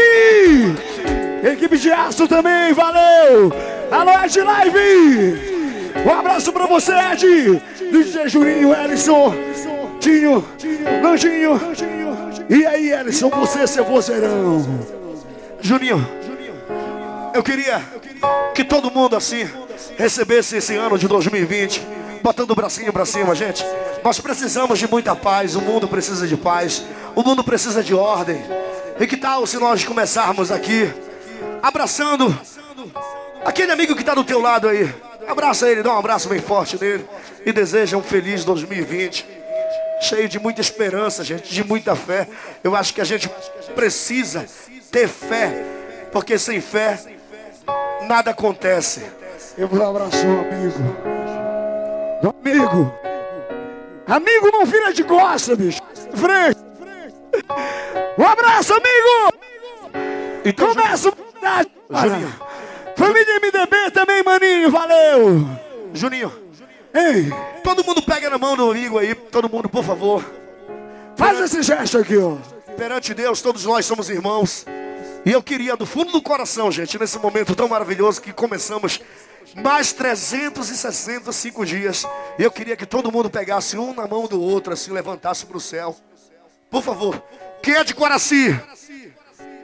Equipe 1.53 1.77
de 1.77 1.89
aço 1.89 2.27
também, 2.27 2.73
valeu! 2.73 3.49
Alô, 3.89 4.11
Ed 4.25 4.41
Live! 4.41 5.93
Um 6.05 6.19
abraço 6.19 6.51
pra 6.51 6.65
você, 6.65 6.91
Ed! 6.91 7.61
DJ 7.79 8.27
Juninho, 8.27 8.75
Ellison, 8.75 9.33
Tinho, 10.01 10.45
Lanjinho. 11.01 11.61
E 12.49 12.65
aí, 12.65 12.91
Ellison, 12.91 13.29
você, 13.29 13.65
seu 13.67 13.85
vozeirão? 13.85 14.85
Juninho, 15.61 16.05
eu 17.33 17.41
queria 17.41 17.81
que 18.53 18.65
todo 18.65 18.91
mundo 18.91 19.15
assim 19.15 19.49
recebesse 19.97 20.57
esse 20.57 20.75
ano 20.75 20.97
de 20.97 21.07
2020, 21.07 21.87
botando 22.23 22.51
o 22.51 22.55
bracinho 22.55 22.93
pra 22.93 23.05
cima, 23.05 23.35
gente. 23.35 23.63
Nós 24.01 24.19
precisamos 24.19 24.79
de 24.79 24.89
muita 24.89 25.13
paz, 25.13 25.55
o 25.55 25.61
mundo 25.61 25.89
precisa 25.89 26.25
de 26.25 26.37
paz, 26.37 26.81
o 27.13 27.21
mundo 27.21 27.43
precisa 27.43 27.83
de 27.83 27.93
ordem. 27.93 28.41
E 28.97 29.05
que 29.05 29.17
tal 29.17 29.45
se 29.45 29.57
nós 29.57 29.83
começarmos 29.83 30.49
aqui 30.49 30.91
abraçando 31.61 32.35
aquele 33.43 33.73
amigo 33.73 33.93
que 33.93 34.01
está 34.01 34.15
do 34.15 34.23
teu 34.23 34.39
lado 34.39 34.69
aí? 34.69 34.93
Abraça 35.27 35.69
ele, 35.69 35.83
dá 35.83 35.93
um 35.93 35.99
abraço 35.99 36.29
bem 36.29 36.39
forte 36.39 36.79
nele 36.79 37.05
e 37.45 37.51
deseja 37.51 37.97
um 37.97 38.03
feliz 38.03 38.45
2020. 38.45 39.27
Cheio 40.01 40.27
de 40.29 40.39
muita 40.39 40.61
esperança, 40.61 41.23
gente, 41.23 41.53
de 41.53 41.63
muita 41.63 41.95
fé. 41.95 42.27
Eu 42.63 42.75
acho 42.75 42.93
que 42.93 43.01
a 43.01 43.05
gente 43.05 43.29
precisa 43.75 44.45
ter 44.91 45.07
fé, 45.07 45.65
porque 46.11 46.37
sem 46.37 46.61
fé 46.61 46.99
nada 48.07 48.31
acontece. 48.31 49.01
Eu 49.57 49.67
vou 49.67 49.85
abraçar 49.85 50.25
um 50.25 50.41
amigo. 50.41 51.22
Amigo. 52.23 52.93
Amigo 54.07 54.51
não 54.51 54.65
vira 54.65 54.93
de 54.93 55.03
costa, 55.03 55.55
bicho. 55.55 55.81
Frente. 56.13 56.59
Um 58.17 58.23
abraço, 58.25 58.73
amigo. 58.73 59.33
Então, 60.45 60.69
Começa 60.69 61.09
a 61.09 61.63
Família 62.95 63.39
MDB 63.39 63.91
também, 63.91 64.23
maninho. 64.23 64.71
Valeu. 64.71 65.47
Juninho. 65.93 66.31
Ei, 66.93 67.31
todo 67.63 67.83
mundo 67.83 68.01
pega 68.03 68.29
na 68.29 68.37
mão 68.37 68.55
do 68.55 68.69
amigo 68.69 68.99
aí, 68.99 69.15
todo 69.15 69.49
mundo, 69.49 69.67
por 69.67 69.83
favor. 69.83 70.23
Faz 71.15 71.39
esse 71.39 71.61
gesto 71.63 71.97
aqui, 71.97 72.17
ó. 72.17 72.37
Perante 72.77 73.13
Deus, 73.13 73.41
todos 73.41 73.65
nós 73.65 73.85
somos 73.85 74.09
irmãos. 74.09 74.65
E 75.25 75.31
eu 75.31 75.41
queria, 75.41 75.75
do 75.75 75.85
fundo 75.85 76.11
do 76.11 76.21
coração, 76.21 76.71
gente, 76.71 76.99
nesse 76.99 77.17
momento 77.17 77.55
tão 77.55 77.67
maravilhoso 77.67 78.21
que 78.21 78.31
começamos 78.31 78.99
mais 79.55 79.93
365 79.93 81.65
dias, 81.65 82.05
eu 82.39 82.51
queria 82.51 82.75
que 82.75 82.85
todo 82.85 83.11
mundo 83.11 83.29
pegasse 83.29 83.77
um 83.77 83.93
na 83.93 84.07
mão 84.07 84.27
do 84.27 84.41
outro, 84.41 84.73
assim, 84.73 84.91
levantasse 84.91 85.45
para 85.45 85.57
o 85.57 85.61
céu. 85.61 85.95
Por 86.69 86.81
favor, 86.81 87.23
quem 87.61 87.75
é 87.75 87.83
de 87.83 87.93
Coraci? 87.93 88.49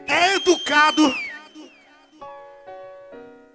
É 0.07 0.35
educado. 0.35 1.13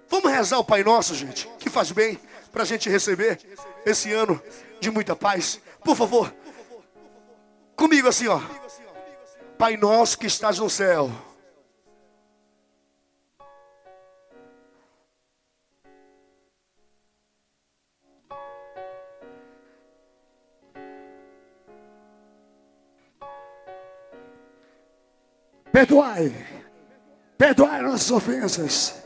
Vamos 0.07 0.31
rezar 0.31 0.59
o 0.59 0.63
Pai 0.63 0.83
Nosso, 0.83 1.15
gente, 1.15 1.49
que 1.59 1.69
faz 1.69 1.91
bem 1.91 2.19
para 2.51 2.63
a 2.63 2.65
gente 2.65 2.89
receber 2.89 3.39
esse 3.85 4.11
ano 4.13 4.41
de 4.79 4.89
muita 4.89 5.15
paz. 5.15 5.59
Por 5.83 5.95
favor, 5.95 6.33
comigo 7.75 8.07
assim, 8.07 8.27
ó. 8.27 8.41
Pai 9.57 9.77
Nosso 9.77 10.17
que 10.17 10.27
estás 10.27 10.59
no 10.59 10.69
céu. 10.69 11.11
Perdoai. 25.75 26.31
Perdoai 27.37 27.81
nossas 27.81 28.09
ofensas. 28.09 29.03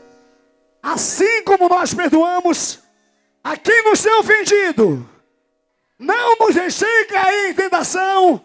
Assim 0.80 1.42
como 1.42 1.68
nós 1.68 1.92
perdoamos 1.92 2.78
a 3.42 3.56
quem 3.56 3.82
nos 3.82 4.00
tem 4.00 4.12
ofendido. 4.20 5.04
Não 5.98 6.36
nos 6.36 6.54
deixei 6.54 7.06
cair 7.06 7.50
em 7.50 7.54
tentação, 7.54 8.40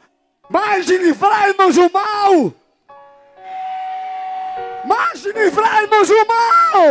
mas 0.50 0.88
livrai-nos 0.88 1.76
do 1.76 1.88
mal. 1.92 2.52
Mas 4.88 5.24
livrai-nos 5.24 6.08
do 6.08 6.26
mal. 6.26 6.82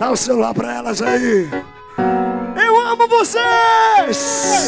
Dá 0.00 0.10
o 0.10 0.16
celular 0.16 0.52
para 0.52 0.74
elas 0.74 1.00
aí. 1.00 1.48
Eu 2.60 2.76
amo 2.80 3.06
vocês! 3.06 4.66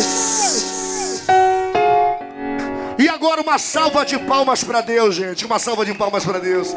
Agora 3.19 3.43
uma 3.43 3.59
salva 3.59 4.05
de 4.05 4.17
palmas 4.17 4.63
para 4.63 4.81
Deus, 4.81 5.17
gente. 5.17 5.45
Uma 5.45 5.59
salva 5.59 5.85
de 5.85 5.93
palmas 5.93 6.25
para 6.25 6.39
Deus. 6.39 6.69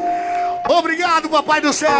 Obrigado, 0.68 1.30
papai 1.30 1.62
do 1.62 1.72
céu. 1.72 1.92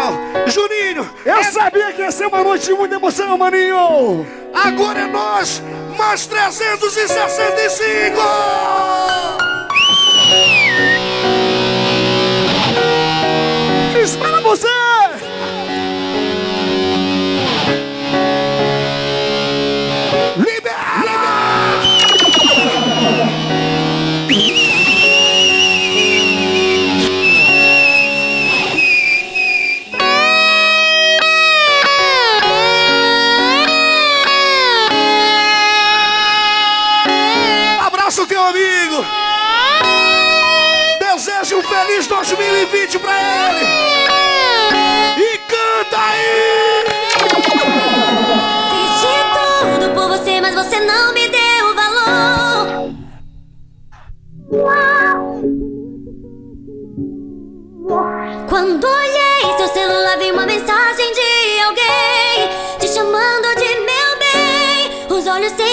Juninho. 0.48 1.08
Eu 1.24 1.36
é... 1.36 1.44
sabia 1.44 1.92
que 1.92 2.02
ia 2.02 2.10
ser 2.10 2.26
uma 2.26 2.42
noite 2.42 2.66
de 2.66 2.74
muita 2.74 2.96
emoção, 2.96 3.38
maninho. 3.38 4.26
Agora 4.52 5.02
é 5.02 5.06
nós, 5.06 5.62
mais 5.96 6.26
365. 6.26 8.16
Espera 14.02 14.40
você. 14.40 15.01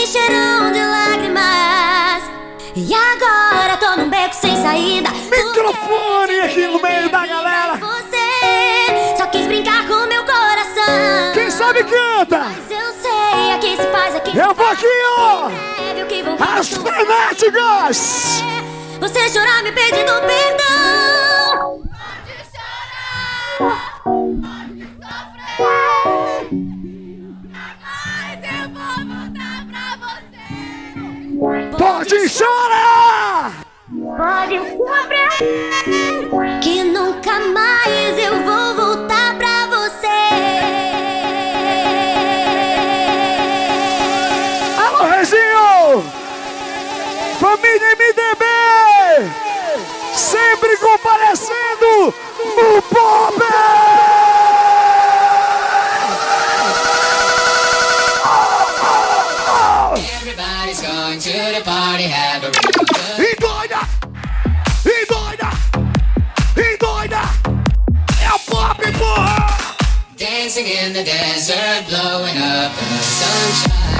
Encheram 0.09 0.71
de 0.71 0.79
lágrimas. 0.83 2.23
E 2.75 2.91
agora 2.95 3.77
tô 3.77 3.95
num 4.01 4.09
beco 4.09 4.33
sem 4.33 4.55
saída. 4.59 5.11
Microfone 5.11 6.39
aqui 6.39 6.65
no 6.65 6.81
meio 6.81 7.09
da 7.09 7.27
galera. 7.27 7.75
Você 7.77 9.15
só 9.17 9.27
quis 9.27 9.45
brincar 9.45 9.87
com 9.87 10.07
meu 10.07 10.23
coração. 10.23 11.33
Quem 11.35 11.51
sabe 11.51 11.83
canta. 11.83 12.39
Mas 12.39 12.71
eu 12.71 12.91
sei, 12.99 13.51
aqui 13.53 13.77
se 13.77 13.87
faz, 13.91 14.15
aqui 14.15 14.31
se 14.31 14.37
Eu 14.37 14.53
vou 14.55 14.65
faz. 14.65 14.79
aqui, 14.79 14.87
ó. 15.19 15.51
As 16.57 16.69
frenéticas. 16.69 18.43
Você 18.99 19.29
chorar 19.29 19.61
me 19.61 19.71
pedindo 19.71 20.11
perdão. 20.21 21.83
Pode 21.85 22.33
chorar. 22.49 24.01
Pode 25.57 26.68
soprar. 32.27 33.53
Que 36.61 36.83
nunca 36.83 37.39
mais 37.39 38.17
eu 38.17 38.43
vou 38.43 38.75
voltar 38.75 39.37
pra 39.37 39.65
você. 39.67 40.07
Alô, 44.85 45.03
Reginho. 45.09 46.03
Família 47.39 47.95
MDB. 47.95 48.45
Sempre 50.13 50.77
comparecendo 50.77 52.13
no 52.55 52.81
pop. 52.81 54.28
Dancing 70.59 70.87
in 70.87 70.93
the 70.93 71.03
desert, 71.03 71.87
blowing 71.87 72.37
up 72.37 72.73
the 72.73 72.97
sunshine. 73.01 73.98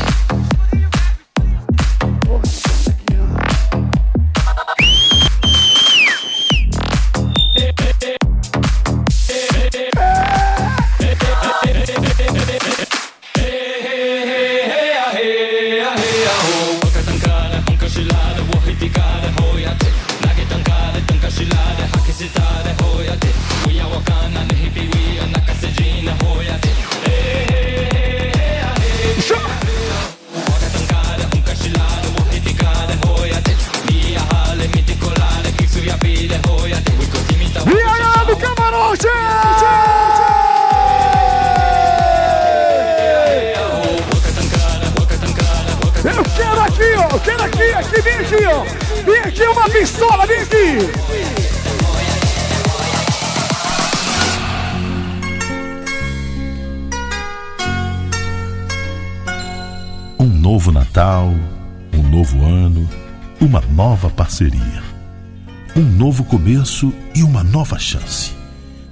Novo 66.20 66.24
começo 66.26 66.94
e 67.16 67.24
uma 67.24 67.44
nova 67.44 67.80
chance. 67.80 68.34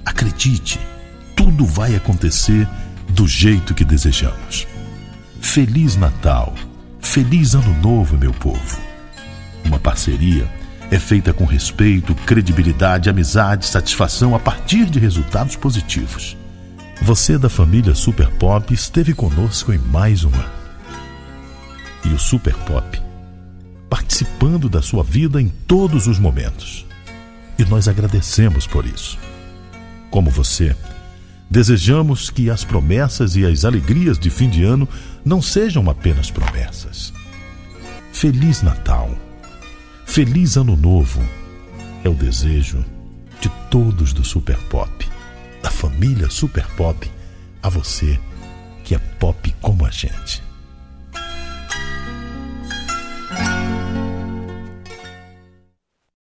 Acredite, 0.04 0.80
tudo 1.36 1.66
vai 1.66 1.94
acontecer 1.94 2.66
do 3.10 3.28
jeito 3.28 3.74
que 3.74 3.84
desejamos. 3.84 4.66
Feliz 5.38 5.94
Natal, 5.94 6.54
feliz 7.00 7.54
Ano 7.54 7.74
Novo, 7.82 8.16
meu 8.16 8.32
povo. 8.32 8.78
Uma 9.62 9.78
parceria 9.78 10.48
é 10.90 10.98
feita 10.98 11.34
com 11.34 11.44
respeito, 11.44 12.14
credibilidade, 12.14 13.10
amizade, 13.10 13.66
satisfação 13.66 14.34
a 14.34 14.38
partir 14.38 14.86
de 14.86 14.98
resultados 14.98 15.54
positivos. 15.54 16.34
Você 17.02 17.36
da 17.36 17.50
família 17.50 17.94
Super 17.94 18.30
Pop 18.30 18.72
esteve 18.72 19.12
conosco 19.12 19.70
em 19.70 19.78
mais 19.78 20.24
um 20.24 20.30
ano. 20.30 20.58
E 22.06 22.08
o 22.08 22.18
Super 22.18 22.54
Pop 22.54 23.02
participando 23.90 24.68
da 24.68 24.80
sua 24.80 25.02
vida 25.02 25.40
em 25.40 25.48
todos 25.48 26.06
os 26.06 26.18
momentos. 26.18 26.87
E 27.58 27.64
nós 27.64 27.88
agradecemos 27.88 28.66
por 28.66 28.86
isso. 28.86 29.18
Como 30.10 30.30
você, 30.30 30.76
desejamos 31.50 32.30
que 32.30 32.48
as 32.48 32.64
promessas 32.64 33.34
e 33.36 33.44
as 33.44 33.64
alegrias 33.64 34.18
de 34.18 34.30
fim 34.30 34.48
de 34.48 34.62
ano 34.62 34.88
não 35.24 35.42
sejam 35.42 35.90
apenas 35.90 36.30
promessas. 36.30 37.12
Feliz 38.12 38.62
Natal! 38.62 39.10
Feliz 40.06 40.56
Ano 40.56 40.76
Novo! 40.76 41.20
É 42.04 42.08
o 42.08 42.14
desejo 42.14 42.84
de 43.40 43.48
todos 43.70 44.12
do 44.12 44.24
Super 44.24 44.56
Pop, 44.70 45.06
da 45.62 45.70
família 45.70 46.30
Super 46.30 46.66
Pop, 46.68 47.10
a 47.62 47.68
você 47.68 48.18
que 48.84 48.94
é 48.94 48.98
pop 48.98 49.54
como 49.60 49.84
a 49.84 49.90
gente. 49.90 50.47